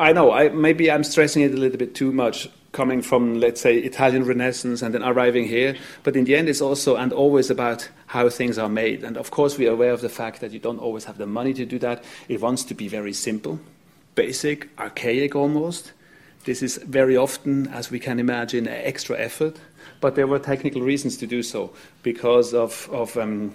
I 0.01 0.12
know. 0.14 0.32
I, 0.32 0.48
maybe 0.48 0.90
I'm 0.90 1.05
stressing 1.05 1.42
it 1.42 1.53
a 1.53 1.59
little 1.59 1.76
bit 1.76 1.94
too 1.94 2.11
much, 2.11 2.48
coming 2.72 3.03
from, 3.03 3.38
let's 3.38 3.61
say, 3.61 3.76
Italian 3.76 4.24
Renaissance 4.24 4.80
and 4.80 4.94
then 4.94 5.03
arriving 5.03 5.46
here. 5.46 5.76
But 6.05 6.16
in 6.16 6.24
the 6.24 6.36
end, 6.36 6.48
it's 6.48 6.62
also 6.62 6.96
and 6.96 7.12
always 7.12 7.51
about 7.51 7.86
how 8.07 8.30
things 8.30 8.57
are 8.57 8.70
made. 8.70 9.05
And 9.05 9.18
of 9.18 9.30
course, 9.30 9.59
we 9.59 9.68
are 9.68 9.72
aware 9.72 9.92
of 9.92 10.01
the 10.01 10.09
fact 10.09 10.40
that 10.40 10.53
you 10.53 10.59
don't 10.59 10.78
always 10.78 11.05
have 11.05 11.18
the 11.18 11.26
money 11.26 11.53
to 11.53 11.66
do 11.66 11.78
that. 11.80 12.03
It 12.28 12.40
wants 12.40 12.64
to 12.64 12.74
be 12.74 12.88
very 12.88 13.12
simple, 13.12 13.61
basic, 14.14 14.70
archaic 14.78 15.36
almost. 15.36 15.92
This 16.44 16.62
is 16.62 16.78
very 16.78 17.18
often, 17.18 17.66
as 17.68 17.90
we 17.90 17.98
can 17.98 18.18
imagine, 18.18 18.66
an 18.66 18.82
extra 18.82 19.18
effort. 19.18 19.59
But 20.01 20.14
there 20.14 20.26
were 20.26 20.38
technical 20.38 20.80
reasons 20.80 21.18
to 21.18 21.26
do 21.26 21.42
so 21.42 21.74
because 22.03 22.55
of, 22.55 22.88
of 22.90 23.18
um, 23.18 23.53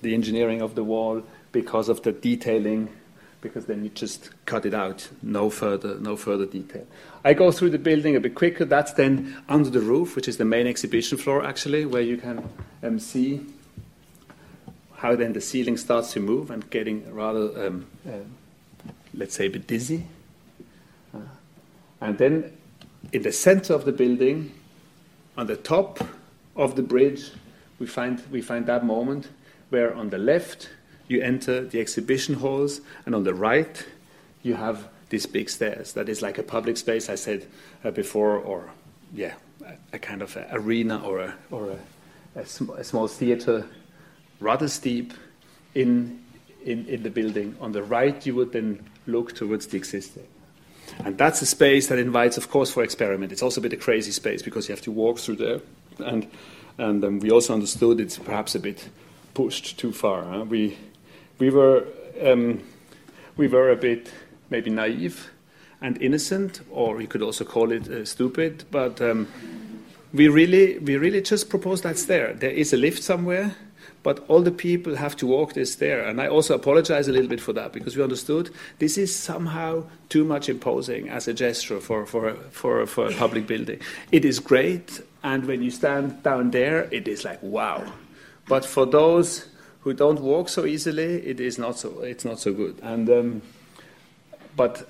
the 0.00 0.14
engineering 0.14 0.62
of 0.62 0.76
the 0.76 0.84
wall, 0.84 1.22
because 1.50 1.90
of 1.90 2.02
the 2.04 2.12
detailing 2.12 2.88
because 3.42 3.66
then 3.66 3.82
you 3.82 3.90
just 3.90 4.30
cut 4.46 4.64
it 4.64 4.72
out, 4.72 5.08
no 5.20 5.50
further, 5.50 5.98
no 5.98 6.16
further 6.16 6.46
detail. 6.46 6.86
I 7.24 7.34
go 7.34 7.50
through 7.50 7.70
the 7.70 7.78
building 7.78 8.16
a 8.16 8.20
bit 8.20 8.34
quicker. 8.34 8.64
That's 8.64 8.92
then 8.92 9.36
under 9.48 9.68
the 9.68 9.80
roof, 9.80 10.16
which 10.16 10.28
is 10.28 10.38
the 10.38 10.44
main 10.44 10.66
exhibition 10.66 11.18
floor, 11.18 11.44
actually, 11.44 11.84
where 11.84 12.00
you 12.00 12.16
can 12.16 12.48
um, 12.82 12.98
see 12.98 13.44
how 14.94 15.16
then 15.16 15.32
the 15.32 15.40
ceiling 15.40 15.76
starts 15.76 16.12
to 16.12 16.20
move 16.20 16.50
and 16.50 16.70
getting 16.70 17.12
rather, 17.12 17.66
um, 17.66 17.86
uh, 18.08 18.12
let's 19.12 19.34
say, 19.34 19.46
a 19.46 19.50
bit 19.50 19.66
dizzy. 19.66 20.06
Uh, 21.12 21.18
and 22.00 22.18
then 22.18 22.56
in 23.12 23.22
the 23.22 23.32
center 23.32 23.74
of 23.74 23.84
the 23.84 23.92
building, 23.92 24.52
on 25.36 25.48
the 25.48 25.56
top 25.56 25.98
of 26.54 26.76
the 26.76 26.82
bridge, 26.82 27.32
we 27.80 27.86
find, 27.86 28.22
we 28.30 28.40
find 28.40 28.66
that 28.66 28.84
moment 28.84 29.28
where 29.70 29.92
on 29.92 30.10
the 30.10 30.18
left 30.18 30.68
you 31.12 31.22
enter 31.22 31.64
the 31.64 31.80
exhibition 31.80 32.34
halls, 32.36 32.80
and 33.06 33.14
on 33.14 33.24
the 33.24 33.34
right, 33.34 33.86
you 34.42 34.54
have 34.54 34.88
these 35.10 35.26
big 35.26 35.50
stairs. 35.50 35.92
That 35.92 36.08
is 36.08 36.22
like 36.22 36.38
a 36.38 36.42
public 36.42 36.76
space, 36.76 37.08
I 37.08 37.16
said 37.16 37.46
uh, 37.84 37.90
before, 37.90 38.38
or 38.38 38.70
yeah, 39.14 39.34
a, 39.64 39.96
a 39.96 39.98
kind 39.98 40.22
of 40.22 40.36
a 40.36 40.48
arena 40.52 41.00
or 41.04 41.20
a, 41.20 41.34
or 41.50 41.70
a, 41.70 42.40
a, 42.40 42.46
sm- 42.46 42.70
a 42.70 42.82
small 42.82 43.08
theater, 43.08 43.66
rather 44.40 44.68
steep 44.68 45.12
in, 45.74 46.20
in, 46.64 46.86
in 46.86 47.02
the 47.02 47.10
building. 47.10 47.54
On 47.60 47.72
the 47.72 47.82
right, 47.82 48.26
you 48.26 48.34
would 48.34 48.52
then 48.52 48.84
look 49.06 49.34
towards 49.34 49.66
the 49.66 49.76
existing. 49.76 50.26
And 51.04 51.16
that's 51.16 51.42
a 51.42 51.46
space 51.46 51.88
that 51.88 51.98
invites, 51.98 52.36
of 52.36 52.50
course, 52.50 52.70
for 52.70 52.82
experiment. 52.82 53.32
It's 53.32 53.42
also 53.42 53.60
a 53.60 53.62
bit 53.62 53.72
a 53.72 53.76
crazy 53.76 54.12
space 54.12 54.42
because 54.42 54.68
you 54.68 54.74
have 54.74 54.84
to 54.84 54.92
walk 54.92 55.18
through 55.18 55.36
there. 55.36 55.60
And, 55.98 56.28
and 56.78 57.04
um, 57.04 57.20
we 57.20 57.30
also 57.30 57.54
understood 57.54 58.00
it's 58.00 58.18
perhaps 58.18 58.54
a 58.54 58.60
bit 58.60 58.88
pushed 59.34 59.78
too 59.78 59.92
far. 59.92 60.24
Huh? 60.24 60.44
We, 60.44 60.76
we 61.42 61.50
were 61.50 61.84
um, 62.22 62.62
we 63.36 63.48
were 63.48 63.70
a 63.70 63.76
bit 63.76 64.12
maybe 64.50 64.70
naive 64.70 65.30
and 65.80 66.00
innocent, 66.00 66.60
or 66.70 67.00
you 67.00 67.08
could 67.08 67.22
also 67.22 67.44
call 67.44 67.72
it 67.72 67.88
uh, 67.88 68.04
stupid. 68.04 68.64
But 68.70 69.00
um, 69.00 69.26
we 70.12 70.28
really 70.28 70.78
we 70.78 70.96
really 70.96 71.20
just 71.20 71.50
proposed 71.50 71.82
that's 71.82 72.06
there. 72.06 72.32
There 72.34 72.50
is 72.62 72.72
a 72.72 72.76
lift 72.76 73.02
somewhere, 73.02 73.56
but 74.04 74.24
all 74.28 74.42
the 74.42 74.52
people 74.52 74.94
have 74.94 75.16
to 75.16 75.26
walk 75.26 75.54
this 75.54 75.72
stair. 75.72 76.06
And 76.06 76.20
I 76.20 76.28
also 76.28 76.54
apologize 76.54 77.08
a 77.08 77.12
little 77.12 77.28
bit 77.28 77.40
for 77.40 77.52
that 77.54 77.72
because 77.72 77.96
we 77.96 78.04
understood 78.04 78.50
this 78.78 78.96
is 78.96 79.10
somehow 79.12 79.82
too 80.10 80.24
much 80.24 80.48
imposing 80.48 81.08
as 81.08 81.26
a 81.26 81.34
gesture 81.34 81.80
for 81.80 82.06
for 82.06 82.34
for, 82.52 82.86
for 82.86 83.08
a 83.08 83.12
public 83.14 83.48
building. 83.48 83.80
It 84.12 84.24
is 84.24 84.38
great, 84.38 85.02
and 85.24 85.44
when 85.46 85.60
you 85.60 85.72
stand 85.72 86.22
down 86.22 86.52
there, 86.52 86.88
it 86.92 87.08
is 87.08 87.24
like 87.24 87.42
wow. 87.42 87.82
But 88.46 88.64
for 88.64 88.86
those 88.86 89.46
who 89.82 89.92
don't 89.92 90.20
walk 90.20 90.48
so 90.48 90.64
easily, 90.64 91.26
it 91.26 91.40
is 91.40 91.58
not 91.58 91.78
so 91.78 92.00
it's 92.00 92.24
not 92.24 92.38
so 92.38 92.52
good. 92.52 92.78
And 92.82 93.10
um, 93.10 93.42
but 94.56 94.88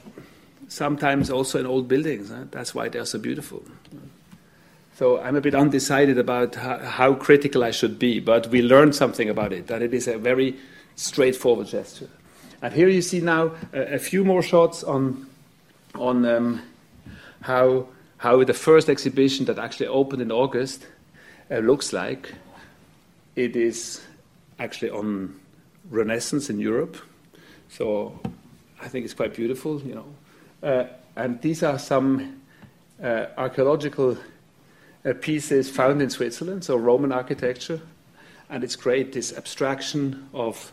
sometimes 0.69 1.31
also 1.31 1.59
in 1.59 1.67
old 1.67 1.89
buildings, 1.89 2.33
that's 2.51 2.75
why 2.75 2.89
they're 2.89 3.05
so 3.05 3.19
beautiful. 3.19 3.63
So 4.97 5.21
I'm 5.21 5.37
a 5.37 5.41
bit 5.41 5.55
undecided 5.55 6.19
about 6.19 6.55
how, 6.55 6.79
how, 6.79 7.15
critical 7.15 7.65
I 7.65 7.71
should 7.71 7.99
be, 7.99 8.21
but 8.21 8.49
we 8.49 8.63
learned 8.63 8.95
something 8.95 9.29
about 9.29 9.53
it 9.53 9.67
that 9.67 9.83
it 9.83 9.95
is 9.95 10.07
a 10.07 10.19
very 10.19 10.57
straightforward 10.97 11.67
gesture. 11.67 12.09
And 12.61 12.73
here 12.73 12.89
you 12.89 13.03
see 13.03 13.21
now 13.21 13.53
a, 13.73 13.95
a 13.95 13.99
few 13.99 14.25
more 14.25 14.43
shots 14.43 14.85
on 14.85 15.27
on 15.95 16.25
um, 16.25 16.63
how 17.41 17.89
how 18.19 18.45
the 18.45 18.55
first 18.55 18.89
exhibition 18.89 19.47
that 19.47 19.59
actually 19.59 19.89
opened 19.89 20.23
in 20.23 20.31
August 20.31 20.87
uh, 21.51 21.59
looks 21.59 21.93
like. 21.93 22.35
It 23.35 23.57
is 23.57 24.03
actually 24.63 24.91
on 24.91 25.35
Renaissance 25.91 26.49
in 26.49 26.59
Europe. 26.61 26.97
So 27.69 28.19
I 28.81 28.89
think 28.89 29.05
it's 29.05 29.15
quite 29.15 29.35
beautiful, 29.35 29.81
you 29.83 29.95
know. 29.95 30.07
Uh, 30.63 30.85
and 31.17 31.41
these 31.43 31.63
are 31.63 31.79
some 31.79 32.41
uh, 33.03 33.27
archaeological 33.37 34.17
uh, 35.05 35.13
pieces 35.21 35.69
found 35.69 36.01
in 36.01 36.11
Switzerland, 36.11 36.65
so 36.65 36.77
Roman 36.77 37.13
architecture. 37.13 37.81
And 38.49 38.63
it's 38.63 38.77
great, 38.77 39.13
this 39.13 39.37
abstraction 39.37 40.29
of 40.33 40.73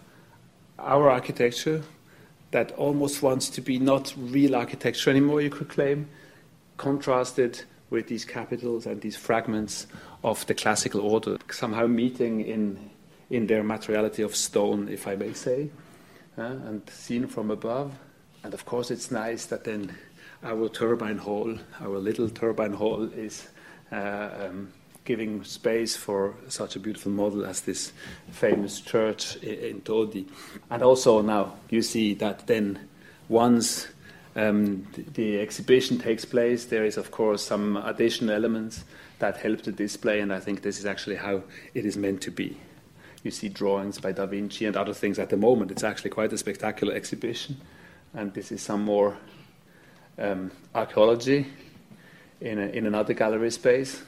our 0.77 1.09
architecture 1.09 1.81
that 2.51 2.71
almost 2.73 3.21
wants 3.21 3.49
to 3.49 3.61
be 3.61 3.79
not 3.79 4.13
real 4.17 4.55
architecture 4.55 5.09
anymore, 5.09 5.41
you 5.41 5.49
could 5.49 5.69
claim, 5.69 6.07
contrasted 6.77 7.63
with 7.89 8.07
these 8.07 8.25
capitals 8.25 8.85
and 8.85 9.01
these 9.01 9.15
fragments 9.15 9.87
of 10.23 10.45
the 10.45 10.53
classical 10.53 11.01
order, 11.01 11.37
somehow 11.51 11.87
meeting 11.87 12.41
in 12.41 12.89
in 13.29 13.47
their 13.47 13.63
materiality 13.63 14.23
of 14.23 14.35
stone, 14.35 14.89
if 14.89 15.07
I 15.07 15.15
may 15.15 15.33
say, 15.33 15.69
uh, 16.37 16.41
and 16.41 16.89
seen 16.89 17.27
from 17.27 17.51
above. 17.51 17.93
And 18.43 18.53
of 18.53 18.65
course, 18.65 18.91
it's 18.91 19.11
nice 19.11 19.45
that 19.47 19.63
then 19.65 19.95
our 20.43 20.69
turbine 20.69 21.17
hall, 21.17 21.57
our 21.81 21.99
little 21.99 22.29
turbine 22.29 22.73
hall, 22.73 23.03
is 23.03 23.47
uh, 23.91 24.29
um, 24.39 24.71
giving 25.05 25.43
space 25.43 25.95
for 25.95 26.35
such 26.47 26.75
a 26.75 26.79
beautiful 26.79 27.11
model 27.11 27.45
as 27.45 27.61
this 27.61 27.91
famous 28.31 28.79
church 28.79 29.35
in 29.37 29.81
Todi. 29.81 30.27
And 30.69 30.83
also 30.83 31.21
now 31.21 31.55
you 31.69 31.81
see 31.81 32.13
that 32.15 32.47
then 32.47 32.87
once 33.27 33.87
um, 34.35 34.87
the, 34.93 35.01
the, 35.13 35.39
exhibition 35.39 35.97
takes 35.97 36.25
place, 36.25 36.65
there 36.65 36.85
is 36.85 36.97
of 36.97 37.11
course 37.11 37.41
some 37.41 37.77
additional 37.77 38.35
elements 38.35 38.83
that 39.17 39.37
help 39.37 39.63
the 39.63 39.71
display, 39.71 40.19
and 40.21 40.31
I 40.31 40.39
think 40.39 40.61
this 40.61 40.79
is 40.79 40.85
actually 40.85 41.15
how 41.15 41.41
it 41.73 41.85
is 41.85 41.97
meant 41.97 42.21
to 42.21 42.31
be. 42.31 42.57
You 43.23 43.31
see 43.31 43.49
drawings 43.49 43.99
by 43.99 44.13
Da 44.13 44.25
Vinci 44.25 44.65
and 44.65 44.77
other 44.77 44.93
things 44.93 45.19
at 45.19 45.29
the 45.29 45.37
moment. 45.37 45.71
It's 45.71 45.83
actually 45.83 46.11
quite 46.11 46.31
a 46.31 46.37
spectacular 46.37 46.93
exhibition. 46.93 47.59
And 48.13 48.33
this 48.33 48.51
is 48.51 48.61
some 48.61 48.83
more 48.83 49.17
um, 50.17 50.51
archaeology 50.73 51.47
in, 52.41 52.59
a, 52.59 52.67
in 52.67 52.85
another 52.85 53.13
gallery 53.13 53.51
space 53.51 54.01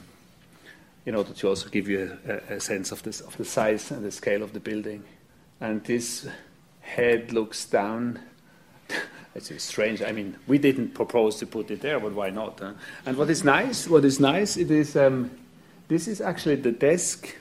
in 1.04 1.14
order 1.14 1.32
to 1.32 1.48
also 1.48 1.68
give 1.68 1.88
you 1.88 2.16
a, 2.26 2.54
a 2.54 2.60
sense 2.60 2.92
of, 2.92 3.02
this, 3.02 3.20
of 3.20 3.36
the 3.36 3.44
size 3.44 3.90
and 3.90 4.04
the 4.04 4.10
scale 4.10 4.42
of 4.42 4.52
the 4.52 4.60
building. 4.60 5.04
And 5.60 5.84
this 5.84 6.26
head 6.80 7.32
looks 7.32 7.64
down. 7.66 8.18
it's 9.34 9.62
strange. 9.62 10.02
I 10.02 10.12
mean, 10.12 10.36
we 10.46 10.58
didn't 10.58 10.94
propose 10.94 11.36
to 11.36 11.46
put 11.46 11.70
it 11.70 11.80
there, 11.80 12.00
but 12.00 12.12
why 12.12 12.30
not? 12.30 12.60
Huh? 12.60 12.72
And 13.04 13.16
what 13.16 13.30
is 13.30 13.44
nice, 13.44 13.88
what 13.88 14.04
is 14.04 14.20
nice, 14.20 14.56
it 14.56 14.70
is 14.70 14.96
um, 14.96 15.30
this 15.88 16.08
is 16.08 16.20
actually 16.20 16.56
the 16.56 16.72
desk 16.72 17.36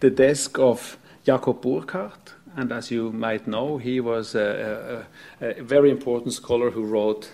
the 0.00 0.10
desk 0.10 0.58
of 0.58 0.98
Jakob 1.24 1.62
Burckhardt. 1.62 2.34
And 2.56 2.72
as 2.72 2.90
you 2.90 3.12
might 3.12 3.46
know, 3.46 3.76
he 3.76 4.00
was 4.00 4.34
a, 4.34 5.04
a, 5.40 5.46
a 5.46 5.62
very 5.62 5.90
important 5.90 6.32
scholar 6.32 6.70
who 6.70 6.84
wrote 6.84 7.30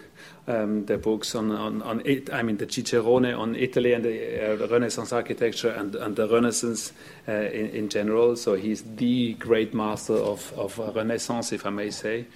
um, 0.48 0.86
the 0.86 0.98
books 0.98 1.34
on, 1.34 1.52
on, 1.52 1.82
on 1.82 2.02
it, 2.04 2.32
I 2.32 2.42
mean, 2.42 2.56
the 2.56 2.66
Cicerone 2.66 3.32
on 3.32 3.54
Italy 3.54 3.92
and 3.92 4.04
the 4.04 4.64
uh, 4.64 4.66
Renaissance 4.66 5.12
architecture 5.12 5.70
and, 5.70 5.94
and 5.94 6.16
the 6.16 6.28
Renaissance 6.28 6.92
uh, 7.28 7.32
in, 7.32 7.68
in, 7.70 7.88
general. 7.88 8.34
So 8.36 8.54
he's 8.54 8.82
the 8.82 9.34
great 9.34 9.72
master 9.72 10.14
of, 10.14 10.52
of 10.56 10.78
Renaissance, 10.96 11.52
if 11.52 11.64
I 11.64 11.70
may 11.70 11.90
say, 11.90 12.26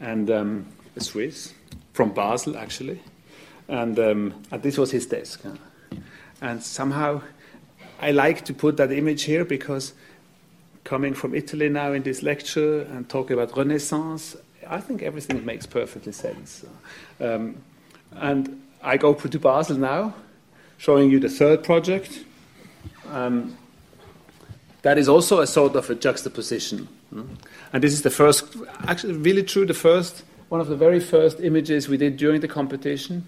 and 0.00 0.28
um, 0.30 0.66
a 0.96 1.00
Swiss 1.00 1.54
from 1.92 2.12
Basel, 2.12 2.56
actually. 2.56 3.00
And, 3.68 3.98
um, 3.98 4.42
and 4.50 4.62
this 4.62 4.76
was 4.76 4.90
his 4.90 5.06
desk. 5.06 5.42
And 6.40 6.62
somehow 6.62 7.22
I 8.04 8.10
like 8.10 8.44
to 8.44 8.52
put 8.52 8.76
that 8.76 8.92
image 8.92 9.22
here 9.22 9.46
because 9.46 9.94
coming 10.84 11.14
from 11.14 11.34
Italy 11.34 11.70
now 11.70 11.94
in 11.94 12.02
this 12.02 12.22
lecture 12.22 12.82
and 12.82 13.08
talking 13.08 13.32
about 13.32 13.56
Renaissance, 13.56 14.36
I 14.68 14.80
think 14.80 15.00
everything 15.02 15.42
makes 15.46 15.64
perfectly 15.64 16.12
sense. 16.12 16.66
Um, 17.18 17.56
and 18.12 18.62
I 18.82 18.98
go 18.98 19.14
to 19.14 19.38
Basel 19.38 19.78
now, 19.78 20.12
showing 20.76 21.10
you 21.10 21.18
the 21.18 21.30
third 21.30 21.64
project. 21.64 22.24
Um, 23.10 23.56
that 24.82 24.98
is 24.98 25.08
also 25.08 25.40
a 25.40 25.46
sort 25.46 25.74
of 25.74 25.88
a 25.88 25.94
juxtaposition. 25.94 26.86
And 27.72 27.82
this 27.82 27.94
is 27.94 28.02
the 28.02 28.10
first, 28.10 28.44
actually, 28.86 29.14
really 29.14 29.44
true, 29.44 29.64
the 29.64 29.72
first, 29.72 30.24
one 30.50 30.60
of 30.60 30.68
the 30.68 30.76
very 30.76 31.00
first 31.00 31.40
images 31.40 31.88
we 31.88 31.96
did 31.96 32.18
during 32.18 32.42
the 32.42 32.48
competition. 32.48 33.26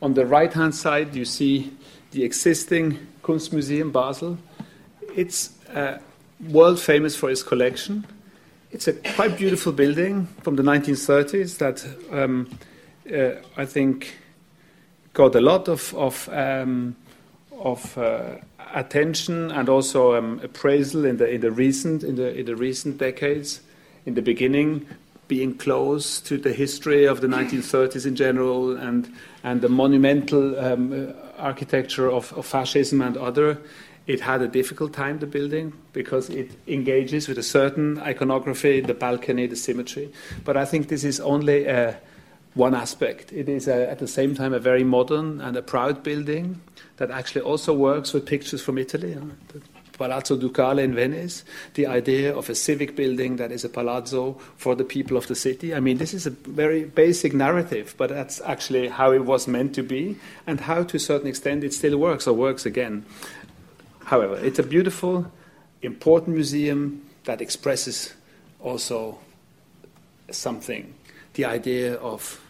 On 0.00 0.14
the 0.14 0.24
right 0.24 0.52
hand 0.52 0.72
side, 0.72 1.16
you 1.16 1.24
see 1.24 1.72
the 2.14 2.24
existing 2.24 3.06
Kunstmuseum 3.22 3.92
Basel. 3.92 4.38
It's 5.16 5.50
uh, 5.74 5.98
world 6.48 6.80
famous 6.80 7.16
for 7.16 7.28
its 7.28 7.42
collection. 7.42 8.06
It's 8.70 8.88
a 8.88 8.92
quite 8.92 9.36
beautiful 9.36 9.72
building 9.72 10.28
from 10.42 10.56
the 10.56 10.62
1930s 10.62 11.58
that 11.58 11.84
um, 12.12 12.48
uh, 13.12 13.40
I 13.56 13.66
think 13.66 14.16
got 15.12 15.34
a 15.34 15.40
lot 15.40 15.68
of 15.68 15.94
of, 15.94 16.28
um, 16.32 16.96
of 17.58 17.98
uh, 17.98 18.36
attention 18.74 19.50
and 19.50 19.68
also 19.68 20.16
um, 20.16 20.40
appraisal 20.42 21.04
in 21.04 21.16
the 21.18 21.28
in 21.28 21.40
the 21.40 21.50
recent 21.50 22.04
in 22.04 22.16
the 22.16 22.36
in 22.38 22.46
the 22.46 22.56
recent 22.56 22.98
decades. 22.98 23.60
In 24.06 24.14
the 24.14 24.22
beginning, 24.22 24.86
being 25.28 25.56
close 25.56 26.20
to 26.20 26.36
the 26.36 26.52
history 26.52 27.06
of 27.06 27.22
the 27.22 27.26
1930s 27.26 28.06
in 28.06 28.14
general 28.14 28.76
and 28.76 29.12
and 29.42 29.62
the 29.62 29.68
monumental 29.68 30.58
um, 30.58 31.14
architecture 31.38 32.10
of, 32.10 32.32
of 32.32 32.46
fascism 32.46 33.00
and 33.00 33.16
other 33.16 33.60
it 34.06 34.20
had 34.20 34.42
a 34.42 34.48
difficult 34.48 34.92
time, 34.92 35.18
the 35.18 35.26
building, 35.26 35.72
because 35.94 36.28
it 36.28 36.50
engages 36.66 37.26
with 37.26 37.38
a 37.38 37.42
certain 37.42 37.98
iconography, 38.00 38.80
the 38.80 38.92
balcony, 38.92 39.46
the 39.46 39.56
symmetry. 39.56 40.12
But 40.44 40.58
I 40.58 40.66
think 40.66 40.88
this 40.88 41.04
is 41.04 41.20
only 41.20 41.66
uh, 41.66 41.94
one 42.52 42.74
aspect. 42.74 43.32
It 43.32 43.48
is 43.48 43.66
uh, 43.66 43.86
at 43.90 44.00
the 44.00 44.08
same 44.08 44.34
time 44.34 44.52
a 44.52 44.58
very 44.58 44.84
modern 44.84 45.40
and 45.40 45.56
a 45.56 45.62
proud 45.62 46.02
building 46.02 46.60
that 46.98 47.10
actually 47.10 47.40
also 47.40 47.72
works 47.72 48.12
with 48.12 48.26
pictures 48.26 48.60
from 48.62 48.76
Italy. 48.76 49.16
Palazzo 49.98 50.36
Ducale 50.36 50.82
in 50.82 50.94
Venice, 50.94 51.44
the 51.74 51.86
idea 51.86 52.36
of 52.36 52.50
a 52.50 52.54
civic 52.54 52.96
building 52.96 53.36
that 53.36 53.52
is 53.52 53.64
a 53.64 53.68
palazzo 53.68 54.32
for 54.56 54.74
the 54.74 54.84
people 54.84 55.16
of 55.16 55.26
the 55.26 55.34
city. 55.34 55.74
I 55.74 55.80
mean, 55.80 55.98
this 55.98 56.14
is 56.14 56.26
a 56.26 56.30
very 56.30 56.84
basic 56.84 57.32
narrative, 57.32 57.94
but 57.96 58.10
that's 58.10 58.40
actually 58.40 58.88
how 58.88 59.12
it 59.12 59.24
was 59.24 59.46
meant 59.46 59.74
to 59.76 59.82
be, 59.82 60.16
and 60.46 60.60
how, 60.60 60.82
to 60.82 60.96
a 60.96 61.00
certain 61.00 61.28
extent, 61.28 61.64
it 61.64 61.72
still 61.72 61.96
works 61.96 62.26
or 62.26 62.34
works 62.34 62.66
again. 62.66 63.04
However, 64.04 64.36
it's 64.36 64.58
a 64.58 64.64
beautiful, 64.64 65.30
important 65.82 66.34
museum 66.34 67.08
that 67.24 67.40
expresses 67.40 68.14
also 68.60 69.18
something 70.30 70.94
the 71.34 71.44
idea 71.44 71.94
of 71.94 72.40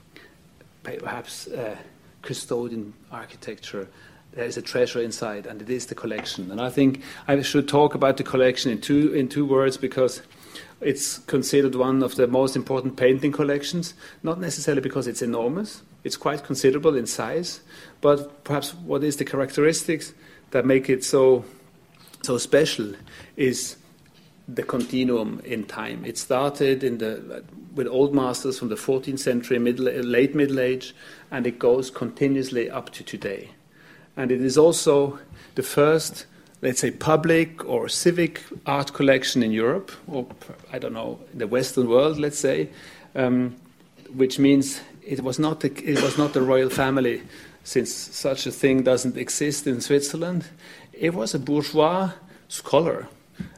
perhaps 0.82 1.48
uh, 1.48 1.76
custodian 2.22 2.92
architecture. 3.10 3.88
There 4.34 4.44
is 4.44 4.56
a 4.56 4.62
treasure 4.62 5.00
inside, 5.00 5.46
and 5.46 5.62
it 5.62 5.70
is 5.70 5.86
the 5.86 5.94
collection. 5.94 6.50
And 6.50 6.60
I 6.60 6.68
think 6.68 7.02
I 7.28 7.40
should 7.42 7.68
talk 7.68 7.94
about 7.94 8.16
the 8.16 8.24
collection 8.24 8.72
in 8.72 8.80
two, 8.80 9.12
in 9.12 9.28
two 9.28 9.46
words 9.46 9.76
because 9.76 10.22
it's 10.80 11.18
considered 11.18 11.76
one 11.76 12.02
of 12.02 12.16
the 12.16 12.26
most 12.26 12.56
important 12.56 12.96
painting 12.96 13.30
collections, 13.30 13.94
not 14.22 14.40
necessarily 14.40 14.82
because 14.82 15.06
it's 15.06 15.22
enormous, 15.22 15.82
it's 16.02 16.16
quite 16.16 16.42
considerable 16.42 16.96
in 16.96 17.06
size, 17.06 17.60
but 18.00 18.44
perhaps 18.44 18.74
what 18.74 19.04
is 19.04 19.16
the 19.16 19.24
characteristics 19.24 20.12
that 20.50 20.66
make 20.66 20.90
it 20.90 21.04
so 21.04 21.44
so 22.22 22.38
special 22.38 22.94
is 23.36 23.76
the 24.48 24.62
continuum 24.62 25.40
in 25.44 25.64
time. 25.64 26.04
It 26.04 26.18
started 26.18 26.82
in 26.82 26.98
the, 26.98 27.44
with 27.74 27.86
old 27.86 28.14
masters 28.14 28.58
from 28.58 28.68
the 28.68 28.74
14th 28.74 29.18
century, 29.18 29.58
middle, 29.58 29.86
late 29.86 30.34
Middle 30.34 30.60
Age, 30.60 30.94
and 31.30 31.46
it 31.46 31.58
goes 31.58 31.90
continuously 31.90 32.70
up 32.70 32.90
to 32.90 33.04
today. 33.04 33.50
And 34.16 34.30
it 34.30 34.40
is 34.40 34.56
also 34.56 35.18
the 35.54 35.62
first, 35.62 36.26
let's 36.62 36.80
say, 36.80 36.90
public 36.90 37.64
or 37.64 37.88
civic 37.88 38.42
art 38.66 38.92
collection 38.92 39.42
in 39.42 39.50
Europe, 39.50 39.92
or 40.06 40.26
I 40.72 40.78
don't 40.78 40.92
know, 40.92 41.18
in 41.32 41.38
the 41.38 41.46
Western 41.46 41.88
world, 41.88 42.18
let's 42.18 42.38
say, 42.38 42.68
um, 43.14 43.56
which 44.12 44.38
means 44.38 44.80
it 45.06 45.22
was 45.22 45.38
not 45.38 45.60
the, 45.60 45.72
it 45.84 46.02
was 46.02 46.16
not 46.16 46.32
the 46.32 46.42
royal 46.42 46.70
family 46.70 47.22
since 47.64 47.92
such 47.92 48.46
a 48.46 48.52
thing 48.52 48.82
doesn't 48.82 49.16
exist 49.16 49.66
in 49.66 49.80
Switzerland, 49.80 50.44
it 50.92 51.14
was 51.14 51.34
a 51.34 51.38
bourgeois 51.38 52.12
scholar, 52.48 53.08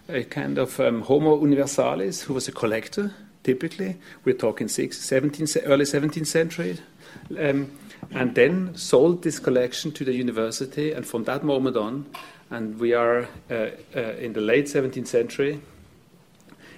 a 0.08 0.22
kind 0.22 0.58
of 0.58 0.78
um, 0.80 1.02
homo 1.02 1.38
universalis 1.40 2.22
who 2.22 2.34
was 2.34 2.46
a 2.46 2.52
collector, 2.52 3.12
typically. 3.42 3.96
We're 4.24 4.36
talking 4.36 4.68
17th, 4.68 5.60
early 5.66 5.84
17th 5.84 6.26
century. 6.26 6.78
Um, 7.38 7.72
and 8.10 8.34
then 8.34 8.74
sold 8.76 9.22
this 9.22 9.38
collection 9.38 9.92
to 9.92 10.04
the 10.04 10.12
university, 10.12 10.92
and 10.92 11.06
from 11.06 11.24
that 11.24 11.44
moment 11.44 11.76
on, 11.76 12.06
and 12.50 12.78
we 12.78 12.94
are 12.94 13.28
uh, 13.50 13.70
uh, 13.94 14.00
in 14.18 14.32
the 14.32 14.40
late 14.40 14.66
17th 14.66 15.06
century, 15.06 15.60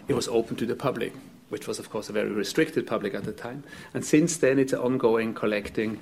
it 0.09 0.15
was 0.15 0.29
open 0.29 0.57
to 0.57 0.67
the 0.67 0.75
public, 0.75 1.13
which 1.51 1.67
was, 1.67 1.79
of 1.79 1.91
course, 1.91 2.09
a 2.09 2.13
very 2.13 2.31
restricted 2.31 2.87
public 2.87 3.15
at 3.15 3.25
the 3.25 3.33
time. 3.33 3.63
And 3.93 4.05
since 4.05 4.39
then, 4.39 4.59
it's 4.59 4.73
an 4.73 4.81
ongoing 4.81 5.35
collecting 5.35 6.01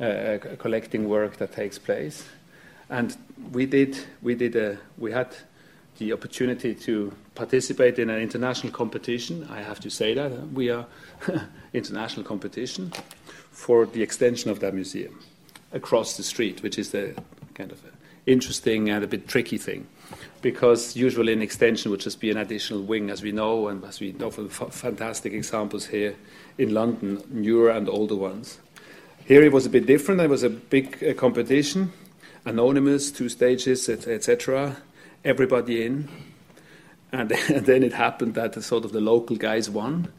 uh, 0.00 0.38
collecting 0.58 1.08
work 1.08 1.38
that 1.38 1.52
takes 1.52 1.78
place. 1.78 2.28
And 2.90 3.16
we 3.52 3.66
did, 3.66 3.98
we 4.22 4.34
did, 4.34 4.54
a, 4.54 4.78
we 4.98 5.10
had 5.10 5.34
the 5.98 6.12
opportunity 6.12 6.74
to 6.74 7.12
participate 7.34 7.98
in 7.98 8.10
an 8.10 8.20
international 8.20 8.72
competition. 8.72 9.46
I 9.50 9.62
have 9.62 9.80
to 9.80 9.90
say 9.90 10.14
that 10.14 10.52
we 10.52 10.70
are 10.70 10.86
international 11.72 12.24
competition 12.24 12.92
for 13.56 13.86
the 13.86 14.02
extension 14.02 14.50
of 14.50 14.60
that 14.60 14.74
museum 14.74 15.18
across 15.72 16.18
the 16.18 16.22
street, 16.22 16.62
which 16.62 16.78
is 16.78 16.90
the 16.90 17.14
kind 17.54 17.72
of 17.72 17.82
interesting 18.26 18.90
and 18.90 19.02
a 19.02 19.06
bit 19.06 19.26
tricky 19.26 19.56
thing. 19.56 19.86
Because 20.42 20.94
usually 20.94 21.32
an 21.32 21.40
extension 21.40 21.90
would 21.90 22.00
just 22.00 22.20
be 22.20 22.30
an 22.30 22.36
additional 22.36 22.82
wing, 22.82 23.08
as 23.08 23.22
we 23.22 23.32
know, 23.32 23.68
and 23.68 23.82
as 23.84 23.98
we 23.98 24.12
know 24.12 24.30
from 24.30 24.50
fantastic 24.50 25.32
examples 25.32 25.86
here 25.86 26.14
in 26.58 26.74
London, 26.74 27.22
newer 27.30 27.70
and 27.70 27.88
older 27.88 28.14
ones. 28.14 28.58
Here 29.24 29.42
it 29.42 29.52
was 29.52 29.64
a 29.64 29.70
bit 29.70 29.86
different. 29.86 30.18
There 30.18 30.28
was 30.28 30.42
a 30.42 30.50
big 30.50 31.02
uh, 31.02 31.14
competition, 31.14 31.92
anonymous, 32.44 33.10
two 33.10 33.30
stages, 33.30 33.88
etc. 33.88 34.76
Everybody 35.24 35.84
in, 35.86 36.08
and, 37.10 37.32
and, 37.32 37.64
then 37.70 37.82
it 37.82 37.94
happened 37.94 38.34
that 38.34 38.52
the, 38.52 38.62
sort 38.62 38.84
of 38.84 38.92
the 38.92 39.00
local 39.00 39.34
guys 39.34 39.70
won, 39.70 40.12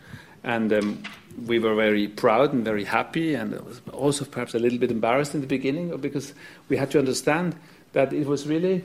and 0.44 0.74
um, 0.74 1.04
we 1.46 1.60
were 1.60 1.76
very 1.76 2.08
proud 2.08 2.54
and 2.54 2.66
very 2.66 2.84
happy, 2.84 3.36
and 3.36 3.54
it 3.54 3.64
was 3.64 3.82
also 3.94 4.26
perhaps 4.26 4.54
a 4.54 4.60
little 4.60 4.80
bit 4.80 4.92
embarrassed 4.92 5.36
in 5.36 5.42
the 5.42 5.48
beginning 5.48 5.96
because 5.98 6.34
we 6.70 6.78
had 6.78 6.92
to 6.92 7.00
understand 7.00 7.56
that 7.94 8.14
it 8.14 8.26
was 8.26 8.48
really 8.48 8.84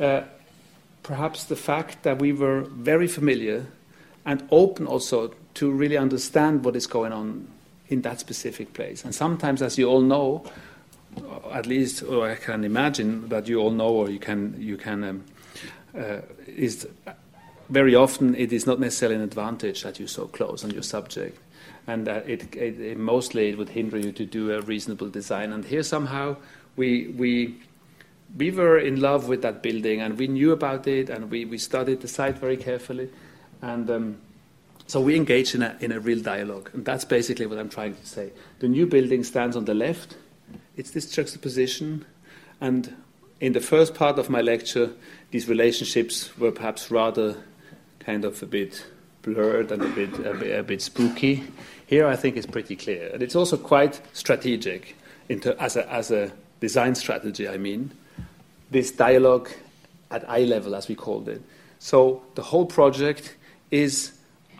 uh, 0.00 0.22
perhaps 1.02 1.44
the 1.44 1.56
fact 1.56 2.02
that 2.02 2.18
we 2.18 2.32
were 2.32 2.62
very 2.62 3.06
familiar 3.06 3.66
and 4.24 4.46
open 4.50 4.86
also 4.86 5.32
to 5.54 5.70
really 5.70 5.96
understand 5.96 6.64
what 6.64 6.74
is 6.74 6.86
going 6.86 7.12
on 7.12 7.46
in 7.88 8.02
that 8.02 8.18
specific 8.18 8.74
place. 8.74 9.04
And 9.04 9.14
sometimes, 9.14 9.62
as 9.62 9.78
you 9.78 9.88
all 9.88 10.00
know, 10.00 10.44
at 11.52 11.66
least, 11.66 12.02
or 12.02 12.28
I 12.30 12.34
can 12.34 12.64
imagine 12.64 13.28
that 13.28 13.46
you 13.46 13.60
all 13.60 13.70
know, 13.70 13.88
or 13.88 14.10
you 14.10 14.18
can, 14.18 14.56
you 14.58 14.76
can, 14.76 15.04
um, 15.04 15.24
uh, 15.96 16.20
is 16.46 16.86
very 17.68 17.94
often 17.94 18.34
it 18.34 18.52
is 18.52 18.66
not 18.66 18.78
necessarily 18.78 19.16
an 19.16 19.22
advantage 19.22 19.82
that 19.82 19.98
you're 19.98 20.08
so 20.08 20.26
close 20.26 20.64
on 20.64 20.70
your 20.70 20.82
subject, 20.82 21.38
and 21.86 22.06
that 22.06 22.28
it, 22.28 22.54
it, 22.54 22.80
it 22.80 22.98
mostly 22.98 23.48
it 23.50 23.58
would 23.58 23.70
hinder 23.70 23.98
you 23.98 24.12
to 24.12 24.24
do 24.24 24.52
a 24.52 24.60
reasonable 24.60 25.08
design. 25.08 25.52
And 25.52 25.64
here 25.64 25.82
somehow 25.82 26.36
we 26.76 27.08
we 27.08 27.56
we 28.36 28.50
were 28.50 28.78
in 28.78 29.00
love 29.00 29.28
with 29.28 29.42
that 29.42 29.62
building, 29.62 30.00
and 30.00 30.18
we 30.18 30.26
knew 30.26 30.52
about 30.52 30.86
it, 30.86 31.10
and 31.10 31.30
we, 31.30 31.44
we 31.44 31.58
studied 31.58 32.00
the 32.00 32.08
site 32.08 32.38
very 32.38 32.56
carefully, 32.56 33.10
and. 33.62 33.90
Um, 33.90 34.18
so 34.88 35.00
we 35.00 35.16
engage 35.16 35.52
in 35.52 35.62
a, 35.62 35.76
in 35.80 35.90
a 35.90 35.98
real 35.98 36.22
dialogue, 36.22 36.70
and 36.72 36.84
that's 36.84 37.04
basically 37.04 37.46
what 37.46 37.58
I'm 37.58 37.68
trying 37.68 37.96
to 37.96 38.06
say. 38.06 38.30
The 38.60 38.68
new 38.68 38.86
building 38.86 39.24
stands 39.24 39.56
on 39.56 39.64
the 39.64 39.74
left. 39.74 40.16
It's 40.76 40.92
this 40.92 41.10
juxtaposition, 41.10 42.06
and 42.60 42.94
in 43.40 43.52
the 43.52 43.60
first 43.60 43.94
part 43.94 44.16
of 44.16 44.30
my 44.30 44.40
lecture, 44.40 44.92
these 45.32 45.48
relationships 45.48 46.38
were 46.38 46.52
perhaps 46.52 46.88
rather 46.88 47.36
kind 48.06 48.24
of 48.24 48.40
a 48.40 48.46
bit 48.46 48.86
blurred 49.22 49.72
and 49.72 49.82
a 49.82 49.88
bit, 49.88 50.14
a 50.24 50.32
bit, 50.32 50.58
a 50.60 50.62
bit 50.62 50.80
spooky. 50.80 51.42
Here, 51.86 52.06
I 52.06 52.14
think 52.14 52.36
it's 52.36 52.46
pretty 52.46 52.76
clear. 52.76 53.10
And 53.12 53.20
it's 53.20 53.34
also 53.34 53.56
quite 53.56 54.00
strategic 54.12 54.96
into, 55.28 55.60
as, 55.60 55.74
a, 55.76 55.92
as 55.92 56.12
a 56.12 56.30
design 56.60 56.94
strategy, 56.94 57.48
I 57.48 57.56
mean. 57.56 57.90
This 58.70 58.92
dialogue 58.92 59.50
at 60.12 60.28
eye 60.30 60.44
level, 60.44 60.76
as 60.76 60.86
we 60.86 60.94
called 60.94 61.28
it. 61.28 61.42
So 61.80 62.22
the 62.36 62.42
whole 62.42 62.66
project 62.66 63.34
is, 63.72 64.12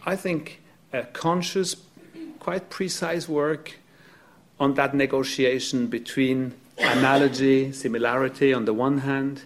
I 0.05 0.17
think, 0.17 0.61
a 0.93 1.05
conscious, 1.05 1.77
quite 2.41 2.69
precise 2.69 3.29
work 3.29 3.79
on 4.59 4.75
that 4.75 4.93
negotiation 4.93 5.87
between 5.87 6.55
analogy, 6.79 7.71
similarity 7.73 8.53
on 8.53 8.65
the 8.65 8.75
one 8.75 8.99
hand, 8.99 9.43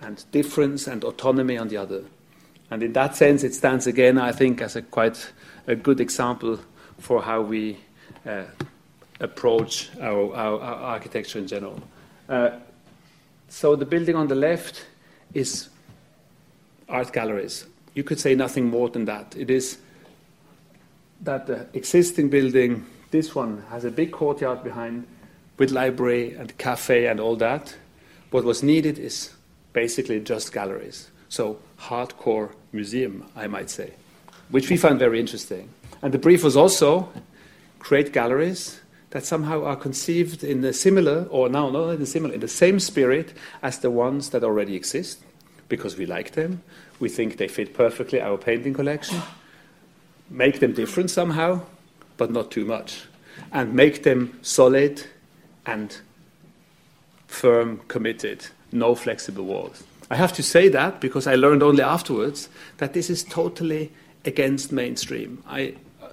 and 0.00 0.24
difference 0.32 0.88
and 0.88 1.04
autonomy 1.04 1.56
on 1.56 1.68
the 1.68 1.76
other. 1.76 2.04
And 2.74 2.82
in 2.82 2.92
that 2.94 3.14
sense, 3.14 3.44
it 3.44 3.54
stands 3.54 3.86
again, 3.86 4.18
I 4.18 4.32
think, 4.32 4.60
as 4.60 4.74
a 4.74 4.82
quite 4.82 5.30
a 5.68 5.76
good 5.76 6.00
example 6.00 6.58
for 6.98 7.22
how 7.22 7.40
we 7.40 7.78
uh, 8.26 8.42
approach 9.20 9.90
our, 10.00 10.34
our, 10.34 10.60
our, 10.60 10.74
architecture 10.94 11.38
in 11.38 11.46
general. 11.46 11.80
Uh, 12.28 12.50
so 13.48 13.76
the 13.76 13.86
building 13.86 14.16
on 14.16 14.26
the 14.26 14.34
left 14.34 14.86
is 15.34 15.68
art 16.88 17.12
galleries. 17.12 17.64
You 17.94 18.02
could 18.02 18.18
say 18.18 18.34
nothing 18.34 18.70
more 18.70 18.88
than 18.88 19.04
that. 19.04 19.36
It 19.36 19.50
is 19.50 19.78
that 21.20 21.46
the 21.46 21.68
existing 21.74 22.28
building, 22.28 22.86
this 23.12 23.36
one, 23.36 23.62
has 23.70 23.84
a 23.84 23.90
big 23.92 24.10
courtyard 24.10 24.64
behind 24.64 25.06
with 25.58 25.70
library 25.70 26.34
and 26.34 26.58
cafe 26.58 27.06
and 27.06 27.20
all 27.20 27.36
that. 27.36 27.76
What 28.32 28.42
was 28.42 28.64
needed 28.64 28.98
is 28.98 29.32
basically 29.72 30.18
just 30.18 30.52
galleries. 30.52 31.12
So 31.34 31.58
hardcore 31.80 32.52
museum, 32.72 33.28
I 33.34 33.48
might 33.48 33.68
say, 33.68 33.94
which 34.50 34.70
we 34.70 34.76
found 34.76 35.00
very 35.00 35.18
interesting. 35.18 35.68
And 36.00 36.14
the 36.14 36.18
brief 36.18 36.44
was 36.44 36.56
also 36.56 37.12
create 37.80 38.12
galleries 38.12 38.80
that 39.10 39.24
somehow 39.24 39.64
are 39.64 39.74
conceived 39.74 40.44
in 40.44 40.64
a 40.64 40.72
similar, 40.72 41.26
or 41.30 41.48
now 41.48 41.70
not 41.70 41.88
in 41.88 42.02
a 42.02 42.06
similar, 42.06 42.34
in 42.34 42.38
the 42.38 42.46
same 42.46 42.78
spirit 42.78 43.32
as 43.64 43.80
the 43.80 43.90
ones 43.90 44.30
that 44.30 44.44
already 44.44 44.76
exist, 44.76 45.24
because 45.68 45.96
we 45.96 46.06
like 46.06 46.34
them, 46.34 46.62
we 47.00 47.08
think 47.08 47.36
they 47.36 47.48
fit 47.48 47.74
perfectly 47.74 48.20
our 48.20 48.38
painting 48.38 48.72
collection, 48.72 49.20
make 50.30 50.60
them 50.60 50.72
different 50.72 51.10
somehow, 51.10 51.62
but 52.16 52.30
not 52.30 52.52
too 52.52 52.64
much, 52.64 53.06
and 53.50 53.74
make 53.74 54.04
them 54.04 54.38
solid 54.42 55.02
and 55.66 55.98
firm, 57.26 57.80
committed, 57.88 58.46
no 58.70 58.94
flexible 58.94 59.44
walls. 59.44 59.82
I 60.14 60.16
have 60.16 60.32
to 60.34 60.44
say 60.44 60.68
that 60.68 61.00
because 61.00 61.26
I 61.26 61.34
learned 61.34 61.64
only 61.64 61.82
afterwards 61.82 62.48
that 62.76 62.92
this 62.92 63.10
is 63.10 63.24
totally 63.24 63.90
against 64.24 64.70
mainstream. 64.70 65.42
I 65.44 65.74
uh, 66.00 66.10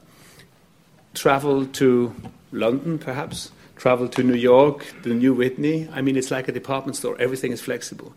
traveled 1.13 1.75
to 1.75 2.15
London, 2.51 2.97
perhaps, 2.97 3.51
traveled 3.75 4.11
to 4.13 4.23
New 4.23 4.33
York, 4.33 4.87
the 5.03 5.13
New 5.13 5.35
Whitney. 5.35 5.87
I 5.93 6.01
mean, 6.01 6.17
it's 6.17 6.31
like 6.31 6.47
a 6.47 6.51
department 6.51 6.95
store, 6.95 7.15
everything 7.19 7.51
is 7.51 7.61
flexible. 7.61 8.15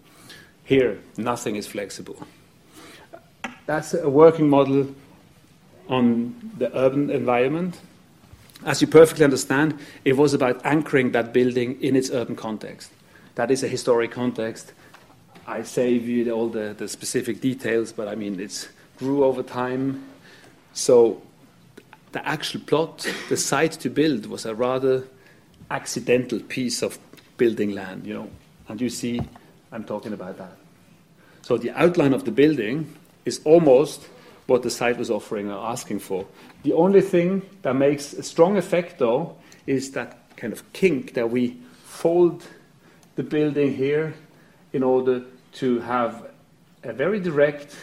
Here, 0.64 1.01
nothing 1.18 1.57
is 1.57 1.66
flexible. 1.66 2.16
That's 3.66 3.93
a 3.93 4.09
working 4.09 4.49
model 4.49 4.95
on 5.91 6.51
the 6.57 6.74
urban 6.74 7.11
environment. 7.11 7.78
As 8.64 8.80
you 8.80 8.87
perfectly 8.87 9.26
understand, 9.26 9.78
it 10.03 10.16
was 10.16 10.32
about 10.32 10.64
anchoring 10.64 11.12
that 11.12 11.35
building 11.35 11.78
in 11.82 11.95
its 11.95 12.11
urban 12.11 12.37
context. 12.37 12.91
That 13.35 13.51
is 13.51 13.62
a 13.62 13.68
historic 13.68 14.12
context. 14.12 14.72
I 15.47 15.62
save 15.62 16.09
you 16.09 16.30
all 16.32 16.49
the, 16.49 16.74
the 16.76 16.88
specific 16.88 17.40
details, 17.40 17.92
but 17.92 18.09
I 18.09 18.14
mean, 18.14 18.40
it 18.40 18.68
grew 18.97 19.24
over 19.24 19.42
time. 19.42 20.05
So 20.72 21.20
the 22.12 22.26
actual 22.26 22.61
plot, 22.62 23.07
the 23.28 23.36
site 23.36 23.72
to 23.72 23.90
build, 23.90 24.26
was 24.26 24.47
a 24.47 24.55
rather 24.55 25.05
accidental 25.70 26.40
piece 26.40 26.82
of 26.82 26.99
building 27.36 27.72
land, 27.72 28.07
you 28.07 28.14
know. 28.14 28.30
And 28.68 28.80
you 28.80 28.88
see, 28.88 29.20
I'm 29.70 29.84
talking 29.84 30.12
about 30.12 30.38
that. 30.38 30.57
So 31.42 31.59
the 31.59 31.72
outline 31.72 32.14
of 32.14 32.24
the 32.24 32.30
building 32.30 32.95
is 33.24 33.40
almost 33.45 34.09
what 34.47 34.62
the 34.62 34.70
site 34.70 34.97
was 34.97 35.11
offering 35.11 35.51
or 35.51 35.59
asking 35.59 35.99
for. 35.99 36.26
The 36.62 36.72
only 36.72 37.01
thing 37.01 37.42
that 37.62 37.74
makes 37.74 38.12
a 38.14 38.22
strong 38.22 38.57
effect, 38.57 38.99
though, 38.99 39.36
is 39.66 39.92
that 39.92 40.18
kind 40.36 40.53
of 40.53 40.72
kink 40.72 41.14
that 41.14 41.30
we 41.30 41.59
fold 41.84 42.45
the 43.16 43.22
building 43.22 43.74
here 43.74 44.14
in 44.72 44.82
order 44.82 45.22
to 45.55 45.80
have 45.80 46.30
a 46.82 46.92
very 46.92 47.20
direct 47.20 47.74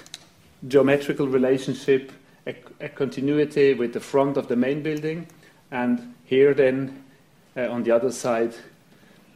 geometrical 0.67 1.28
relationship, 1.28 2.11
a, 2.45 2.55
a 2.80 2.89
continuity 2.89 3.74
with 3.74 3.93
the 3.93 3.99
front 3.99 4.38
of 4.38 4.47
the 4.47 4.55
main 4.55 4.84
building, 4.84 5.28
and 5.72 6.13
here 6.26 6.53
then 6.53 7.03
uh, 7.57 7.69
on 7.69 7.84
the 7.84 7.91
other 7.91 8.11
side 8.11 8.53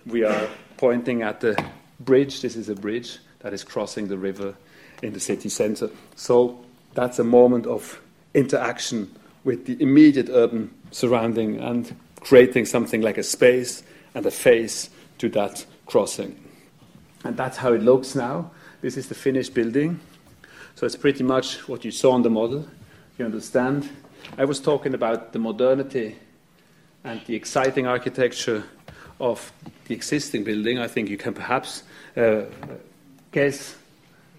we 0.05 0.23
are 0.23 0.47
pointing 0.77 1.21
at 1.21 1.39
the 1.41 1.55
bridge. 1.99 2.41
This 2.41 2.55
is 2.55 2.69
a 2.69 2.75
bridge 2.75 3.19
that 3.39 3.53
is 3.53 3.63
crossing 3.63 4.07
the 4.07 4.17
river 4.17 4.55
in 5.01 5.13
the 5.13 5.19
city 5.19 5.49
center. 5.49 5.89
So 6.15 6.63
that's 6.93 7.19
a 7.19 7.23
moment 7.23 7.65
of 7.65 8.01
interaction 8.33 9.13
with 9.43 9.65
the 9.65 9.81
immediate 9.81 10.29
urban 10.29 10.73
surrounding 10.91 11.59
and 11.59 11.95
creating 12.21 12.65
something 12.65 13.01
like 13.01 13.17
a 13.17 13.23
space 13.23 13.83
and 14.13 14.25
a 14.25 14.31
face 14.31 14.89
to 15.19 15.29
that 15.29 15.65
crossing. 15.85 16.44
And 17.25 17.35
that's 17.35 17.57
how 17.57 17.73
it 17.73 17.81
looks 17.81 18.13
now. 18.13 18.51
This 18.81 18.97
is 18.97 19.07
the 19.07 19.15
finished 19.15 19.55
building. 19.55 19.99
So 20.75 20.85
it's 20.85 20.95
pretty 20.95 21.23
much 21.23 21.67
what 21.67 21.83
you 21.83 21.89
saw 21.89 22.11
on 22.11 22.21
the 22.21 22.29
model. 22.29 22.67
You 23.17 23.25
understand? 23.25 23.89
I 24.37 24.45
was 24.45 24.59
talking 24.59 24.93
about 24.93 25.33
the 25.33 25.39
modernity 25.39 26.17
and 27.03 27.19
the 27.25 27.33
exciting 27.33 27.87
architecture 27.87 28.63
of 29.19 29.51
the 29.87 29.95
existing 29.95 30.43
building. 30.43 30.77
I 30.77 30.87
think 30.87 31.09
you 31.09 31.17
can 31.17 31.33
perhaps 31.33 31.81
uh, 32.15 32.43
guess 33.31 33.75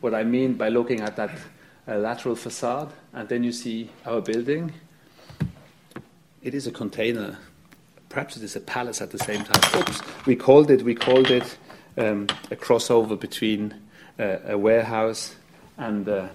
what 0.01 0.15
I 0.15 0.23
mean 0.23 0.55
by 0.55 0.69
looking 0.69 1.01
at 1.01 1.17
that 1.17 1.31
a 1.89 1.99
lateral 1.99 2.35
facade, 2.35 2.93
and 3.13 3.29
then 3.29 3.45
you 3.45 3.53
see 3.53 3.91
our 4.05 4.21
building. 4.21 4.73
It 6.43 6.55
is 6.55 6.67
a 6.67 6.73
container. 6.73 7.39
Perhaps 8.09 8.37
it 8.37 8.43
is 8.43 8.57
a 8.57 8.61
palace 8.61 9.01
at 9.01 9.11
the 9.11 9.19
same 9.19 9.45
time. 9.45 9.81
Oops. 9.81 10.03
We 10.27 10.37
called 10.37 10.71
it. 10.71 10.83
We 10.83 10.95
called 10.95 11.31
it 11.31 11.57
um, 11.97 12.27
a 12.51 12.57
crossover 12.57 13.19
between 13.19 13.75
uh, 14.19 14.39
a 14.47 14.59
warehouse 14.59 15.37
and 15.79 16.09
a 16.09 16.31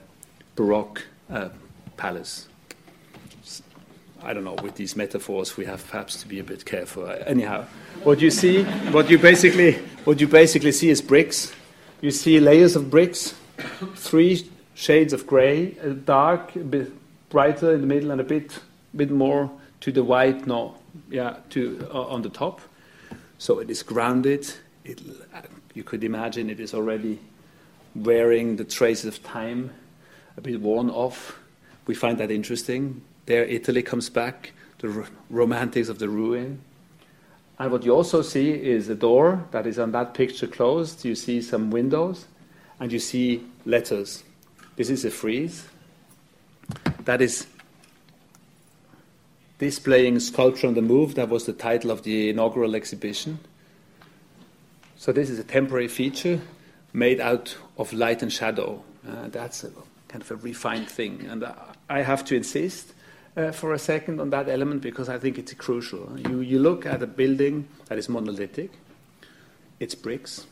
Baroque 0.55 1.03
uh, 1.30 1.49
palace. 1.97 2.47
I 4.24 4.34
don't 4.34 4.43
know. 4.43 4.55
With 4.62 4.76
these 4.76 4.95
metaphors, 4.95 5.57
we 5.57 5.66
have 5.66 5.88
perhaps 5.88 6.22
to 6.22 6.28
be 6.28 6.39
a 6.39 6.43
bit 6.43 6.64
careful. 6.66 7.09
Anyhow, 7.26 7.66
what 8.03 8.22
you 8.22 8.30
see, 8.30 8.64
what 8.91 9.09
you 9.09 9.18
basically, 9.18 9.74
what 10.03 10.20
you 10.22 10.28
basically 10.28 10.72
see 10.72 10.89
is 10.89 11.01
bricks. 11.01 11.51
You 12.01 12.12
see 12.12 12.39
layers 12.39 12.76
of 12.76 12.89
bricks, 12.91 13.34
three 13.95 14.47
shades 14.76 15.14
of 15.14 15.26
grey, 15.26 15.76
a 15.82 15.89
dark, 15.89 16.55
a 16.55 16.59
bit 16.59 16.91
brighter 17.30 17.74
in 17.74 17.82
the 17.82 17.88
middle, 17.88 18.12
and 18.12 18.22
a 18.22 18.24
bit, 18.24 18.59
bit 18.95 19.09
more 19.09 19.49
to 19.80 19.91
the 19.91 20.03
white. 20.03 20.45
No, 20.45 20.76
yeah, 21.09 21.38
to 21.51 21.88
uh, 21.91 22.01
on 22.07 22.22
the 22.22 22.30
top. 22.30 22.62
So 23.39 23.57
it 23.57 23.72
is 23.72 23.82
grounded. 23.82 24.53
It, 24.84 25.02
you 25.74 25.84
could 25.84 26.04
imagine 26.04 26.50
it 26.50 26.60
is 26.60 26.74
already 26.74 27.20
wearing 27.96 28.56
the 28.56 28.64
traces 28.64 29.06
of 29.06 29.24
time, 29.24 29.72
a 30.38 30.42
bit 30.42 30.60
worn 30.62 30.90
off. 30.90 31.38
We 31.88 31.96
find 31.96 32.18
that 32.18 32.32
interesting. 32.32 33.02
There, 33.26 33.44
Italy 33.44 33.84
comes 33.84 34.10
back, 34.10 34.54
the 34.80 35.08
romantics 35.30 35.90
of 35.90 36.00
the 36.00 36.10
ruin. 36.10 36.62
And 37.60 37.72
what 37.72 37.84
you 37.84 37.94
also 37.94 38.22
see 38.22 38.52
is 38.52 38.90
a 38.90 38.96
door 38.96 39.46
that 39.52 39.68
is 39.68 39.78
on 39.78 39.92
that 39.92 40.14
picture 40.14 40.48
closed. 40.48 41.06
You 41.06 41.16
see 41.16 41.42
some 41.42 41.70
windows, 41.70 42.26
and 42.80 42.92
you 42.92 42.98
see 43.00 43.44
letters. 43.66 44.24
This 44.78 44.90
is 44.90 45.06
a 45.06 45.12
frieze 45.12 45.68
that 47.06 47.22
is 47.22 47.46
displaying 49.60 50.20
sculpture 50.20 50.68
on 50.68 50.74
the 50.74 50.82
move. 50.82 51.14
That 51.16 51.30
was 51.30 51.46
the 51.46 51.54
title 51.54 51.92
of 51.92 52.02
the 52.02 52.30
inaugural 52.30 52.76
exhibition. 52.76 53.38
So 55.02 55.12
this 55.12 55.32
is 55.32 55.39
a 55.39 55.43
temporary 55.43 55.88
feature 55.88 56.39
made 56.93 57.20
out 57.20 57.58
of 57.76 57.91
light 57.91 58.22
and 58.22 58.32
shadow. 58.32 58.84
Uh, 59.04 59.30
that's 59.30 59.64
a, 59.64 59.72
kind 60.08 60.22
of 60.22 60.30
a 60.30 60.36
refined 60.36 60.91
thing, 60.91 61.26
and 61.28 61.43
I 61.89 62.04
have 62.04 62.24
to 62.26 62.36
insist 62.36 62.93
uh, 63.36 63.52
for 63.52 63.74
a 63.74 63.80
second 63.80 64.22
on 64.22 64.30
that 64.30 64.47
element 64.47 64.84
because 64.84 65.10
I 65.10 65.18
think 65.18 65.39
it's 65.39 65.56
crucial. 65.56 66.20
You 66.20 66.41
you 66.41 66.60
look 66.60 66.86
at 66.86 67.02
a 67.02 67.08
building 67.08 67.68
that 67.88 67.97
is 67.97 68.10
monolithic. 68.10 68.70
It's 69.80 69.95
bricks 69.95 70.45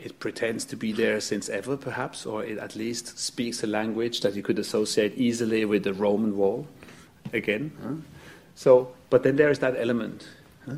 it 0.00 0.18
pretends 0.18 0.64
to 0.64 0.76
be 0.76 0.90
there 0.90 1.20
since 1.20 1.48
ever, 1.48 1.76
perhaps, 1.76 2.26
or 2.26 2.44
it 2.44 2.58
at 2.58 2.74
least 2.74 3.16
speaks 3.16 3.62
a 3.62 3.68
language 3.68 4.22
that 4.22 4.34
you 4.34 4.42
could 4.42 4.58
associate 4.58 5.12
easily 5.16 5.64
with 5.64 5.84
the 5.84 5.94
Roman 5.94 6.36
wall. 6.36 6.66
Again, 7.32 7.70
huh? 7.80 7.94
so 8.56 8.88
but 9.08 9.22
then 9.22 9.36
there 9.36 9.50
is 9.50 9.60
that 9.60 9.76
element 9.78 10.26
huh? 10.66 10.76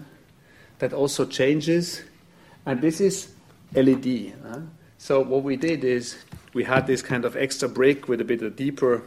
that 0.80 0.92
also 0.92 1.24
changes, 1.24 2.02
and 2.66 2.80
this 2.80 3.00
is 3.00 3.32
LED. 3.74 4.34
So 4.98 5.20
what 5.20 5.42
we 5.42 5.56
did 5.56 5.84
is 5.84 6.16
we 6.52 6.64
had 6.64 6.86
this 6.86 7.02
kind 7.02 7.24
of 7.24 7.36
extra 7.36 7.68
brick 7.68 8.08
with 8.08 8.20
a 8.20 8.24
bit 8.24 8.42
of 8.42 8.56
deeper 8.56 9.02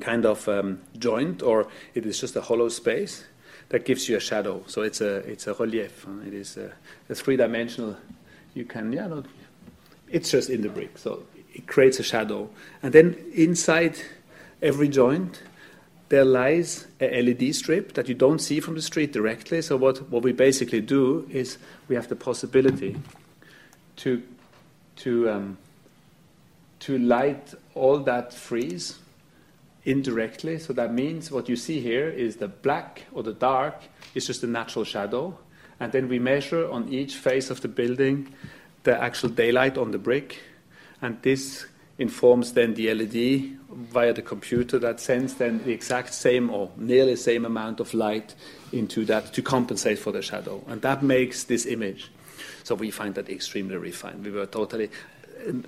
kind 0.00 0.24
of 0.24 0.48
um, 0.48 0.80
joint, 0.98 1.42
or 1.42 1.68
it 1.94 2.06
is 2.06 2.20
just 2.20 2.36
a 2.36 2.40
hollow 2.40 2.68
space 2.68 3.24
that 3.70 3.84
gives 3.84 4.08
you 4.08 4.16
a 4.16 4.20
shadow. 4.20 4.62
So 4.66 4.82
it's 4.82 5.00
a 5.00 5.16
it's 5.16 5.46
a 5.46 5.54
relief. 5.54 6.06
It 6.26 6.34
is 6.34 6.56
a, 6.56 6.72
a 7.08 7.14
three-dimensional. 7.14 7.96
You 8.54 8.64
can 8.64 8.92
yeah, 8.92 9.08
no, 9.08 9.24
it's 10.08 10.30
just 10.30 10.50
in 10.50 10.62
the 10.62 10.68
brick, 10.68 10.98
so 10.98 11.24
it 11.54 11.66
creates 11.66 11.98
a 11.98 12.02
shadow, 12.02 12.50
and 12.82 12.92
then 12.92 13.16
inside 13.34 13.96
every 14.62 14.88
joint 14.88 15.42
there 16.10 16.24
lies 16.24 16.88
a 17.00 17.22
LED 17.22 17.54
strip 17.54 17.94
that 17.94 18.08
you 18.08 18.14
don't 18.14 18.40
see 18.40 18.60
from 18.60 18.74
the 18.74 18.82
street 18.82 19.12
directly. 19.12 19.62
So 19.62 19.76
what, 19.76 20.10
what 20.10 20.24
we 20.24 20.32
basically 20.32 20.80
do 20.80 21.26
is 21.30 21.56
we 21.88 21.94
have 21.94 22.08
the 22.08 22.16
possibility 22.16 23.00
to 23.96 24.22
to 24.96 25.30
um, 25.30 25.58
to 26.80 26.98
light 26.98 27.54
all 27.74 28.00
that 28.00 28.34
frieze 28.34 28.98
indirectly. 29.84 30.58
So 30.58 30.72
that 30.72 30.92
means 30.92 31.30
what 31.30 31.48
you 31.48 31.56
see 31.56 31.80
here 31.80 32.08
is 32.08 32.36
the 32.36 32.48
black 32.48 33.06
or 33.12 33.22
the 33.22 33.32
dark 33.32 33.74
is 34.14 34.26
just 34.26 34.42
a 34.42 34.46
natural 34.46 34.84
shadow. 34.84 35.38
And 35.78 35.92
then 35.92 36.08
we 36.08 36.18
measure 36.18 36.68
on 36.70 36.88
each 36.88 37.16
face 37.16 37.50
of 37.50 37.60
the 37.60 37.68
building 37.68 38.34
the 38.82 39.00
actual 39.00 39.28
daylight 39.28 39.78
on 39.78 39.90
the 39.92 39.98
brick. 39.98 40.40
And 41.00 41.20
this 41.22 41.66
informs 42.00 42.54
then 42.54 42.74
the 42.74 42.92
LED 42.92 43.58
via 43.70 44.12
the 44.12 44.22
computer 44.22 44.78
that 44.78 44.98
sends 44.98 45.34
then 45.34 45.62
the 45.64 45.70
exact 45.70 46.14
same 46.14 46.50
or 46.50 46.70
nearly 46.76 47.14
same 47.14 47.44
amount 47.44 47.78
of 47.78 47.92
light 47.94 48.34
into 48.72 49.04
that 49.04 49.32
to 49.34 49.42
compensate 49.42 49.98
for 49.98 50.10
the 50.10 50.22
shadow. 50.22 50.64
And 50.66 50.80
that 50.82 51.02
makes 51.02 51.44
this 51.44 51.66
image. 51.66 52.10
So 52.64 52.74
we 52.74 52.90
find 52.90 53.14
that 53.16 53.28
extremely 53.28 53.76
refined. 53.76 54.24
We 54.24 54.30
were 54.30 54.46
totally 54.46 54.90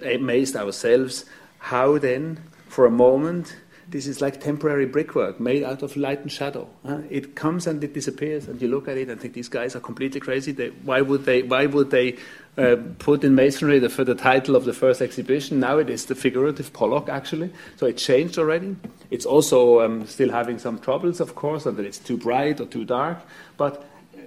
amazed 0.02 0.56
ourselves 0.56 1.26
how 1.58 1.98
then, 1.98 2.42
for 2.68 2.86
a 2.86 2.90
moment, 2.90 3.54
this 3.88 4.06
is 4.06 4.20
like 4.20 4.40
temporary 4.40 4.86
brickwork 4.86 5.38
made 5.38 5.62
out 5.62 5.82
of 5.82 5.96
light 5.96 6.20
and 6.20 6.32
shadow. 6.32 6.68
Uh, 6.84 7.02
it 7.10 7.34
comes 7.34 7.66
and 7.66 7.84
it 7.84 7.92
disappears, 7.92 8.48
and 8.48 8.60
you 8.60 8.68
look 8.68 8.88
at 8.88 8.96
it 8.96 9.10
and 9.10 9.20
think 9.20 9.34
these 9.34 9.48
guys 9.48 9.76
are 9.76 9.80
completely 9.80 10.18
crazy. 10.18 10.52
They, 10.52 10.68
why 10.68 11.02
would 11.02 11.24
they? 11.24 11.42
Why 11.42 11.66
would 11.66 11.90
they 11.90 12.16
uh, 12.58 12.76
put 12.98 13.24
in 13.24 13.34
masonry 13.34 13.78
the, 13.78 13.88
for 13.88 14.04
the 14.04 14.14
title 14.14 14.56
of 14.56 14.64
the 14.64 14.72
first 14.72 15.00
exhibition? 15.00 15.60
Now 15.60 15.78
it 15.78 15.88
is 15.88 16.06
the 16.06 16.14
figurative 16.14 16.72
Pollock, 16.72 17.08
actually. 17.08 17.50
So 17.76 17.86
it 17.86 17.96
changed 17.96 18.38
already. 18.38 18.76
It's 19.10 19.24
also 19.24 19.80
um, 19.80 20.06
still 20.06 20.30
having 20.30 20.58
some 20.58 20.78
troubles, 20.78 21.20
of 21.20 21.34
course, 21.34 21.66
and 21.66 21.76
that 21.76 21.86
it's 21.86 21.98
too 21.98 22.16
bright 22.16 22.60
or 22.60 22.66
too 22.66 22.84
dark. 22.84 23.18
But 23.56 23.84
uh, 24.14 24.18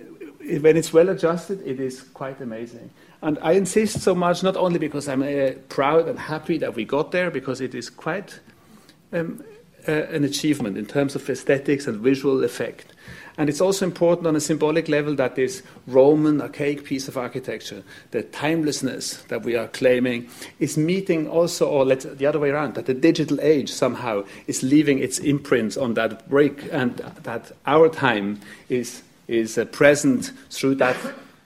when 0.60 0.78
it's 0.78 0.92
well 0.92 1.10
adjusted, 1.10 1.62
it 1.66 1.80
is 1.80 2.02
quite 2.02 2.42
amazing. 2.42 2.90
And 3.22 3.40
I 3.42 3.54
insist 3.54 4.02
so 4.02 4.14
much, 4.14 4.44
not 4.44 4.56
only 4.56 4.80
because 4.80 5.08
I'm 5.08 5.24
uh, 5.24 5.52
proud 5.70 6.08
and 6.08 6.20
happy 6.20 6.58
that 6.60 6.76
we 6.76 6.86
got 6.86 7.12
there, 7.12 7.32
because 7.32 7.62
it 7.62 7.74
is 7.74 7.90
quite 7.90 8.40
um, 9.14 9.44
uh, 9.88 9.92
an 9.92 10.24
achievement 10.24 10.78
in 10.78 10.86
terms 10.86 11.16
of 11.16 11.30
aesthetics 11.30 11.88
and 11.88 12.00
visual 12.02 12.44
effect. 12.44 12.94
And 13.38 13.50
it's 13.50 13.62
also 13.62 13.86
important 13.86 14.28
on 14.28 14.36
a 14.36 14.40
symbolic 14.40 14.88
level 14.88 15.16
that 15.16 15.36
this 15.36 15.62
Roman 15.88 16.42
archaic 16.42 16.86
piece 16.86 17.08
of 17.08 17.18
architecture, 17.18 17.84
the 18.12 18.24
timelessness 18.24 19.28
that 19.28 19.44
we 19.44 19.56
are 19.56 19.68
claiming, 19.68 20.30
is 20.60 20.78
meeting 20.78 21.28
also, 21.28 21.68
or 21.70 21.86
let's 21.86 22.06
the 22.06 22.26
other 22.26 22.40
way 22.40 22.50
around, 22.50 22.76
that 22.76 22.86
the 22.86 22.94
digital 22.94 23.40
age 23.42 23.70
somehow 23.72 24.24
is 24.48 24.64
leaving 24.64 25.00
its 25.00 25.20
imprint 25.20 25.78
on 25.78 25.96
that 25.96 26.30
brick, 26.30 26.70
and 26.72 26.98
that 27.24 27.52
our 27.66 27.90
time 27.90 28.40
is 28.70 29.04
is 29.28 29.58
uh, 29.58 29.66
present 29.66 30.32
through 30.50 30.76
that 30.76 30.96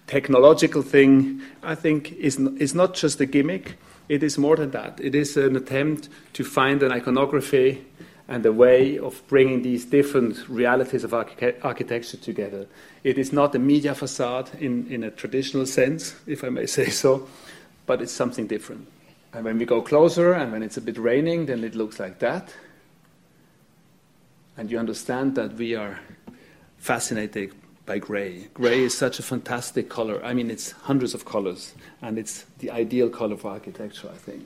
technological 0.05 0.83
thing. 0.83 1.41
I 1.63 1.73
think 1.75 2.11
is 2.13 2.37
is 2.59 2.75
not 2.75 2.93
just 2.93 3.19
a 3.19 3.25
gimmick. 3.25 3.77
It 4.09 4.23
is 4.23 4.37
more 4.37 4.55
than 4.55 4.71
that. 4.71 4.99
It 4.99 5.15
is 5.15 5.37
an 5.37 5.55
attempt 5.55 6.09
to 6.33 6.43
find 6.43 6.83
an 6.83 6.91
iconography 6.91 7.85
and 8.29 8.45
a 8.45 8.53
way 8.53 8.99
of 8.99 9.21
bringing 9.27 9.63
these 9.63 9.83
different 9.85 10.47
realities 10.47 11.03
of 11.03 11.13
architecture 11.13 12.17
together. 12.17 12.67
It 13.03 13.17
is 13.17 13.33
not 13.33 13.55
a 13.55 13.59
media 13.59 13.95
facade 13.95 14.51
in, 14.59 14.85
in 14.87 15.03
a 15.03 15.09
traditional 15.09 15.65
sense, 15.65 16.15
if 16.27 16.43
I 16.43 16.49
may 16.49 16.67
say 16.67 16.91
so, 16.91 17.27
but 17.87 18.03
it's 18.03 18.11
something 18.11 18.45
different. 18.45 18.87
And 19.33 19.43
when 19.45 19.57
we 19.57 19.65
go 19.65 19.81
closer 19.81 20.33
and 20.33 20.51
when 20.51 20.61
it's 20.61 20.77
a 20.77 20.81
bit 20.81 20.99
raining, 20.99 21.47
then 21.47 21.63
it 21.63 21.73
looks 21.73 21.99
like 21.99 22.19
that. 22.19 22.53
And 24.57 24.69
you 24.69 24.77
understand 24.77 25.33
that 25.35 25.55
we 25.55 25.73
are 25.73 25.99
fascinated 26.77 27.53
by 27.87 27.97
gray. 27.97 28.47
Gray 28.53 28.81
is 28.81 28.95
such 28.95 29.17
a 29.17 29.23
fantastic 29.23 29.89
color. 29.89 30.23
I 30.23 30.35
mean, 30.35 30.51
it's 30.51 30.71
hundreds 30.71 31.15
of 31.15 31.25
colors, 31.25 31.73
and 32.03 32.19
it's 32.19 32.45
the 32.59 32.69
ideal 32.69 33.09
color 33.09 33.37
for 33.37 33.49
architecture, 33.49 34.09
I 34.13 34.17
think. 34.17 34.45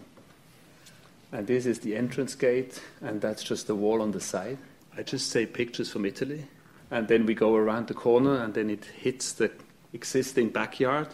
And 1.34 1.47
this 1.47 1.65
is 1.65 1.79
the 1.79 1.95
entrance 1.95 2.36
gate, 2.36 2.79
and 3.01 3.19
that's 3.19 3.41
just 3.41 3.65
the 3.65 3.73
wall 3.73 4.03
on 4.03 4.11
the 4.11 4.21
side. 4.21 4.59
I 4.95 5.01
just 5.01 5.31
say 5.31 5.47
pictures 5.47 5.89
from 5.89 6.05
Italy. 6.05 6.45
And 6.91 7.07
then 7.07 7.25
we 7.25 7.34
go 7.34 7.55
around 7.55 7.88
the 7.88 7.95
corner, 7.95 8.43
and 8.43 8.53
then 8.53 8.69
it 8.69 8.86
hits 8.86 9.34
the 9.34 9.49
existing 9.93 10.49
backyard, 10.49 11.07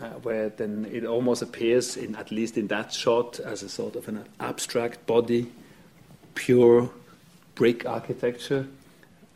uh, 0.00 0.10
where 0.22 0.50
then 0.50 0.88
it 0.92 1.04
almost 1.04 1.42
appears, 1.42 1.96
in, 1.96 2.14
at 2.14 2.30
least 2.30 2.56
in 2.56 2.68
that 2.68 2.92
shot, 2.92 3.40
as 3.40 3.64
a 3.64 3.68
sort 3.68 3.96
of 3.96 4.06
an 4.06 4.24
abstract 4.38 5.04
body, 5.06 5.50
pure 6.36 6.88
brick 7.56 7.84
architecture. 7.84 8.68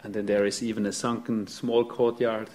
And 0.05 0.15
then 0.15 0.27
there 0.27 0.47
is 0.47 0.63
even 0.63 0.87
a 0.87 0.93
sunken 0.93 1.49
small 1.49 1.85
courtyard 1.85 2.51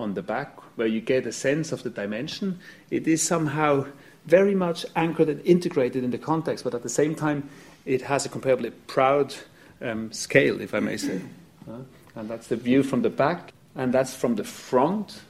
on 0.00 0.14
the 0.14 0.22
back, 0.22 0.58
where 0.76 0.88
you 0.88 1.00
get 1.00 1.26
a 1.26 1.32
sense 1.32 1.70
of 1.70 1.84
the 1.84 1.90
dimension. 1.90 2.58
It 2.90 3.06
is 3.06 3.22
somehow 3.22 3.86
very 4.26 4.54
much 4.54 4.86
anchored 4.96 5.28
and 5.28 5.40
integrated 5.44 6.02
in 6.02 6.10
the 6.10 6.18
context, 6.18 6.64
but 6.64 6.74
at 6.74 6.82
the 6.82 6.88
same 6.88 7.14
time, 7.14 7.48
it 7.84 8.02
has 8.02 8.24
a 8.24 8.28
comparably 8.28 8.72
proud 8.86 9.34
um, 9.82 10.10
scale, 10.12 10.60
if 10.60 10.74
I 10.74 10.80
may 10.80 10.96
say. 10.96 11.20
Uh, 11.68 11.78
and 12.16 12.28
that's 12.28 12.46
the 12.46 12.56
view 12.56 12.82
from 12.82 13.02
the 13.02 13.10
back, 13.10 13.52
and 13.74 13.92
that's 13.92 14.14
from 14.14 14.36
the 14.36 14.44
front. 14.44 15.20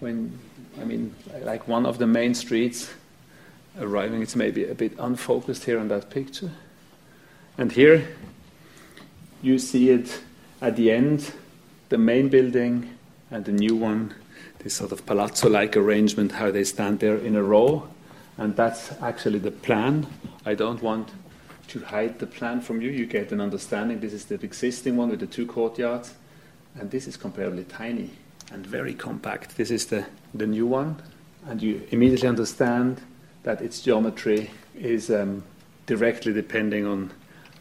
When 0.00 0.38
I 0.80 0.84
mean, 0.84 1.14
like 1.42 1.66
one 1.66 1.86
of 1.86 1.98
the 1.98 2.06
main 2.06 2.34
streets 2.34 2.90
arriving, 3.80 4.22
it's 4.22 4.36
maybe 4.36 4.68
a 4.68 4.74
bit 4.74 4.92
unfocused 4.98 5.64
here 5.64 5.80
on 5.80 5.88
that 5.88 6.10
picture. 6.10 6.50
And 7.56 7.72
here 7.72 8.08
you 9.42 9.58
see 9.58 9.90
it 9.90 10.20
at 10.60 10.76
the 10.76 10.92
end, 10.92 11.32
the 11.88 11.98
main 11.98 12.28
building 12.28 12.96
and 13.30 13.44
the 13.44 13.52
new 13.52 13.74
one, 13.74 14.14
this 14.60 14.74
sort 14.74 14.92
of 14.92 15.04
palazzo 15.06 15.48
like 15.48 15.76
arrangement, 15.76 16.32
how 16.32 16.50
they 16.50 16.64
stand 16.64 17.00
there 17.00 17.16
in 17.16 17.34
a 17.34 17.42
row 17.42 17.88
and 18.38 18.54
that's 18.56 18.92
actually 19.02 19.40
the 19.40 19.50
plan. 19.50 20.06
I 20.46 20.54
don't 20.54 20.80
want 20.80 21.10
to 21.68 21.80
hide 21.80 22.18
the 22.18 22.26
plan 22.26 22.60
from 22.60 22.80
you. 22.80 22.90
You 22.90 23.04
get 23.04 23.32
an 23.32 23.40
understanding. 23.40 24.00
This 24.00 24.12
is 24.12 24.24
the 24.24 24.36
existing 24.36 24.96
one 24.96 25.10
with 25.10 25.20
the 25.20 25.26
two 25.26 25.46
courtyards, 25.46 26.14
and 26.78 26.90
this 26.90 27.06
is 27.06 27.16
comparably 27.16 27.66
tiny 27.68 28.10
and 28.52 28.66
very 28.66 28.94
compact. 28.94 29.56
This 29.56 29.70
is 29.70 29.86
the, 29.86 30.06
the 30.32 30.46
new 30.46 30.66
one, 30.66 31.02
and 31.46 31.60
you 31.60 31.86
immediately 31.90 32.28
understand 32.28 33.02
that 33.42 33.60
its 33.60 33.82
geometry 33.82 34.50
is 34.74 35.10
um, 35.10 35.42
directly 35.86 36.32
depending 36.32 36.86
on 36.86 37.10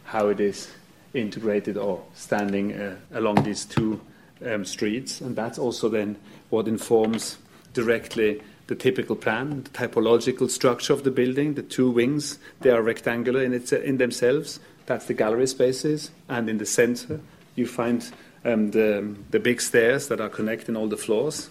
how 0.05 0.27
it 0.27 0.39
is 0.39 0.69
integrated 1.13 1.77
or 1.77 2.03
standing 2.13 2.73
uh, 2.73 2.95
along 3.13 3.43
these 3.43 3.65
two 3.65 3.99
um, 4.45 4.63
streets, 4.63 5.21
and 5.21 5.35
that's 5.35 5.57
also 5.57 5.89
then 5.89 6.15
what 6.49 6.67
informs 6.67 7.37
directly 7.73 8.41
the 8.67 8.75
typical 8.75 9.15
plan, 9.15 9.63
the 9.63 9.69
typological 9.69 10.49
structure 10.49 10.93
of 10.93 11.03
the 11.03 11.11
building, 11.11 11.55
the 11.55 11.63
two 11.63 11.89
wings, 11.89 12.37
they 12.61 12.69
are 12.69 12.81
rectangular 12.81 13.41
in, 13.41 13.53
its, 13.53 13.71
in 13.71 13.97
themselves. 13.97 14.59
That's 14.85 15.05
the 15.05 15.13
gallery 15.13 15.47
spaces. 15.47 16.11
And 16.29 16.49
in 16.49 16.57
the 16.57 16.65
center, 16.65 17.19
you 17.55 17.65
find 17.65 18.09
um, 18.43 18.71
the, 18.71 19.15
the 19.31 19.39
big 19.39 19.61
stairs 19.61 20.09
that 20.09 20.19
are 20.19 20.29
connecting 20.29 20.75
all 20.75 20.87
the 20.87 20.97
floors. 20.97 21.49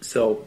So 0.00 0.46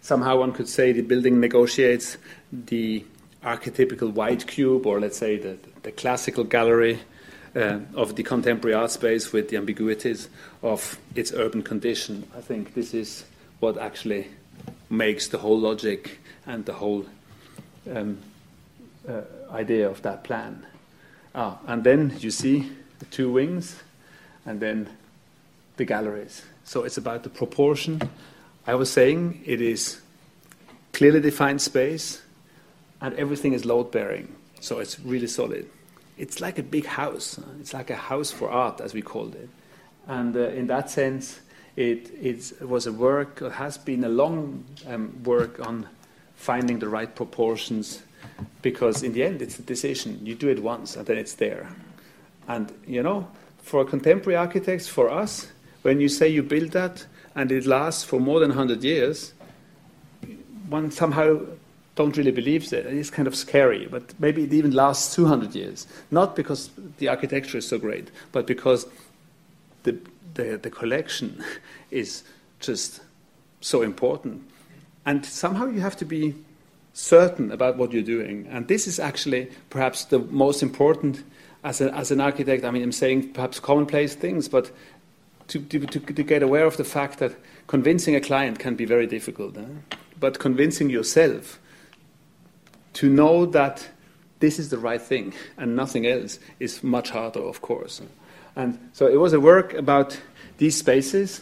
somehow 0.00 0.38
one 0.38 0.52
could 0.52 0.68
say 0.68 0.92
the 0.92 1.02
building 1.02 1.40
negotiates 1.40 2.18
the 2.52 3.04
archetypical 3.44 4.12
white 4.12 4.46
cube, 4.46 4.84
or 4.86 5.00
let's 5.00 5.16
say 5.16 5.38
the, 5.38 5.56
the 5.82 5.92
classical 5.92 6.44
gallery 6.44 7.00
uh, 7.56 7.78
of 7.94 8.16
the 8.16 8.22
contemporary 8.22 8.74
art 8.74 8.90
space 8.90 9.32
with 9.32 9.48
the 9.48 9.56
ambiguities 9.56 10.28
of 10.62 10.98
its 11.14 11.32
urban 11.32 11.62
condition. 11.62 12.28
I 12.36 12.40
think 12.40 12.74
this 12.74 12.94
is 12.94 13.24
what 13.60 13.78
actually 13.78 14.28
makes 14.90 15.28
the 15.28 15.38
whole 15.38 15.58
logic 15.58 16.18
and 16.46 16.66
the 16.66 16.74
whole 16.74 17.06
um, 17.90 18.18
uh, 19.08 19.22
idea 19.52 19.88
of 19.88 20.02
that 20.02 20.24
plan. 20.24 20.66
Ah, 21.34 21.58
and 21.66 21.84
then 21.84 22.16
you 22.18 22.30
see 22.30 22.70
the 22.98 23.04
two 23.06 23.30
wings 23.30 23.82
and 24.44 24.60
then 24.60 24.88
the 25.76 25.84
galleries. 25.84 26.42
So 26.64 26.82
it's 26.82 26.98
about 26.98 27.22
the 27.22 27.30
proportion. 27.30 28.00
I 28.66 28.74
was 28.74 28.90
saying 28.90 29.42
it 29.46 29.60
is 29.60 30.00
clearly 30.92 31.20
defined 31.20 31.62
space 31.62 32.20
and 33.00 33.14
everything 33.14 33.52
is 33.52 33.64
load 33.64 33.90
bearing. 33.90 34.34
So 34.60 34.78
it's 34.78 35.00
really 35.00 35.26
solid. 35.26 35.68
It's 36.18 36.40
like 36.40 36.58
a 36.58 36.62
big 36.62 36.84
house. 36.84 37.40
It's 37.60 37.72
like 37.72 37.88
a 37.88 37.96
house 37.96 38.30
for 38.30 38.50
art, 38.50 38.80
as 38.80 38.92
we 38.92 39.00
called 39.00 39.34
it. 39.34 39.48
And 40.06 40.36
uh, 40.36 40.48
in 40.48 40.66
that 40.66 40.90
sense, 40.90 41.40
it, 41.76 42.60
was 42.60 42.86
a 42.86 42.92
work, 42.92 43.42
it 43.42 43.52
has 43.52 43.78
been 43.78 44.04
a 44.04 44.08
long 44.08 44.64
um, 44.86 45.22
work 45.24 45.64
on 45.66 45.88
finding 46.36 46.78
the 46.78 46.88
right 46.88 47.14
proportions, 47.14 48.02
because 48.62 49.02
in 49.02 49.12
the 49.12 49.22
end, 49.22 49.42
it's 49.42 49.58
a 49.58 49.62
decision. 49.62 50.18
You 50.24 50.34
do 50.34 50.48
it 50.48 50.62
once, 50.62 50.96
and 50.96 51.06
then 51.06 51.18
it's 51.18 51.34
there. 51.34 51.68
And, 52.48 52.72
you 52.86 53.02
know, 53.02 53.28
for 53.58 53.84
contemporary 53.84 54.36
architects, 54.36 54.88
for 54.88 55.10
us, 55.10 55.48
when 55.82 56.00
you 56.00 56.08
say 56.08 56.28
you 56.28 56.42
build 56.42 56.72
that 56.72 57.06
and 57.34 57.52
it 57.52 57.66
lasts 57.66 58.04
for 58.04 58.18
more 58.18 58.40
than 58.40 58.50
100 58.50 58.82
years, 58.82 59.32
one 60.68 60.90
somehow 60.90 61.40
don't 61.94 62.16
really 62.16 62.30
believe 62.30 62.70
that. 62.70 62.86
It's 62.86 63.10
kind 63.10 63.28
of 63.28 63.36
scary, 63.36 63.86
but 63.86 64.18
maybe 64.18 64.44
it 64.44 64.52
even 64.52 64.72
lasts 64.72 65.14
200 65.14 65.54
years. 65.54 65.86
Not 66.10 66.34
because 66.36 66.70
the 66.98 67.08
architecture 67.08 67.58
is 67.58 67.68
so 67.68 67.78
great, 67.78 68.10
but 68.32 68.46
because 68.46 68.86
the, 69.82 69.98
the, 70.34 70.58
the 70.62 70.70
collection 70.70 71.42
is 71.90 72.22
just 72.60 73.00
so 73.60 73.82
important. 73.82 74.48
And 75.06 75.24
somehow 75.24 75.66
you 75.66 75.80
have 75.80 75.96
to 75.98 76.04
be 76.04 76.34
certain 76.92 77.50
about 77.50 77.76
what 77.76 77.92
you're 77.92 78.02
doing. 78.02 78.46
And 78.48 78.68
this 78.68 78.86
is 78.86 78.98
actually 78.98 79.50
perhaps 79.70 80.04
the 80.04 80.18
most 80.18 80.62
important 80.62 81.22
as, 81.64 81.80
a, 81.80 81.94
as 81.94 82.10
an 82.10 82.20
architect. 82.20 82.64
I 82.64 82.70
mean, 82.70 82.82
I'm 82.82 82.92
saying 82.92 83.32
perhaps 83.32 83.60
commonplace 83.60 84.14
things, 84.14 84.48
but 84.48 84.70
to, 85.48 85.60
to, 85.60 85.80
to, 85.86 86.00
to 86.00 86.22
get 86.22 86.42
aware 86.42 86.66
of 86.66 86.76
the 86.76 86.84
fact 86.84 87.18
that 87.18 87.34
convincing 87.66 88.14
a 88.14 88.20
client 88.20 88.58
can 88.58 88.76
be 88.76 88.84
very 88.84 89.06
difficult. 89.06 89.56
Eh? 89.56 89.64
But 90.18 90.38
convincing 90.38 90.90
yourself 90.90 91.58
to 92.94 93.08
know 93.08 93.46
that 93.46 93.88
this 94.40 94.58
is 94.58 94.70
the 94.70 94.78
right 94.78 95.00
thing 95.00 95.34
and 95.56 95.76
nothing 95.76 96.06
else 96.06 96.38
is 96.58 96.82
much 96.82 97.10
harder, 97.10 97.40
of 97.40 97.60
course. 97.60 98.00
And 98.56 98.78
so 98.92 99.06
it 99.06 99.16
was 99.16 99.32
a 99.32 99.40
work 99.40 99.74
about 99.74 100.20
these 100.58 100.76
spaces, 100.76 101.40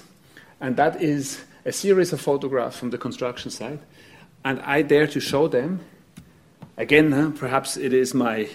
and 0.61 0.77
that 0.77 1.03
is 1.03 1.45
a 1.65 1.73
series 1.73 2.13
of 2.13 2.21
photographs 2.21 2.79
from 2.79 2.91
the 2.91 2.99
construction 2.99 3.51
site. 3.51 3.81
And 4.45 4.61
I 4.61 4.83
dare 4.83 5.07
to 5.09 5.21
show 5.21 5.49
them. 5.49 5.81
Again, 6.77 7.13
huh, 7.13 7.33
perhaps 7.37 7.77
it 7.77 7.93
is 7.93 8.15
my, 8.15 8.49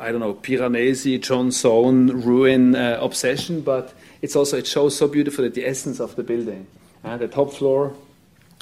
I 0.00 0.10
don't 0.10 0.20
know, 0.20 0.34
Piranesi, 0.34 1.20
John 1.20 1.52
Soane 1.52 2.08
ruin 2.22 2.74
uh, 2.74 2.98
obsession, 3.00 3.60
but 3.60 3.94
it's 4.22 4.34
also, 4.34 4.58
it 4.58 4.66
shows 4.66 4.96
so 4.96 5.06
beautifully 5.06 5.48
the 5.48 5.66
essence 5.66 6.00
of 6.00 6.16
the 6.16 6.24
building. 6.24 6.66
Uh, 7.04 7.16
the 7.16 7.28
top 7.28 7.52
floor 7.52 7.94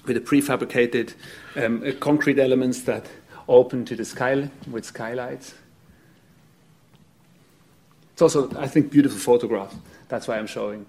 with 0.04 0.14
the 0.16 0.20
prefabricated 0.20 1.14
um, 1.56 1.82
uh, 1.82 1.92
concrete 1.98 2.38
elements 2.38 2.82
that 2.82 3.06
open 3.48 3.84
to 3.86 3.96
the 3.96 4.04
sky 4.04 4.50
with 4.70 4.84
skylights. 4.84 5.54
It's 8.16 8.22
also, 8.22 8.50
I 8.58 8.66
think, 8.66 8.90
beautiful 8.90 9.18
photograph. 9.18 9.74
That's 10.08 10.26
why 10.26 10.38
I'm 10.38 10.46
showing. 10.46 10.86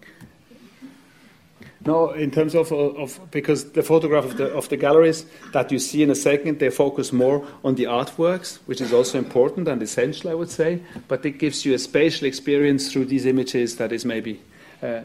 No, 1.85 2.11
in 2.11 2.31
terms 2.31 2.55
of, 2.55 2.71
of 2.71 3.19
because 3.31 3.73
the 3.73 3.83
photograph 3.83 4.23
of 4.23 4.37
the, 4.37 4.45
of 4.55 4.69
the 4.69 4.77
galleries 4.77 5.25
that 5.51 5.69
you 5.69 5.77
see 5.77 6.03
in 6.03 6.09
a 6.09 6.15
second, 6.15 6.59
they 6.59 6.69
focus 6.69 7.11
more 7.11 7.45
on 7.65 7.75
the 7.75 7.83
artworks, 7.83 8.59
which 8.65 8.79
is 8.79 8.93
also 8.93 9.17
important 9.17 9.67
and 9.67 9.83
essential, 9.83 10.29
I 10.29 10.35
would 10.35 10.49
say. 10.49 10.81
But 11.09 11.25
it 11.25 11.31
gives 11.31 11.65
you 11.65 11.73
a 11.73 11.79
spatial 11.79 12.27
experience 12.27 12.93
through 12.93 13.07
these 13.07 13.25
images 13.25 13.75
that 13.75 13.91
is 13.91 14.05
maybe 14.05 14.39
uh, 14.81 15.01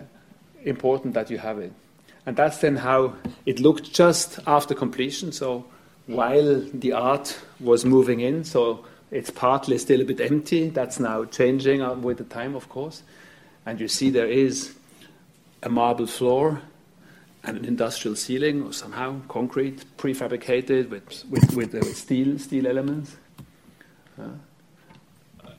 important 0.64 1.14
that 1.14 1.28
you 1.28 1.38
have 1.38 1.58
it. 1.58 1.72
And 2.24 2.36
that's 2.36 2.58
then 2.58 2.76
how 2.76 3.14
it 3.46 3.58
looked 3.58 3.92
just 3.92 4.38
after 4.46 4.76
completion. 4.76 5.32
So 5.32 5.64
while 6.06 6.60
the 6.72 6.92
art 6.92 7.36
was 7.58 7.84
moving 7.84 8.20
in, 8.20 8.44
so 8.44 8.84
it's 9.12 9.30
partly 9.30 9.78
still 9.78 10.00
a 10.00 10.04
bit 10.04 10.20
empty. 10.20 10.70
That's 10.70 10.98
now 10.98 11.24
changing 11.26 11.82
uh, 11.82 11.94
with 11.94 12.18
the 12.18 12.24
time, 12.24 12.56
of 12.56 12.68
course. 12.68 13.02
And 13.66 13.78
you 13.78 13.86
see 13.86 14.10
there 14.10 14.26
is 14.26 14.74
a 15.62 15.68
marble 15.68 16.06
floor 16.06 16.62
and 17.44 17.58
an 17.58 17.64
industrial 17.64 18.16
ceiling, 18.16 18.62
or 18.62 18.72
somehow 18.72 19.20
concrete, 19.28 19.84
prefabricated 19.98 20.88
with, 20.88 21.24
with, 21.28 21.54
with, 21.54 21.74
uh, 21.74 21.78
with 21.78 21.96
steel, 21.96 22.38
steel 22.38 22.66
elements. 22.66 23.16
Uh, 24.18 24.28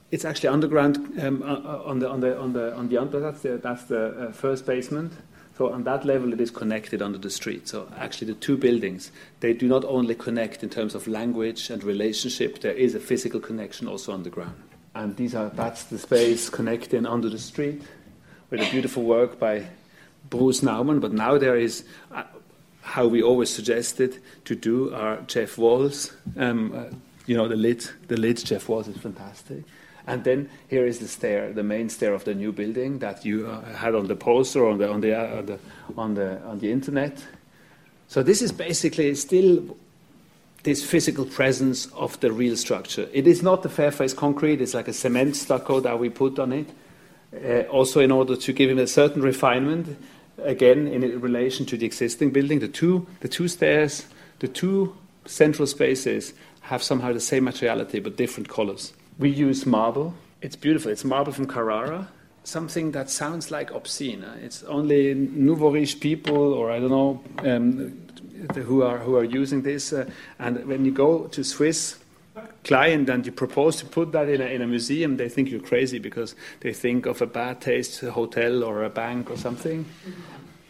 it's 0.09 0.25
actually 0.25 0.49
underground 0.49 0.97
um, 1.21 1.43
uh, 1.43 1.45
uh, 1.45 1.83
on 1.85 1.99
the 1.99 2.09
on 2.09 2.19
the 2.19 2.37
on 2.39 2.53
the 2.53 2.75
on 2.75 2.87
the 2.87 2.97
under. 2.97 3.19
That's 3.19 3.41
the 3.41 3.57
that's 3.57 3.85
the 3.85 4.27
uh, 4.27 4.31
first 4.31 4.65
basement. 4.65 5.11
So 5.57 5.71
on 5.71 5.83
that 5.83 6.03
level, 6.03 6.33
it 6.33 6.41
is 6.41 6.49
connected 6.49 7.01
under 7.01 7.17
the 7.17 7.29
street. 7.29 7.67
So 7.67 7.87
actually, 7.97 8.33
the 8.33 8.39
two 8.39 8.57
buildings 8.57 9.11
they 9.39 9.53
do 9.53 9.67
not 9.67 9.85
only 9.85 10.15
connect 10.15 10.63
in 10.63 10.69
terms 10.69 10.95
of 10.95 11.07
language 11.07 11.69
and 11.69 11.83
relationship. 11.83 12.61
There 12.61 12.73
is 12.73 12.95
a 12.95 12.99
physical 12.99 13.39
connection 13.39 13.87
also 13.87 14.13
underground. 14.13 14.55
And 14.95 15.15
these 15.15 15.35
are 15.35 15.49
that's 15.49 15.83
the 15.85 15.99
space 15.99 16.49
connecting 16.49 17.05
under 17.05 17.29
the 17.29 17.39
street, 17.39 17.81
with 18.49 18.61
a 18.61 18.71
beautiful 18.71 19.03
work 19.03 19.39
by 19.39 19.67
Bruce 20.29 20.61
Nauman. 20.61 21.01
But 21.01 21.13
now 21.13 21.37
there 21.37 21.57
is. 21.57 21.83
Uh, 22.11 22.23
how 22.83 23.07
we 23.07 23.23
always 23.23 23.49
suggested 23.49 24.21
to 24.43 24.55
do 24.55 24.93
our 24.93 25.21
Jeff 25.21 25.57
Walls, 25.57 26.11
um, 26.37 26.73
uh, 26.75 26.93
you 27.25 27.35
know, 27.35 27.47
the 27.47 27.55
lid, 27.55 27.87
the 28.09 28.17
lid 28.17 28.37
Jeff 28.37 28.67
Walls 28.67 28.89
is 28.89 28.97
fantastic. 28.97 29.63
And 30.05 30.23
then 30.23 30.49
here 30.67 30.85
is 30.85 30.99
the 30.99 31.07
stair, 31.07 31.53
the 31.53 31.63
main 31.63 31.89
stair 31.89 32.13
of 32.13 32.25
the 32.25 32.33
new 32.33 32.51
building 32.51 32.99
that 32.99 33.23
you 33.23 33.47
uh, 33.47 33.61
had 33.75 33.95
on 33.95 34.07
the 34.07 34.15
poster 34.15 34.67
on 34.67 34.77
the 34.77 34.89
on 34.89 35.01
the, 35.01 35.17
uh, 35.17 35.41
the 35.41 35.59
on 35.97 36.15
the 36.15 36.41
on 36.43 36.59
the 36.59 36.71
internet. 36.71 37.23
So 38.07 38.21
this 38.21 38.41
is 38.41 38.51
basically 38.51 39.15
still 39.15 39.77
this 40.63 40.83
physical 40.83 41.25
presence 41.25 41.87
of 41.93 42.19
the 42.19 42.31
real 42.31 42.57
structure. 42.57 43.07
It 43.13 43.27
is 43.27 43.41
not 43.41 43.63
the 43.63 43.69
Fairface 43.69 44.15
concrete; 44.15 44.61
it's 44.61 44.73
like 44.73 44.89
a 44.89 44.93
cement 44.93 45.35
stucco 45.37 45.79
that 45.79 45.97
we 45.99 46.09
put 46.09 46.37
on 46.37 46.51
it, 46.51 46.69
uh, 47.33 47.61
also 47.69 48.01
in 48.01 48.11
order 48.11 48.35
to 48.35 48.53
give 48.53 48.69
it 48.69 48.77
a 48.77 48.87
certain 48.87 49.21
refinement. 49.21 49.97
Again, 50.39 50.87
in 50.87 51.21
relation 51.21 51.65
to 51.67 51.77
the 51.77 51.85
existing 51.85 52.31
building, 52.31 52.59
the 52.59 52.67
two 52.67 53.07
the 53.21 53.29
two 53.29 53.47
stairs, 53.47 54.05
the 54.39 54.49
two 54.49 54.97
central 55.25 55.65
spaces 55.65 56.33
have 56.61 56.83
somehow 56.83 57.13
the 57.13 57.21
same 57.21 57.45
materiality 57.45 57.99
but 57.99 58.17
different 58.17 58.49
colors. 58.49 58.91
We 59.19 59.29
use 59.29 59.65
marble. 59.65 60.13
It's 60.41 60.55
beautiful. 60.55 60.91
It's 60.91 61.03
marble 61.03 61.31
from 61.31 61.47
Carrara. 61.47 62.09
Something 62.43 62.91
that 62.91 63.09
sounds 63.09 63.51
like 63.51 63.71
obscene. 63.71 64.23
It's 64.41 64.63
only 64.63 65.13
nouveau 65.13 65.71
riche 65.71 65.99
people, 65.99 66.53
or 66.53 66.71
I 66.71 66.79
don't 66.79 66.89
know, 66.89 67.23
um, 67.39 68.07
who 68.53 68.83
are 68.83 68.97
who 68.97 69.15
are 69.15 69.23
using 69.23 69.61
this. 69.61 69.93
Uh, 69.93 70.09
and 70.39 70.65
when 70.65 70.83
you 70.83 70.91
go 70.91 71.27
to 71.27 71.43
Swiss 71.43 72.03
client 72.63 73.09
and 73.09 73.25
you 73.25 73.31
propose 73.31 73.77
to 73.77 73.85
put 73.85 74.11
that 74.11 74.27
in 74.27 74.41
a, 74.41 74.45
in 74.45 74.61
a 74.61 74.67
museum, 74.67 75.17
they 75.17 75.29
think 75.29 75.49
you're 75.49 75.61
crazy 75.61 75.99
because 75.99 76.35
they 76.61 76.73
think 76.73 77.05
of 77.05 77.21
a 77.21 77.27
bad 77.27 77.61
taste 77.61 78.01
hotel 78.01 78.63
or 78.63 78.83
a 78.83 78.89
bank 78.89 79.29
or 79.29 79.37
something. 79.37 79.85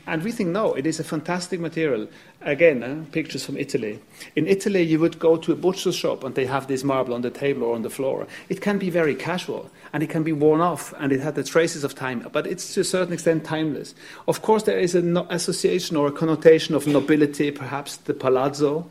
And 0.06 0.22
we 0.22 0.34
think, 0.34 0.50
no, 0.50 0.74
it 0.74 0.86
is 0.86 1.00
a 1.00 1.04
fantastic 1.04 1.62
material. 1.62 2.08
Again, 2.42 2.84
uh, 2.84 3.06
pictures 3.14 3.46
from 3.46 3.56
Italy. 3.56 4.02
In 4.36 4.48
Italy, 4.48 4.82
you 4.82 5.00
would 5.00 5.18
go 5.18 5.38
to 5.38 5.54
a 5.54 5.56
butcher's 5.56 5.96
shop 5.96 6.26
and 6.26 6.36
they 6.36 6.46
have 6.46 6.68
this 6.68 6.84
marble 6.84 7.14
on 7.14 7.22
the 7.22 7.30
table 7.30 7.64
or 7.64 7.76
on 7.76 7.84
the 7.84 7.90
floor. 7.90 8.28
It 8.50 8.60
can 8.60 8.78
be 8.78 8.90
very 8.90 9.16
casual 9.16 9.72
and 9.94 10.04
it 10.04 10.10
can 10.10 10.24
be 10.24 10.34
worn 10.34 10.60
off 10.60 10.94
and 11.00 11.14
it 11.14 11.22
had 11.22 11.36
the 11.36 11.44
traces 11.44 11.86
of 11.86 11.96
time, 11.96 12.28
but 12.34 12.46
it's 12.46 12.74
to 12.74 12.82
a 12.82 12.84
certain 12.84 13.14
extent 13.14 13.46
timeless. 13.46 13.96
Of 14.28 14.42
course, 14.42 14.64
there 14.64 14.80
is 14.80 14.94
an 14.94 15.16
association 15.30 15.96
or 15.96 16.08
a 16.08 16.12
connotation 16.12 16.76
of 16.76 16.86
nobility, 16.86 17.52
perhaps 17.52 17.96
the 17.96 18.14
palazzo. 18.14 18.90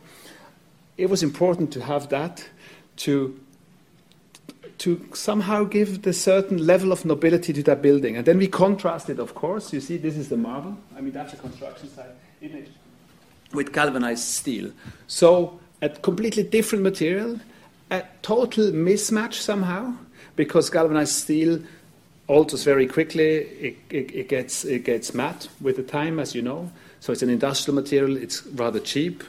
It 0.97 1.11
was 1.11 1.23
important 1.23 1.73
to 1.73 1.83
have 1.83 2.09
that 2.09 2.49
to 2.99 3.39
to 4.79 5.05
somehow 5.15 5.65
give 5.65 6.03
the 6.03 6.13
certain 6.13 6.67
level 6.67 6.93
of 6.93 7.05
nobility 7.05 7.53
to 7.53 7.63
that 7.63 7.83
building. 7.83 8.17
And 8.17 8.27
then 8.27 8.39
we 8.39 8.49
contrast 8.49 9.11
it, 9.11 9.19
of 9.19 9.35
course. 9.35 9.73
You 9.73 9.81
see, 9.81 9.97
this 9.97 10.17
is 10.17 10.29
the 10.29 10.37
marble. 10.37 10.77
I 10.97 11.01
mean, 11.01 11.13
that's 11.13 11.33
a 11.33 11.37
construction 11.37 11.89
site 11.91 12.07
image 12.41 12.69
with 13.53 13.73
galvanized 13.73 14.25
steel. 14.25 14.73
So, 15.07 15.61
a 15.81 15.89
completely 15.89 16.43
different 16.43 16.85
material, 16.85 17.41
a 17.91 18.05
total 18.23 18.71
mismatch 18.71 19.35
somehow, 19.35 19.95
because 20.37 20.71
galvanized 20.71 21.13
steel 21.13 21.61
alters 22.29 22.65
very 22.65 22.87
quickly. 22.87 23.25
It, 23.25 23.77
it, 23.91 24.15
it, 24.15 24.29
gets, 24.29 24.65
it 24.65 24.85
gets 24.85 25.13
matte 25.13 25.49
with 25.61 25.77
the 25.77 25.83
time, 25.83 26.19
as 26.19 26.35
you 26.35 26.43
know. 26.43 26.71
So, 27.01 27.13
it's 27.13 27.23
an 27.23 27.31
industrial 27.31 27.75
material, 27.75 28.17
it's 28.17 28.47
rather 28.47 28.81
cheap, 28.81 29.23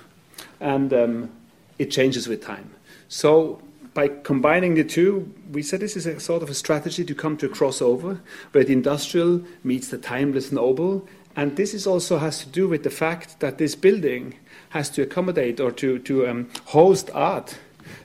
and 0.60 0.94
um, 0.94 1.32
it 1.80 1.92
changes 1.92 2.28
with 2.28 2.44
time. 2.44 2.70
So, 3.10 3.62
by 3.94 4.08
combining 4.08 4.74
the 4.76 4.84
two, 4.84 5.32
we 5.52 5.62
said 5.62 5.80
this 5.80 5.96
is 5.96 6.06
a 6.06 6.20
sort 6.20 6.42
of 6.42 6.50
a 6.50 6.54
strategy 6.54 7.06
to 7.06 7.16
come 7.16 7.38
to 7.38 7.46
a 7.46 7.50
crossover 7.50 8.20
where 8.52 8.64
the 8.64 8.74
industrial 8.74 9.44
meets 9.64 9.90
the 9.90 9.98
timeless 9.98 10.52
noble. 10.52 11.08
And 11.36 11.56
this 11.56 11.74
is 11.74 11.86
also 11.86 12.18
has 12.18 12.40
to 12.44 12.50
do 12.50 12.68
with 12.68 12.84
the 12.84 12.90
fact 12.90 13.40
that 13.40 13.58
this 13.58 13.76
building 13.76 14.36
has 14.70 14.90
to 14.92 15.04
accommodate 15.04 15.60
or 15.60 15.72
to, 15.72 16.00
to 16.00 16.28
um, 16.28 16.50
host 16.66 17.10
art 17.14 17.58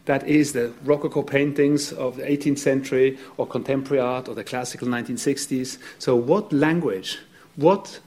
that 0.04 0.26
is 0.26 0.52
the 0.52 0.72
Rococo 0.84 1.22
paintings 1.22 1.92
of 1.92 2.16
the 2.16 2.22
18th 2.22 2.58
century 2.58 3.18
or 3.36 3.46
contemporary 3.46 4.00
art 4.00 4.28
or 4.28 4.34
the 4.34 4.44
classical 4.44 4.88
1960s. 4.88 5.78
So, 5.98 6.16
what 6.16 6.52
language, 6.52 7.18
what 7.56 8.00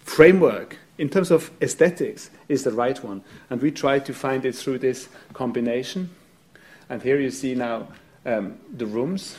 framework 0.00 0.78
in 0.96 1.08
terms 1.08 1.30
of 1.30 1.50
aesthetics 1.60 2.30
is 2.48 2.64
the 2.64 2.72
right 2.72 3.02
one? 3.04 3.22
And 3.50 3.60
we 3.60 3.70
try 3.70 3.98
to 3.98 4.14
find 4.14 4.44
it 4.44 4.54
through 4.54 4.78
this 4.78 5.08
combination. 5.32 6.10
And 6.88 7.02
here 7.02 7.20
you 7.20 7.30
see 7.30 7.54
now 7.54 7.88
um, 8.24 8.58
the 8.74 8.86
rooms, 8.86 9.36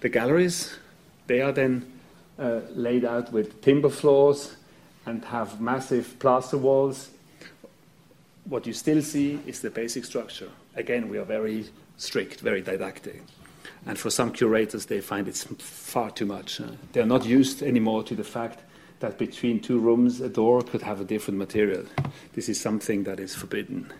the 0.00 0.08
galleries. 0.08 0.74
They 1.26 1.40
are 1.40 1.52
then 1.52 1.90
uh, 2.38 2.60
laid 2.70 3.04
out 3.04 3.32
with 3.32 3.60
timber 3.62 3.90
floors 3.90 4.56
and 5.06 5.24
have 5.26 5.60
massive 5.60 6.18
plaster 6.18 6.58
walls. 6.58 7.10
what 8.44 8.66
you 8.66 8.72
still 8.72 9.02
see 9.02 9.40
is 9.46 9.60
the 9.60 9.70
basic 9.70 10.04
structure. 10.04 10.50
Again, 10.74 11.08
we 11.08 11.18
are 11.18 11.24
very 11.24 11.66
strict, 11.96 12.40
very 12.40 12.60
didactic. 12.60 13.22
And 13.86 13.98
for 13.98 14.10
some 14.10 14.32
curators, 14.32 14.86
they 14.86 15.00
find 15.00 15.28
it's 15.28 15.44
far 15.44 16.10
too 16.10 16.26
much. 16.26 16.60
Uh, 16.60 16.72
they're 16.92 17.06
not 17.06 17.24
used 17.24 17.62
anymore 17.62 18.02
to 18.04 18.14
the 18.14 18.24
fact 18.24 18.60
that 19.00 19.18
between 19.18 19.60
two 19.60 19.78
rooms, 19.78 20.20
a 20.20 20.28
door 20.28 20.62
could 20.62 20.82
have 20.82 21.00
a 21.00 21.04
different 21.04 21.38
material. 21.38 21.84
This 22.34 22.48
is 22.48 22.60
something 22.60 23.04
that 23.04 23.18
is 23.18 23.34
forbidden. 23.34 23.92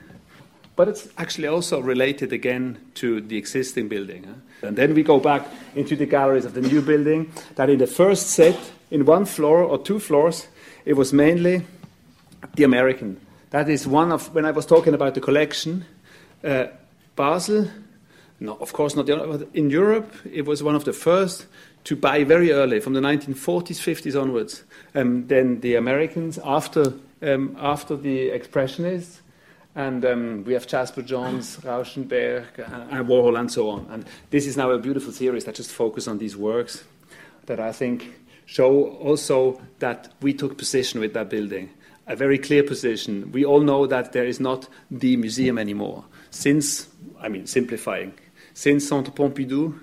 But 0.75 0.89
it's 0.89 1.09
actually 1.19 1.49
also 1.49 1.81
related 1.81 2.33
again 2.33 2.79
to 2.95 3.21
the 3.21 3.37
existing 3.37 3.89
building. 3.89 4.27
And 4.63 4.77
then 4.77 4.95
we 4.95 5.03
go 5.03 5.21
back 5.21 5.47
into 5.75 5.97
the 5.97 6.07
galleries 6.07 6.45
of 6.45 6.55
the 6.55 6.63
new 6.63 6.81
building, 6.81 7.33
that 7.57 7.69
in 7.69 7.79
the 7.79 7.87
first 7.87 8.29
set, 8.29 8.59
in 8.91 9.05
one 9.05 9.27
floor 9.27 9.63
or 9.63 9.79
two 9.79 9.99
floors, 9.99 10.49
it 10.85 10.95
was 10.95 11.13
mainly 11.13 11.63
the 12.55 12.65
American. 12.65 13.21
That 13.51 13.69
is 13.69 13.87
one 13.87 14.13
of, 14.13 14.35
when 14.35 14.45
I 14.45 14.51
was 14.51 14.67
talking 14.67 14.95
about 14.95 15.15
the 15.15 15.21
collection, 15.21 15.85
uh, 16.43 16.67
Basel, 17.17 17.69
no, 18.41 18.57
of 18.61 18.73
course 18.73 18.97
not. 18.97 19.09
In 19.55 19.71
Europe, 19.71 20.13
it 20.31 20.47
was 20.47 20.63
one 20.63 20.75
of 20.75 20.85
the 20.85 20.93
first 20.93 21.47
to 21.85 21.95
buy 21.95 22.25
very 22.25 22.53
early, 22.53 22.81
from 22.81 22.95
the 22.95 23.01
1940s, 23.01 23.79
50s 23.79 24.21
onwards. 24.21 24.65
Um, 24.95 25.27
then 25.29 25.61
the 25.61 25.77
Americans, 25.77 26.39
after, 26.45 26.93
um, 27.23 27.57
after 27.61 27.97
the 27.97 28.31
Expressionists, 28.31 29.22
and 29.75 30.05
um, 30.05 30.45
we 30.45 30.53
have 30.53 30.67
Jasper 30.67 31.03
Johns, 31.03 31.57
Rauschenberg, 31.59 32.45
and, 32.59 32.91
and 32.91 33.09
Warhol, 33.09 33.39
and 33.39 33.51
so 33.51 33.71
on. 33.71 33.87
And 33.91 34.05
this 34.31 34.47
is 34.47 34.57
now 34.57 34.71
a 34.71 34.79
beautiful 34.79 35.13
series 35.13 35.45
that 35.45 35.55
just 35.55 35.71
focuses 35.71 36.09
on 36.09 36.19
these 36.19 36.37
works 36.37 36.85
that 37.47 37.59
I 37.59 37.73
think 37.73 38.13
show 38.45 38.89
also 38.97 39.61
that 39.79 40.13
we 40.21 40.35
took 40.35 40.59
position 40.59 41.01
with 41.01 41.15
that 41.15 41.31
building, 41.31 41.71
a 42.07 42.15
very 42.15 42.39
clear 42.39 42.63
position. 42.63 43.33
We 43.33 43.45
all 43.45 43.61
know 43.61 43.87
that 43.87 44.13
there 44.13 44.27
is 44.27 44.41
not 44.41 44.69
the 44.91 45.17
museum 45.17 45.59
anymore. 45.59 46.05
Since, 46.31 46.89
I 47.21 47.29
mean, 47.29 47.47
simplifying, 47.47 48.15
since 48.55 48.89
Centre 48.89 49.11
Pompidou, 49.11 49.79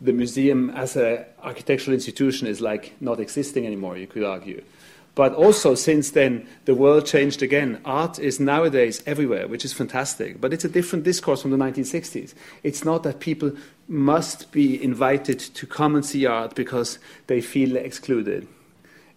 the 0.00 0.12
museum 0.12 0.70
as 0.70 0.96
an 0.96 1.24
architectural 1.42 1.94
institution 1.94 2.46
is 2.46 2.60
like 2.60 2.94
not 3.00 3.20
existing 3.20 3.66
anymore, 3.66 3.96
you 3.96 4.06
could 4.06 4.24
argue. 4.24 4.62
But 5.14 5.34
also, 5.34 5.76
since 5.76 6.10
then, 6.10 6.48
the 6.64 6.74
world 6.74 7.06
changed 7.06 7.40
again. 7.42 7.80
Art 7.84 8.18
is 8.18 8.40
nowadays 8.40 9.02
everywhere, 9.06 9.46
which 9.46 9.64
is 9.64 9.72
fantastic. 9.72 10.40
But 10.40 10.52
it's 10.52 10.64
a 10.64 10.68
different 10.68 11.04
discourse 11.04 11.42
from 11.42 11.52
the 11.52 11.56
1960s. 11.56 12.34
It's 12.64 12.84
not 12.84 13.04
that 13.04 13.20
people 13.20 13.52
must 13.86 14.50
be 14.50 14.82
invited 14.82 15.38
to 15.38 15.66
come 15.66 15.94
and 15.94 16.04
see 16.04 16.26
art 16.26 16.56
because 16.56 16.98
they 17.28 17.40
feel 17.40 17.76
excluded. 17.76 18.48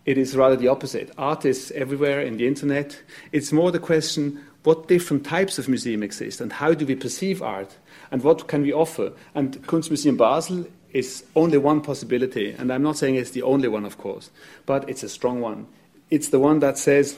It 0.05 0.17
is 0.17 0.37
rather 0.37 0.55
the 0.55 0.67
opposite. 0.67 1.11
Art 1.17 1.45
is 1.45 1.71
everywhere 1.71 2.21
in 2.21 2.37
the 2.37 2.47
internet. 2.47 3.01
It's 3.31 3.51
more 3.51 3.71
the 3.71 3.79
question 3.79 4.41
what 4.63 4.87
different 4.87 5.25
types 5.25 5.57
of 5.57 5.67
museum 5.67 6.03
exist 6.03 6.41
and 6.41 6.51
how 6.51 6.73
do 6.73 6.85
we 6.85 6.95
perceive 6.95 7.41
art 7.41 7.75
and 8.11 8.21
what 8.21 8.47
can 8.47 8.61
we 8.61 8.71
offer. 8.71 9.13
And 9.33 9.61
Kunstmuseum 9.63 10.17
Basel 10.17 10.67
is 10.91 11.23
only 11.35 11.57
one 11.57 11.81
possibility, 11.81 12.51
and 12.51 12.71
I'm 12.71 12.83
not 12.83 12.97
saying 12.97 13.15
it's 13.15 13.31
the 13.31 13.43
only 13.43 13.67
one, 13.67 13.85
of 13.85 13.97
course, 13.97 14.29
but 14.65 14.89
it's 14.89 15.03
a 15.03 15.09
strong 15.09 15.41
one. 15.41 15.67
It's 16.09 16.29
the 16.29 16.39
one 16.39 16.59
that 16.59 16.77
says 16.77 17.17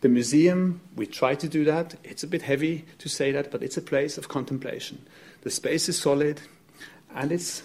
the 0.00 0.08
museum, 0.08 0.80
we 0.96 1.06
try 1.06 1.34
to 1.34 1.48
do 1.48 1.64
that. 1.64 1.94
It's 2.04 2.22
a 2.22 2.26
bit 2.26 2.42
heavy 2.42 2.84
to 2.98 3.08
say 3.08 3.32
that, 3.32 3.50
but 3.50 3.62
it's 3.62 3.76
a 3.76 3.82
place 3.82 4.18
of 4.18 4.28
contemplation. 4.28 5.04
The 5.42 5.50
space 5.50 5.88
is 5.88 5.98
solid 5.98 6.40
and 7.14 7.32
it's 7.32 7.62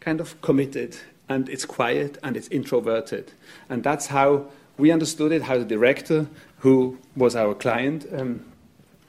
kind 0.00 0.20
of 0.20 0.40
committed 0.40 0.96
and 1.28 1.48
it's 1.48 1.64
quiet 1.64 2.18
and 2.22 2.36
it's 2.36 2.48
introverted. 2.48 3.32
And 3.68 3.82
that's 3.82 4.06
how 4.08 4.46
we 4.78 4.90
understood 4.90 5.32
it, 5.32 5.42
how 5.42 5.58
the 5.58 5.64
director, 5.64 6.26
who 6.58 6.98
was 7.16 7.36
our 7.36 7.54
client, 7.54 8.06
um, 8.12 8.44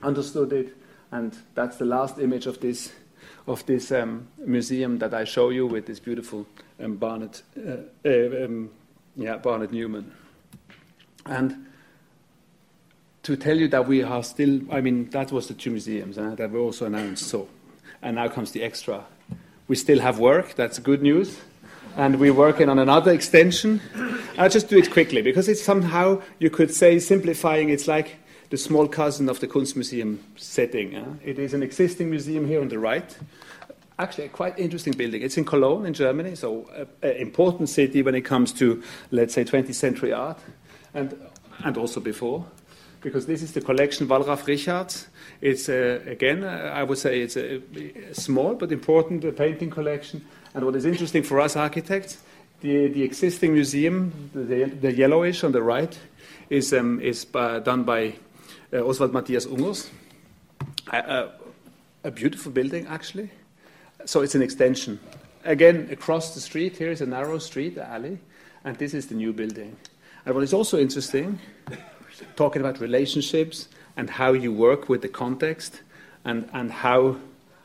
understood 0.01 0.53
it. 0.53 0.75
And 1.11 1.38
that's 1.55 1.77
the 1.77 1.86
last 1.86 2.17
image 2.17 2.45
of 2.45 2.59
this, 2.59 2.91
of 3.47 3.65
this 3.65 3.91
um, 3.91 4.27
museum 4.38 4.99
that 4.99 5.13
I 5.13 5.23
show 5.23 5.49
you 5.49 5.67
with 5.67 5.86
this 5.86 5.99
beautiful 5.99 6.47
um, 6.81 6.95
Barnett, 6.95 7.41
uh, 7.57 7.77
uh, 8.05 8.45
um, 8.45 8.69
yeah, 9.15 9.38
Barnett 9.38 9.71
Newman. 9.71 10.11
And 11.26 11.67
to 13.24 13.38
tell 13.38 13.57
you 13.57 13.69
that 13.69 13.88
we 13.88 14.03
are 14.03 14.24
still, 14.24 14.59
I 14.69 14.82
mean, 14.82 15.09
that 15.11 15.32
was 15.32 15.47
the 15.47 15.53
two 15.53 15.71
museums 15.71 16.17
uh, 16.17 16.36
that 16.36 16.51
were 16.51 16.59
also 16.59 16.86
announced. 16.86 17.28
So, 17.28 17.47
and 18.01 18.15
now 18.15 18.28
comes 18.28 18.51
the 18.51 18.63
extra. 18.63 19.05
We 19.67 19.78
still 19.78 19.99
have 20.01 20.19
work, 20.19 20.55
that's 20.55 20.78
good 20.80 21.01
news. 21.01 21.39
And 21.95 22.19
we're 22.19 22.34
working 22.34 22.69
on 22.69 22.80
another 22.80 23.11
extension. 23.11 23.80
I'll 24.38 24.49
just 24.49 24.67
do 24.67 24.78
it 24.78 24.91
quickly 24.91 25.21
because 25.21 25.47
it's 25.47 25.61
somehow, 25.61 26.21
you 26.39 26.49
could 26.49 26.74
say, 26.74 26.99
simplifying, 26.99 27.69
it's 27.69 27.88
like 27.88 28.17
the 28.49 28.57
small 28.57 28.88
cousin 28.88 29.30
of 29.30 29.39
the 29.39 29.47
Kunstmuseum 29.47 30.17
setting. 30.36 30.95
Uh. 30.95 31.13
It 31.24 31.39
is 31.39 31.53
an 31.53 31.63
existing 31.63 32.09
museum 32.09 32.47
here 32.47 32.61
on 32.61 32.67
the 32.67 32.80
right. 32.80 33.15
Actually, 33.99 34.26
a 34.26 34.30
quite 34.30 34.57
interesting 34.57 34.93
building. 34.93 35.21
It's 35.21 35.38
in 35.38 35.45
Cologne, 35.45 35.86
in 35.86 35.93
Germany, 35.93 36.36
so 36.36 36.67
an 37.03 37.11
important 37.11 37.69
city 37.69 38.01
when 38.01 38.15
it 38.15 38.21
comes 38.21 38.51
to, 38.53 38.84
let's 39.11 39.36
say, 39.36 39.45
20th 39.45 39.76
century 39.76 40.11
art 40.11 40.39
and, 40.94 41.16
and 41.64 41.78
also 41.78 42.00
before, 42.00 42.46
because 43.02 43.26
this 43.26 43.41
is 43.41 43.52
the 43.52 43.62
collection 43.62 44.08
Wallraf 44.08 44.46
Richartz. 44.46 45.08
It's, 45.41 45.68
uh, 45.68 46.02
again, 46.06 46.44
uh, 46.44 46.72
I 46.74 46.84
would 46.84 46.98
say 46.98 47.22
it's 47.22 47.36
a, 47.36 47.62
a 48.10 48.14
small 48.14 48.56
but 48.56 48.72
important 48.72 49.26
uh, 49.26 49.32
painting 49.32 49.70
collection. 49.70 50.24
And 50.54 50.66
what 50.66 50.76
is 50.76 50.86
interesting 50.86 51.24
for 51.24 51.41
us 51.41 51.56
architects, 51.56 52.20
the, 52.62 52.88
the 52.88 53.04
existing 53.04 53.54
museum, 53.54 54.30
the, 54.34 54.66
the 54.66 54.94
yellowish 54.94 55.44
on 55.44 55.52
the 55.52 55.62
right, 55.62 55.98
is, 56.50 56.74
um, 56.74 57.00
is 57.02 57.26
done 57.26 57.84
by 57.84 58.16
Oswald 58.72 59.14
Matthias 59.14 59.46
Ungers. 59.46 59.89
a 60.91 62.12
beautiful 62.12 62.52
building, 62.52 62.88
actually. 62.88 63.30
So 64.06 64.22
it's 64.22 64.36
an 64.36 64.41
extension. 64.41 65.00
Again, 65.46 65.89
across 65.91 66.34
the 66.36 66.41
street, 66.41 66.78
here 66.78 66.91
is 66.91 67.02
a 67.02 67.06
narrow 67.06 67.38
street, 67.38 67.78
alley, 67.78 68.20
and 68.64 68.78
this 68.78 68.94
is 68.94 69.08
the 69.08 69.16
new 69.16 69.34
building. 69.34 69.76
And 70.26 70.36
what 70.36 70.43
is 70.43 70.53
also 70.53 70.80
interesting, 70.80 71.39
talking 72.36 72.61
about 72.61 72.80
relationships 72.80 73.67
and 73.97 74.09
how 74.09 74.34
you 74.34 74.53
work 74.53 74.89
with 74.89 75.01
the 75.01 75.09
context 75.09 75.82
and, 76.24 76.49
and 76.53 76.71
how, 76.71 77.17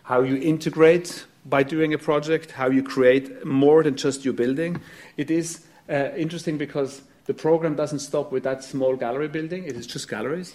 how 0.03 0.23
you 0.23 0.37
integrate 0.37 1.25
by 1.47 1.63
doing 1.63 1.95
a 1.95 1.99
project, 1.99 2.51
how 2.51 2.69
you 2.69 2.83
create 2.83 3.45
more 3.47 3.83
than 3.83 3.97
just 3.97 4.25
your 4.25 4.35
building. 4.35 4.81
It 5.17 5.31
is 5.31 5.65
uh, 5.89 6.11
interesting 6.17 6.59
because 6.59 7.03
the 7.27 7.35
program 7.35 7.77
doesn't 7.77 8.01
stop 8.01 8.33
with 8.33 8.43
that 8.43 8.65
small 8.65 8.97
gallery 8.97 9.29
building, 9.29 9.65
it 9.65 9.77
is 9.77 9.87
just 9.87 10.09
galleries. 10.09 10.55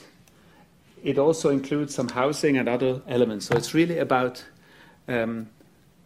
It 1.04 1.18
also 1.18 1.50
includes 1.50 1.94
some 1.94 2.10
housing 2.10 2.58
and 2.58 2.70
other 2.70 3.02
elements. 3.08 3.48
So 3.48 3.56
it's 3.56 3.74
really 3.74 3.98
about 3.98 4.44
um, 5.08 5.50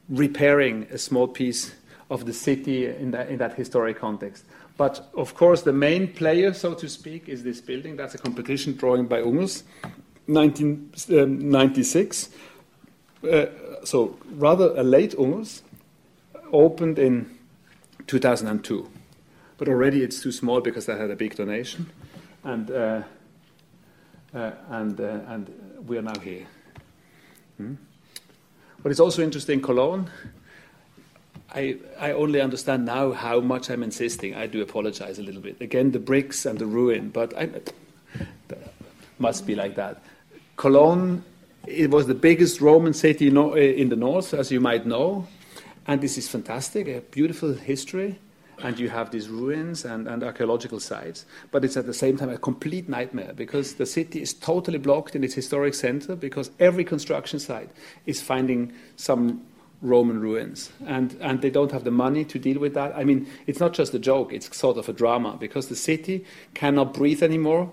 repairing 0.10 0.88
a 0.92 0.98
small 0.98 1.28
piece 1.28 1.74
of 2.10 2.26
the 2.26 2.34
city 2.34 2.88
in 2.88 3.12
that, 3.12 3.30
in 3.30 3.38
that 3.38 3.56
historic 3.56 4.00
context. 4.00 4.46
But 4.78 5.10
of 5.16 5.34
course, 5.34 5.64
the 5.64 5.74
main 5.74 6.14
player, 6.14 6.54
so 6.54 6.76
to 6.76 6.88
speak, 6.88 7.28
is 7.28 7.44
this 7.44 7.60
building. 7.60 7.98
That's 7.98 8.14
a 8.14 8.20
competition 8.20 8.76
drawing 8.76 9.08
by 9.08 9.22
Ungers, 9.22 9.64
1996. 10.28 12.30
Um, 13.24 13.30
uh, 13.30 13.46
so 13.84 14.20
rather 14.36 14.76
a 14.78 14.84
late 14.84 15.18
Ungers, 15.18 15.64
opened 16.52 17.00
in 17.00 17.36
2002. 18.06 18.88
But 19.58 19.68
already 19.68 20.04
it's 20.04 20.22
too 20.22 20.32
small 20.32 20.62
because 20.62 20.88
I 20.88 20.96
had 20.98 21.10
a 21.10 21.16
big 21.16 21.36
donation. 21.36 21.90
And, 22.44 22.70
uh, 22.70 23.02
uh, 24.34 24.52
and, 24.70 25.02
uh, 25.02 25.20
and 25.28 25.50
we 25.86 25.98
are 25.98 26.04
now 26.04 26.20
here. 26.20 26.46
Hmm? 27.58 27.74
What 28.82 28.92
is 28.92 29.00
also 29.00 29.24
interesting, 29.24 29.62
Cologne, 29.62 30.10
I, 31.54 31.78
I 32.00 32.12
only 32.12 32.42
understand 32.42 32.86
now 32.86 33.14
how 33.14 33.40
much 33.40 33.70
I'm 33.70 33.84
insisting. 33.84 34.36
I 34.36 34.48
do 34.48 34.62
apologize 34.62 35.18
a 35.18 35.24
little 35.24 35.42
bit. 35.42 35.62
Again, 35.62 35.92
the 35.92 36.00
bricks 36.00 36.46
and 36.46 36.60
the 36.60 36.66
ruin, 36.66 37.10
but 37.10 37.38
I, 37.38 37.50
must 39.20 39.46
be 39.46 39.56
like 39.56 39.76
that. 39.76 40.02
Cologne, 40.58 41.24
it 41.66 41.90
was 41.90 42.08
the 42.08 42.16
biggest 42.16 42.62
Roman 42.62 42.94
city 42.94 43.28
in 43.28 43.90
the 43.90 43.96
north, 43.96 44.34
as 44.34 44.52
you 44.52 44.60
might 44.60 44.86
know, 44.86 45.28
and 45.88 46.02
this 46.02 46.18
is 46.18 46.28
fantastic, 46.28 46.88
a 46.88 47.02
beautiful 47.12 47.54
history, 47.54 48.20
and 48.60 48.80
you 48.80 48.90
have 48.90 49.12
these 49.12 49.30
ruins 49.30 49.86
and, 49.86 50.08
and 50.08 50.24
archaeological 50.24 50.80
sites, 50.80 51.26
but 51.52 51.64
it's 51.64 51.78
at 51.78 51.86
the 51.86 51.94
same 51.94 52.18
time 52.18 52.30
a 52.30 52.38
complete 52.38 52.90
nightmare 52.90 53.34
because 53.36 53.76
the 53.76 53.86
city 53.86 54.22
is 54.22 54.34
totally 54.34 54.80
blocked 54.80 55.16
in 55.16 55.24
its 55.24 55.36
historic 55.36 55.76
center 55.76 56.16
because 56.16 56.50
every 56.60 56.84
construction 56.84 57.40
site 57.40 57.70
is 58.08 58.22
finding 58.22 58.74
some 58.96 59.42
Roman 59.82 60.20
ruins. 60.20 60.72
And, 60.86 61.16
and 61.22 61.42
they 61.42 61.50
don't 61.50 61.72
have 61.72 61.84
the 61.84 61.92
money 61.92 62.26
to 62.26 62.40
deal 62.40 62.60
with 62.60 62.74
that. 62.74 62.96
I 62.96 63.04
mean, 63.04 63.28
it's 63.46 63.60
not 63.60 63.74
just 63.74 63.94
a 63.94 64.00
joke, 64.00 64.34
it's 64.34 64.56
sort 64.56 64.78
of 64.78 64.90
a 64.90 64.94
drama 64.94 65.38
because 65.40 65.68
the 65.68 65.76
city 65.76 66.26
cannot 66.54 66.94
breathe 66.94 67.24
anymore, 67.24 67.72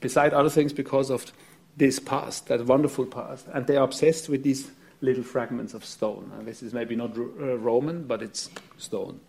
beside 0.00 0.32
other 0.32 0.50
things, 0.50 0.72
because 0.72 1.10
of 1.10 1.32
this 1.76 1.98
past, 1.98 2.48
that 2.48 2.64
wonderful 2.66 3.06
past. 3.06 3.46
And 3.52 3.66
they 3.66 3.76
are 3.76 3.84
obsessed 3.84 4.28
with 4.28 4.42
these 4.42 4.70
little 5.00 5.22
fragments 5.22 5.74
of 5.74 5.84
stone. 5.84 6.30
And 6.36 6.46
this 6.46 6.62
is 6.62 6.72
maybe 6.72 6.96
not 6.96 7.16
uh, 7.16 7.56
Roman, 7.58 8.04
but 8.04 8.22
it's 8.22 8.50
stone. 8.78 9.20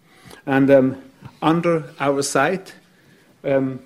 And 0.45 0.70
um, 0.70 1.04
under 1.41 1.91
our 2.00 2.22
site 2.22 2.74
um, 3.43 3.80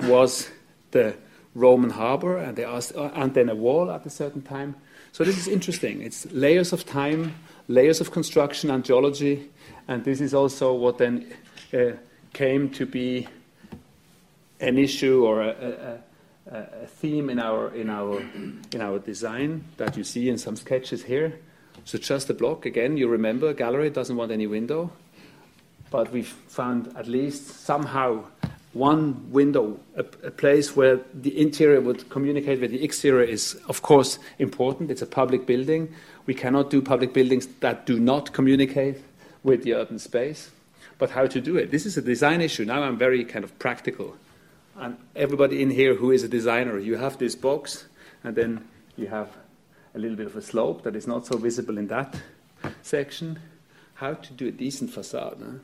was 0.00 0.48
the 0.90 1.14
Roman 1.54 1.90
harbor, 1.90 2.36
and 2.38 2.56
they 2.56 2.64
asked, 2.64 2.94
uh, 2.96 3.10
and 3.14 3.34
then 3.34 3.48
a 3.48 3.54
wall 3.54 3.90
at 3.90 4.06
a 4.06 4.10
certain 4.10 4.42
time. 4.42 4.76
So 5.18 5.24
this 5.24 5.36
is 5.36 5.48
interesting. 5.48 6.00
It's 6.00 6.30
layers 6.30 6.72
of 6.72 6.86
time, 6.86 7.34
layers 7.66 8.00
of 8.00 8.12
construction 8.12 8.70
and 8.70 8.84
geology, 8.84 9.50
and 9.88 10.04
this 10.04 10.20
is 10.20 10.32
also 10.32 10.72
what 10.72 10.98
then 10.98 11.34
uh, 11.74 11.94
came 12.32 12.70
to 12.70 12.86
be 12.86 13.26
an 14.60 14.78
issue 14.78 15.26
or 15.26 15.42
a, 15.42 15.98
a, 16.46 16.56
a, 16.56 16.86
theme 16.86 17.30
in 17.30 17.40
our 17.40 17.74
in 17.74 17.90
our 17.90 18.20
in 18.72 18.80
our 18.80 19.00
design 19.00 19.64
that 19.76 19.96
you 19.96 20.04
see 20.04 20.28
in 20.28 20.38
some 20.38 20.54
sketches 20.54 21.02
here. 21.02 21.40
So 21.84 21.98
just 21.98 22.30
a 22.30 22.34
block 22.34 22.64
again. 22.64 22.96
You 22.96 23.08
remember, 23.08 23.52
gallery 23.52 23.90
doesn't 23.90 24.14
want 24.14 24.30
any 24.30 24.46
window, 24.46 24.92
but 25.90 26.12
we've 26.12 26.28
found 26.46 26.96
at 26.96 27.08
least 27.08 27.64
somehow 27.64 28.22
one 28.72 29.30
window, 29.32 29.80
a, 29.96 30.00
a, 30.22 30.30
place 30.30 30.76
where 30.76 31.00
the 31.14 31.40
interior 31.40 31.80
would 31.80 32.08
communicate 32.10 32.60
with 32.60 32.70
the 32.70 32.84
exterior 32.84 33.24
is, 33.24 33.54
of 33.66 33.82
course, 33.82 34.18
important. 34.38 34.90
It's 34.90 35.02
a 35.02 35.06
public 35.06 35.46
building. 35.46 35.92
We 36.26 36.34
cannot 36.34 36.70
do 36.70 36.82
public 36.82 37.14
buildings 37.14 37.46
that 37.60 37.86
do 37.86 37.98
not 37.98 38.32
communicate 38.32 38.98
with 39.42 39.62
the 39.62 39.74
urban 39.74 39.98
space. 39.98 40.50
But 40.98 41.10
how 41.10 41.26
to 41.26 41.40
do 41.40 41.56
it? 41.56 41.70
This 41.70 41.86
is 41.86 41.96
a 41.96 42.02
design 42.02 42.40
issue. 42.40 42.64
Now 42.64 42.82
I'm 42.82 42.98
very 42.98 43.24
kind 43.24 43.44
of 43.44 43.58
practical. 43.58 44.16
And 44.76 44.96
everybody 45.16 45.62
in 45.62 45.70
here 45.70 45.94
who 45.94 46.10
is 46.10 46.22
a 46.22 46.28
designer, 46.28 46.78
you 46.78 46.96
have 46.96 47.18
this 47.18 47.34
box, 47.34 47.86
and 48.22 48.36
then 48.36 48.64
you 48.96 49.06
have 49.06 49.30
a 49.94 49.98
little 49.98 50.16
bit 50.16 50.26
of 50.26 50.36
a 50.36 50.42
slope 50.42 50.82
that 50.82 50.94
is 50.94 51.06
not 51.06 51.26
so 51.26 51.36
visible 51.36 51.78
in 51.78 51.86
that 51.88 52.20
section. 52.82 53.38
How 53.94 54.14
to 54.14 54.32
do 54.34 54.48
a 54.48 54.52
decent 54.52 54.90
facade? 54.90 55.38
Huh? 55.40 55.58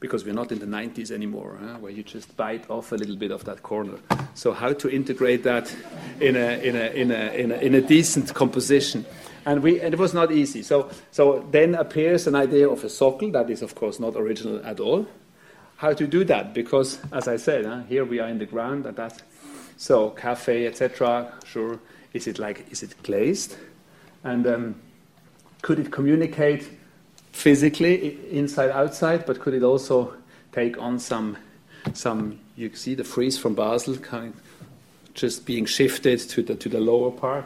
Because 0.00 0.24
we're 0.24 0.34
not 0.34 0.52
in 0.52 0.58
the 0.58 0.66
90s 0.66 1.10
anymore, 1.10 1.58
huh, 1.60 1.78
where 1.78 1.90
you 1.90 2.02
just 2.02 2.36
bite 2.36 2.68
off 2.68 2.92
a 2.92 2.96
little 2.96 3.16
bit 3.16 3.30
of 3.30 3.44
that 3.44 3.62
corner. 3.62 3.98
So 4.34 4.52
how 4.52 4.72
to 4.74 4.88
integrate 4.90 5.42
that 5.44 5.74
in 6.20 6.36
a, 6.36 6.58
in 6.62 6.76
a, 6.76 6.90
in 6.90 7.10
a, 7.10 7.32
in 7.32 7.52
a, 7.52 7.54
in 7.56 7.74
a 7.74 7.80
decent 7.80 8.34
composition. 8.34 9.06
And, 9.46 9.62
we, 9.62 9.80
and 9.80 9.94
it 9.94 10.00
was 10.00 10.12
not 10.12 10.32
easy. 10.32 10.62
So, 10.62 10.90
so 11.12 11.46
then 11.50 11.74
appears 11.74 12.26
an 12.26 12.34
idea 12.34 12.68
of 12.68 12.84
a 12.84 12.88
socle 12.88 13.32
that 13.32 13.48
is, 13.48 13.62
of 13.62 13.74
course, 13.74 13.98
not 13.98 14.16
original 14.16 14.60
at 14.66 14.80
all. 14.80 15.06
How 15.76 15.92
to 15.92 16.06
do 16.06 16.24
that? 16.24 16.52
Because, 16.52 16.98
as 17.12 17.28
I 17.28 17.36
said, 17.36 17.64
huh, 17.64 17.82
here 17.88 18.04
we 18.04 18.18
are 18.18 18.28
in 18.28 18.38
the 18.38 18.46
ground, 18.46 18.86
and 18.86 18.96
that, 18.96 19.22
so 19.76 20.10
cafe, 20.10 20.66
etc. 20.66 21.32
Sure, 21.44 21.78
is 22.12 22.26
it 22.26 22.38
like 22.38 22.66
is 22.70 22.82
it 22.82 22.94
glazed, 23.02 23.56
and 24.24 24.46
um, 24.46 24.74
could 25.60 25.78
it 25.78 25.92
communicate 25.92 26.70
physically 27.36 28.18
inside 28.30 28.70
outside, 28.70 29.26
but 29.26 29.38
could 29.40 29.52
it 29.52 29.62
also 29.62 30.14
take 30.52 30.78
on 30.80 30.98
some 30.98 31.36
some 31.92 32.38
you 32.56 32.74
see 32.74 32.94
the 32.94 33.04
frieze 33.04 33.38
from 33.38 33.54
Basel 33.54 33.96
kind 33.98 34.32
of 34.32 34.40
just 35.14 35.44
being 35.44 35.66
shifted 35.66 36.18
to 36.18 36.42
the 36.42 36.54
to 36.54 36.68
the 36.70 36.80
lower 36.80 37.10
part, 37.10 37.44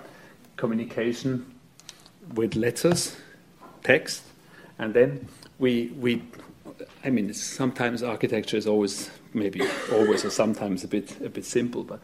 communication 0.57 1.45
with 2.35 2.55
letters, 2.55 3.17
text, 3.83 4.23
and 4.79 4.95
then 4.95 5.27
we 5.59 5.93
we 5.99 6.23
I 7.05 7.11
mean 7.11 7.35
sometimes 7.35 8.05
architecture 8.05 8.57
is 8.57 8.69
always 8.69 9.11
maybe 9.35 9.61
always 9.93 10.25
or 10.25 10.31
sometimes 10.31 10.85
a 10.85 10.89
bit 10.89 11.21
a 11.21 11.29
bit 11.29 11.45
simple, 11.45 11.83
but 11.83 12.01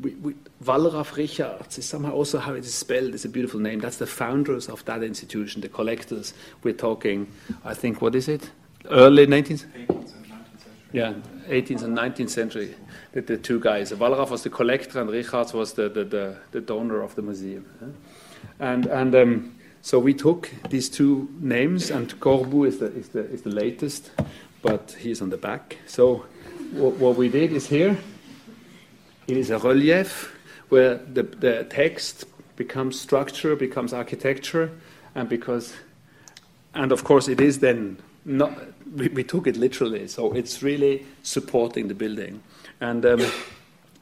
we, 0.00 0.34
Richartz 0.62 1.78
is 1.78 1.86
somehow 1.86 2.12
also 2.12 2.38
how 2.38 2.54
it 2.54 2.64
is 2.64 2.74
spelled. 2.74 3.14
It's 3.14 3.24
a 3.24 3.28
beautiful 3.28 3.60
name. 3.60 3.80
That's 3.80 3.96
the 3.96 4.06
founders 4.06 4.68
of 4.68 4.84
that 4.84 5.02
institution, 5.02 5.60
the 5.60 5.68
collectors. 5.68 6.34
We're 6.62 6.74
talking, 6.74 7.28
I 7.64 7.74
think, 7.74 8.00
what 8.00 8.14
is 8.14 8.28
it? 8.28 8.50
Early 8.86 9.26
19th? 9.26 9.66
18th 9.66 10.14
and 10.14 10.26
19th 10.26 10.60
century. 10.60 10.92
Yeah, 10.92 11.14
18th 11.48 11.82
and 11.82 11.98
19th 11.98 12.30
century. 12.30 12.74
The, 13.12 13.22
the 13.22 13.36
two 13.36 13.58
guys. 13.58 13.90
Wallraf 13.92 14.30
was 14.30 14.42
the 14.42 14.50
collector, 14.50 15.00
and 15.00 15.10
Richartz 15.10 15.52
was 15.52 15.72
the, 15.72 15.88
the, 15.88 16.04
the, 16.04 16.36
the 16.52 16.60
donor 16.60 17.02
of 17.02 17.14
the 17.16 17.22
museum. 17.22 17.66
And, 18.60 18.86
and 18.86 19.14
um, 19.14 19.56
so 19.82 19.98
we 19.98 20.14
took 20.14 20.50
these 20.68 20.88
two 20.88 21.28
names, 21.40 21.90
and 21.90 22.08
Corbu 22.20 22.68
is 22.68 22.78
the, 22.78 22.86
is 22.92 23.08
the, 23.08 23.24
is 23.30 23.42
the 23.42 23.50
latest, 23.50 24.12
but 24.62 24.96
he's 25.00 25.20
on 25.22 25.30
the 25.30 25.36
back. 25.36 25.78
So 25.86 26.26
what, 26.72 26.94
what 26.94 27.16
we 27.16 27.28
did 27.28 27.52
is 27.52 27.66
here 27.66 27.98
it 29.28 29.36
is 29.36 29.50
a 29.50 29.58
relief 29.58 30.34
where 30.70 30.96
the, 30.96 31.22
the 31.22 31.64
text 31.64 32.24
becomes 32.56 32.98
structure, 32.98 33.54
becomes 33.54 33.92
architecture, 33.92 34.70
and 35.14 35.28
because, 35.28 35.74
and 36.74 36.90
of 36.90 37.04
course, 37.04 37.28
it 37.28 37.40
is 37.40 37.60
then 37.60 37.98
not. 38.24 38.58
We, 38.94 39.08
we 39.08 39.22
took 39.22 39.46
it 39.46 39.56
literally, 39.56 40.08
so 40.08 40.32
it's 40.32 40.62
really 40.62 41.06
supporting 41.22 41.88
the 41.88 41.94
building, 41.94 42.42
and 42.80 43.04
um, 43.04 43.20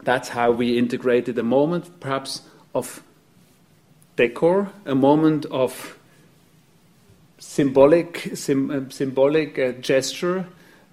that's 0.05 0.29
how 0.29 0.53
we 0.53 0.79
integrated 0.79 1.37
a 1.39 1.43
moment, 1.43 1.99
perhaps 1.99 2.43
of 2.73 3.03
decor, 4.15 4.71
a 4.85 4.95
moment 4.95 5.45
of 5.47 5.99
symbolic, 7.39 8.31
sim, 8.35 8.71
uh, 8.71 8.91
symbolic 8.91 9.59
uh, 9.59 9.73
gesture 9.73 10.47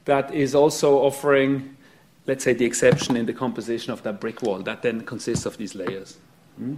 that 0.05 0.33
is 0.33 0.53
also 0.55 0.97
offering 0.97 1.72
let's 2.25 2.43
say, 2.43 2.53
the 2.53 2.65
exception 2.65 3.15
in 3.17 3.25
the 3.25 3.33
composition 3.33 3.91
of 3.91 4.03
that 4.03 4.19
brick 4.19 4.41
wall. 4.41 4.59
That 4.59 4.81
then 4.81 5.01
consists 5.01 5.45
of 5.45 5.57
these 5.57 5.75
layers. 5.75 6.17
Mm? 6.61 6.77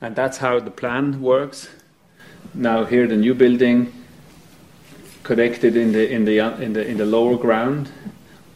And 0.00 0.14
that's 0.14 0.38
how 0.38 0.60
the 0.60 0.70
plan 0.70 1.20
works. 1.20 1.68
Now 2.54 2.84
here 2.84 3.06
the 3.06 3.16
new 3.16 3.34
building 3.34 3.92
connected 5.22 5.76
in 5.76 5.92
the 5.92 6.08
in 6.08 6.24
the 6.24 6.38
in 6.62 6.72
the 6.72 6.86
in 6.86 6.96
the 6.96 7.06
lower 7.06 7.36
ground. 7.36 7.90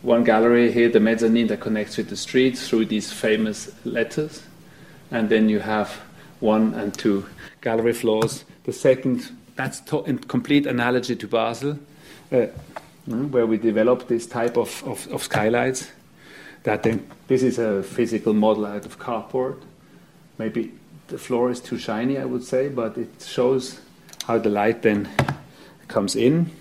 One 0.02 0.24
gallery 0.24 0.72
here, 0.72 0.88
the 0.88 1.00
mezzanine 1.00 1.48
that 1.48 1.60
connects 1.60 1.96
with 1.98 2.08
the 2.08 2.16
street 2.16 2.56
through 2.56 2.86
these 2.86 3.12
famous 3.12 3.70
letters, 3.84 4.42
and 5.10 5.28
then 5.28 5.48
you 5.48 5.60
have 5.60 5.90
one 6.38 6.72
and 6.74 6.94
two 6.94 7.26
gallery 7.60 7.92
floors. 7.92 8.44
The 8.64 8.72
second, 8.72 9.30
that's 9.56 9.80
to, 9.80 10.02
in 10.04 10.18
complete 10.18 10.66
analogy 10.66 11.16
to 11.16 11.26
Basel. 11.26 11.78
Uh, 12.32 12.46
Hmm? 13.10 13.32
where 13.32 13.44
we 13.44 13.58
developed 13.58 14.06
this 14.06 14.24
type 14.24 14.56
of, 14.56 14.84
of, 14.84 15.08
of 15.08 15.24
skylights. 15.24 15.90
That 16.62 16.84
then, 16.84 17.08
this 17.26 17.42
is 17.42 17.58
a 17.58 17.82
physical 17.82 18.34
model 18.34 18.66
out 18.66 18.86
of 18.86 19.00
cardboard. 19.00 19.56
Maybe 20.38 20.72
the 21.08 21.18
floor 21.18 21.50
is 21.50 21.60
too 21.60 21.76
shiny, 21.76 22.18
I 22.18 22.24
would 22.24 22.44
say, 22.44 22.68
but 22.68 22.96
it 22.96 23.08
shows 23.20 23.80
how 24.26 24.38
the 24.38 24.48
light 24.48 24.82
then 24.82 25.08
comes 25.88 26.14
in. 26.14 26.52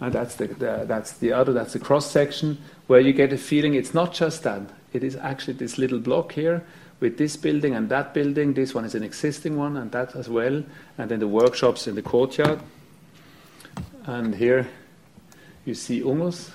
And 0.00 0.12
that's 0.12 0.34
the, 0.34 0.48
the 0.48 0.84
that's 0.86 1.12
the 1.14 1.32
other, 1.32 1.54
that's 1.54 1.72
the 1.72 1.78
cross 1.78 2.10
section, 2.10 2.58
where 2.86 3.00
you 3.00 3.14
get 3.14 3.32
a 3.32 3.38
feeling 3.38 3.72
it's 3.72 3.94
not 3.94 4.12
just 4.12 4.42
that. 4.42 4.60
It 4.92 5.02
is 5.02 5.16
actually 5.16 5.54
this 5.54 5.78
little 5.78 5.98
block 5.98 6.32
here 6.32 6.62
with 6.98 7.16
this 7.16 7.38
building 7.38 7.74
and 7.74 7.88
that 7.88 8.12
building. 8.12 8.52
This 8.52 8.74
one 8.74 8.84
is 8.84 8.94
an 8.94 9.02
existing 9.02 9.56
one, 9.56 9.78
and 9.78 9.90
that 9.92 10.14
as 10.14 10.28
well. 10.28 10.62
And 10.98 11.10
then 11.10 11.20
the 11.20 11.28
workshops 11.28 11.86
in 11.86 11.94
the 11.94 12.02
courtyard. 12.02 12.60
And 14.04 14.34
here 14.34 14.68
you 15.64 15.74
see 15.74 16.00
Ungers, 16.00 16.50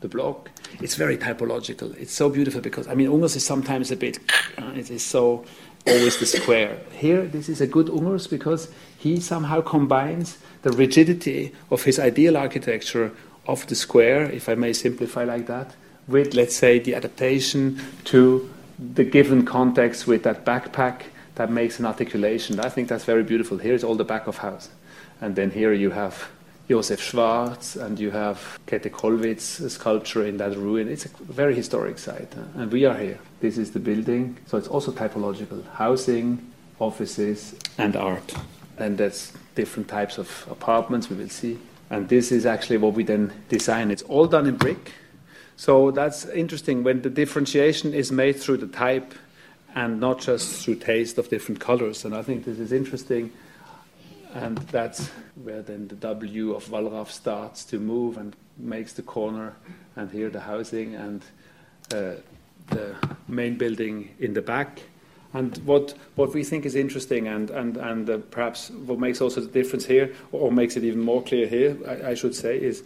the 0.00 0.08
block. 0.08 0.50
It's 0.80 0.94
very 0.94 1.16
typological. 1.16 1.96
It's 1.96 2.12
so 2.12 2.28
beautiful 2.28 2.60
because, 2.60 2.86
I 2.86 2.94
mean, 2.94 3.08
Ungers 3.08 3.36
is 3.36 3.44
sometimes 3.44 3.90
a 3.90 3.96
bit, 3.96 4.18
uh, 4.58 4.72
it 4.76 4.90
is 4.90 5.04
so 5.04 5.44
always 5.86 6.18
the 6.18 6.26
square. 6.26 6.78
Here, 6.92 7.22
this 7.22 7.48
is 7.48 7.60
a 7.60 7.66
good 7.66 7.86
Ungers 7.86 8.28
because 8.28 8.68
he 8.98 9.20
somehow 9.20 9.60
combines 9.60 10.38
the 10.62 10.72
rigidity 10.72 11.52
of 11.70 11.84
his 11.84 11.98
ideal 11.98 12.36
architecture 12.36 13.12
of 13.46 13.66
the 13.68 13.74
square, 13.74 14.30
if 14.30 14.48
I 14.48 14.54
may 14.54 14.72
simplify 14.72 15.24
like 15.24 15.46
that, 15.46 15.74
with, 16.08 16.34
let's 16.34 16.56
say, 16.56 16.78
the 16.78 16.94
adaptation 16.94 17.80
to 18.04 18.50
the 18.78 19.04
given 19.04 19.44
context 19.44 20.06
with 20.06 20.22
that 20.24 20.44
backpack 20.44 21.02
that 21.36 21.50
makes 21.50 21.78
an 21.78 21.86
articulation. 21.86 22.60
I 22.60 22.68
think 22.68 22.88
that's 22.88 23.04
very 23.04 23.22
beautiful. 23.22 23.58
Here 23.58 23.74
is 23.74 23.84
all 23.84 23.94
the 23.94 24.04
back 24.04 24.26
of 24.26 24.38
house. 24.38 24.68
And 25.20 25.36
then 25.36 25.50
here 25.50 25.72
you 25.72 25.90
have 25.90 26.28
Josef 26.68 27.00
Schwarz, 27.00 27.76
and 27.76 27.98
you 27.98 28.10
have 28.10 28.58
Käthe 28.66 28.90
Kollwitz 28.90 29.70
sculpture 29.70 30.26
in 30.26 30.38
that 30.38 30.56
ruin. 30.56 30.88
It's 30.88 31.06
a 31.06 31.10
very 31.20 31.54
historic 31.54 31.98
site, 31.98 32.32
uh, 32.36 32.60
and 32.60 32.72
we 32.72 32.84
are 32.84 32.96
here. 32.96 33.18
This 33.40 33.56
is 33.56 33.70
the 33.70 33.78
building, 33.78 34.36
so 34.46 34.58
it's 34.58 34.66
also 34.66 34.90
typological 34.90 35.64
housing, 35.74 36.52
offices, 36.80 37.54
and 37.78 37.94
art. 37.94 38.34
And 38.78 38.98
that's 38.98 39.32
different 39.54 39.88
types 39.88 40.18
of 40.18 40.46
apartments 40.50 41.08
we 41.08 41.16
will 41.16 41.28
see. 41.28 41.58
And 41.88 42.08
this 42.08 42.32
is 42.32 42.46
actually 42.46 42.78
what 42.78 42.94
we 42.94 43.04
then 43.04 43.32
design. 43.48 43.92
It's 43.92 44.02
all 44.02 44.26
done 44.26 44.46
in 44.46 44.56
brick. 44.56 44.92
So 45.56 45.92
that's 45.92 46.26
interesting 46.26 46.82
when 46.82 47.02
the 47.02 47.10
differentiation 47.10 47.94
is 47.94 48.10
made 48.10 48.34
through 48.34 48.58
the 48.58 48.66
type 48.66 49.14
and 49.74 50.00
not 50.00 50.20
just 50.20 50.64
through 50.64 50.76
taste 50.76 51.16
of 51.16 51.28
different 51.28 51.60
colors. 51.60 52.04
And 52.04 52.14
I 52.14 52.22
think 52.22 52.44
this 52.44 52.58
is 52.58 52.72
interesting 52.72 53.32
and 54.36 54.58
that's 54.70 55.08
where 55.42 55.62
then 55.62 55.88
the 55.88 55.96
W 55.96 56.54
of 56.54 56.68
Wallraf 56.68 57.08
starts 57.10 57.64
to 57.66 57.78
move 57.78 58.18
and 58.18 58.36
makes 58.58 58.92
the 58.92 59.02
corner, 59.02 59.56
and 59.96 60.10
here 60.10 60.30
the 60.30 60.40
housing 60.40 60.94
and 60.94 61.22
uh, 61.92 62.14
the 62.68 62.94
main 63.28 63.56
building 63.56 64.14
in 64.18 64.34
the 64.34 64.42
back. 64.42 64.82
And 65.32 65.56
what, 65.66 65.94
what 66.14 66.32
we 66.34 66.44
think 66.44 66.64
is 66.64 66.74
interesting, 66.74 67.28
and, 67.28 67.50
and, 67.50 67.76
and 67.76 68.08
uh, 68.08 68.18
perhaps 68.30 68.70
what 68.70 68.98
makes 68.98 69.20
also 69.20 69.40
the 69.40 69.48
difference 69.48 69.84
here, 69.84 70.14
or 70.32 70.50
makes 70.50 70.76
it 70.76 70.84
even 70.84 71.00
more 71.00 71.22
clear 71.22 71.46
here, 71.46 71.76
I, 71.86 72.10
I 72.10 72.14
should 72.14 72.34
say, 72.34 72.58
is 72.58 72.82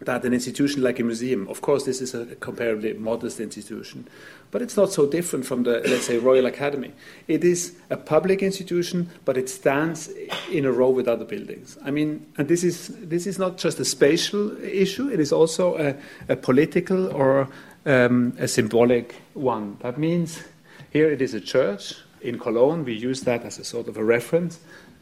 that 0.00 0.24
an 0.24 0.32
institution 0.32 0.82
like 0.82 1.00
a 1.00 1.02
museum, 1.02 1.48
of 1.48 1.60
course, 1.60 1.84
this 1.84 2.00
is 2.00 2.14
a 2.14 2.24
comparably 2.36 2.96
modest 2.98 3.40
institution, 3.40 4.06
but 4.50 4.62
it's 4.62 4.76
not 4.76 4.92
so 4.92 5.06
different 5.06 5.44
from 5.44 5.64
the, 5.64 5.80
let's 5.86 6.06
say, 6.06 6.18
Royal 6.18 6.46
Academy. 6.46 6.92
It 7.26 7.44
is 7.44 7.76
a 7.90 7.96
public 7.96 8.42
institution, 8.42 9.10
but 9.24 9.36
it 9.36 9.48
stands 9.48 10.08
in 10.50 10.64
a 10.64 10.72
row 10.72 10.90
with 10.90 11.08
other 11.08 11.24
buildings. 11.24 11.76
I 11.84 11.90
mean, 11.90 12.26
and 12.36 12.48
this 12.48 12.62
is, 12.62 12.88
this 13.00 13.26
is 13.26 13.38
not 13.38 13.58
just 13.58 13.80
a 13.80 13.84
spatial 13.84 14.56
issue, 14.64 15.08
it 15.08 15.20
is 15.20 15.32
also 15.32 15.76
a, 15.76 15.96
a 16.28 16.36
political 16.36 17.08
or 17.08 17.48
um, 17.84 18.34
a 18.38 18.46
symbolic 18.46 19.16
one. 19.34 19.78
That 19.80 19.98
means 19.98 20.42
here 20.90 21.10
it 21.10 21.20
is 21.20 21.34
a 21.34 21.40
church. 21.40 21.94
In 22.20 22.38
Cologne, 22.38 22.84
we 22.84 22.94
use 22.94 23.22
that 23.22 23.44
as 23.44 23.58
a 23.58 23.64
sort 23.64 23.88
of 23.88 23.96
a 23.96 24.04
reference 24.04 24.58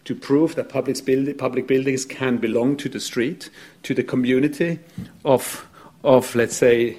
to 0.06 0.14
prove 0.14 0.54
that 0.54 0.68
public, 0.68 1.04
build, 1.04 1.36
public 1.36 1.66
buildings 1.66 2.04
can 2.04 2.38
belong 2.38 2.76
to 2.78 2.88
the 2.88 3.00
street, 3.00 3.50
to 3.82 3.92
the 3.92 4.02
community 4.02 4.78
of, 5.24 5.68
of, 6.04 6.34
let's 6.34 6.56
say, 6.56 6.96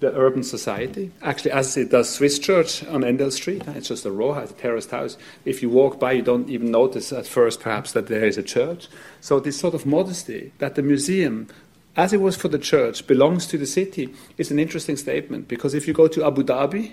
the 0.00 0.14
urban 0.14 0.42
society. 0.42 1.10
Actually, 1.22 1.52
as 1.52 1.76
it 1.76 1.90
does 1.90 2.08
Swiss 2.08 2.38
Church 2.38 2.84
on 2.84 3.02
Endell 3.02 3.32
Street, 3.32 3.62
it's 3.68 3.88
just 3.88 4.06
a 4.06 4.10
row 4.10 4.32
house, 4.32 4.50
a 4.50 4.54
terraced 4.54 4.90
house. 4.90 5.16
If 5.44 5.62
you 5.62 5.68
walk 5.70 5.98
by, 5.98 6.12
you 6.12 6.22
don't 6.22 6.48
even 6.48 6.70
notice 6.70 7.12
at 7.12 7.26
first, 7.26 7.60
perhaps, 7.60 7.92
that 7.92 8.06
there 8.06 8.24
is 8.24 8.38
a 8.38 8.42
church. 8.42 8.88
So, 9.20 9.40
this 9.40 9.58
sort 9.58 9.74
of 9.74 9.84
modesty 9.84 10.52
that 10.58 10.74
the 10.74 10.82
museum, 10.82 11.48
as 11.96 12.12
it 12.12 12.20
was 12.20 12.36
for 12.36 12.48
the 12.48 12.58
church, 12.58 13.06
belongs 13.06 13.46
to 13.48 13.58
the 13.58 13.66
city 13.66 14.14
is 14.38 14.50
an 14.50 14.58
interesting 14.58 14.96
statement 14.96 15.48
because 15.48 15.74
if 15.74 15.86
you 15.86 15.92
go 15.92 16.08
to 16.08 16.24
Abu 16.24 16.44
Dhabi 16.44 16.92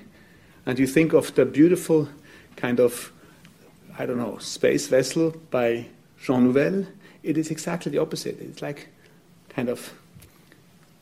and 0.66 0.80
you 0.80 0.88
think 0.88 1.14
of 1.14 1.34
the 1.36 1.46
beautiful 1.46 2.10
kind 2.58 2.80
of 2.80 3.14
I 4.00 4.06
don't 4.06 4.18
know, 4.18 4.38
space 4.38 4.88
vessel 4.88 5.36
by 5.50 5.88
Jean 6.22 6.46
Nouvel, 6.46 6.86
it 7.24 7.38
is 7.38 7.50
exactly 7.50 7.92
the 7.92 7.98
opposite. 7.98 8.40
It's 8.40 8.62
like 8.62 8.90
kind 9.50 9.70
of, 9.70 9.92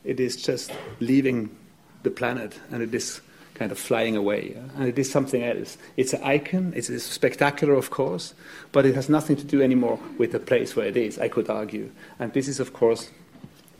it 0.05 0.19
is 0.19 0.41
just 0.41 0.71
leaving 1.01 1.55
the 2.03 2.09
planet 2.09 2.57
and 2.71 2.81
it 2.81 2.95
is 2.95 3.19
kind 3.55 3.71
of 3.71 3.77
flying 3.77 4.15
away. 4.15 4.55
And 4.75 4.87
it 4.87 4.97
is 4.97 5.11
something 5.11 5.43
else. 5.43 5.77
It's 5.97 6.13
an 6.13 6.23
icon, 6.23 6.73
it's 6.75 6.89
spectacular, 7.03 7.73
of 7.73 7.89
course, 7.89 8.33
but 8.71 8.85
it 8.85 8.95
has 8.95 9.09
nothing 9.09 9.35
to 9.37 9.43
do 9.43 9.61
anymore 9.61 9.99
with 10.17 10.31
the 10.31 10.39
place 10.39 10.75
where 10.75 10.87
it 10.87 10.95
is, 10.95 11.19
I 11.19 11.27
could 11.27 11.49
argue. 11.49 11.91
And 12.19 12.31
this 12.31 12.47
is, 12.47 12.59
of 12.61 12.71
course, 12.71 13.11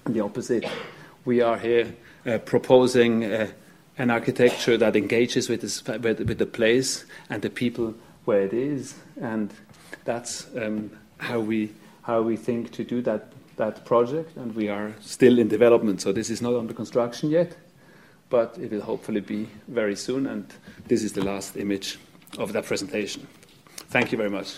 the 0.06 0.20
opposite. 0.20 0.66
We 1.24 1.42
are 1.42 1.58
here 1.58 1.96
uh, 2.26 2.40
proposing 2.40 3.24
uh, 3.26 3.48
an 3.98 4.12
architecture 4.12 4.78
that 4.78 4.96
engages 4.96 5.48
with, 5.48 5.62
this, 5.62 5.86
with, 5.86 6.20
with 6.20 6.38
the 6.38 6.46
place 6.46 7.06
and 7.30 7.42
the 7.42 7.50
people 7.50 7.96
where 8.26 8.42
it 8.42 8.54
is, 8.54 8.96
and 9.22 9.54
that's 10.04 10.48
um, 10.58 10.92
how 11.18 11.40
we 11.40 11.72
how 12.02 12.22
we 12.22 12.38
think 12.38 12.72
to 12.72 12.84
do 12.84 13.02
that 13.02 13.32
that 13.58 13.86
project. 13.86 14.36
And 14.38 14.56
we 14.56 14.70
are 14.70 14.94
still 15.00 15.40
in 15.40 15.48
development, 15.48 16.02
so 16.02 16.12
this 16.12 16.30
is 16.30 16.42
not 16.42 16.54
under 16.54 16.74
construction 16.74 17.30
yet, 17.30 17.56
but 18.30 18.58
it 18.58 18.72
will 18.72 18.82
hopefully 18.82 19.22
be 19.22 19.48
very 19.68 19.96
soon. 19.96 20.28
And 20.28 20.46
this 20.88 21.04
is 21.04 21.14
the 21.14 21.24
last 21.24 21.56
image 21.58 21.98
of 22.38 22.54
that 22.54 22.66
presentation. 22.66 23.28
Thank 23.90 24.12
you 24.12 24.18
very 24.18 24.30
much. 24.30 24.58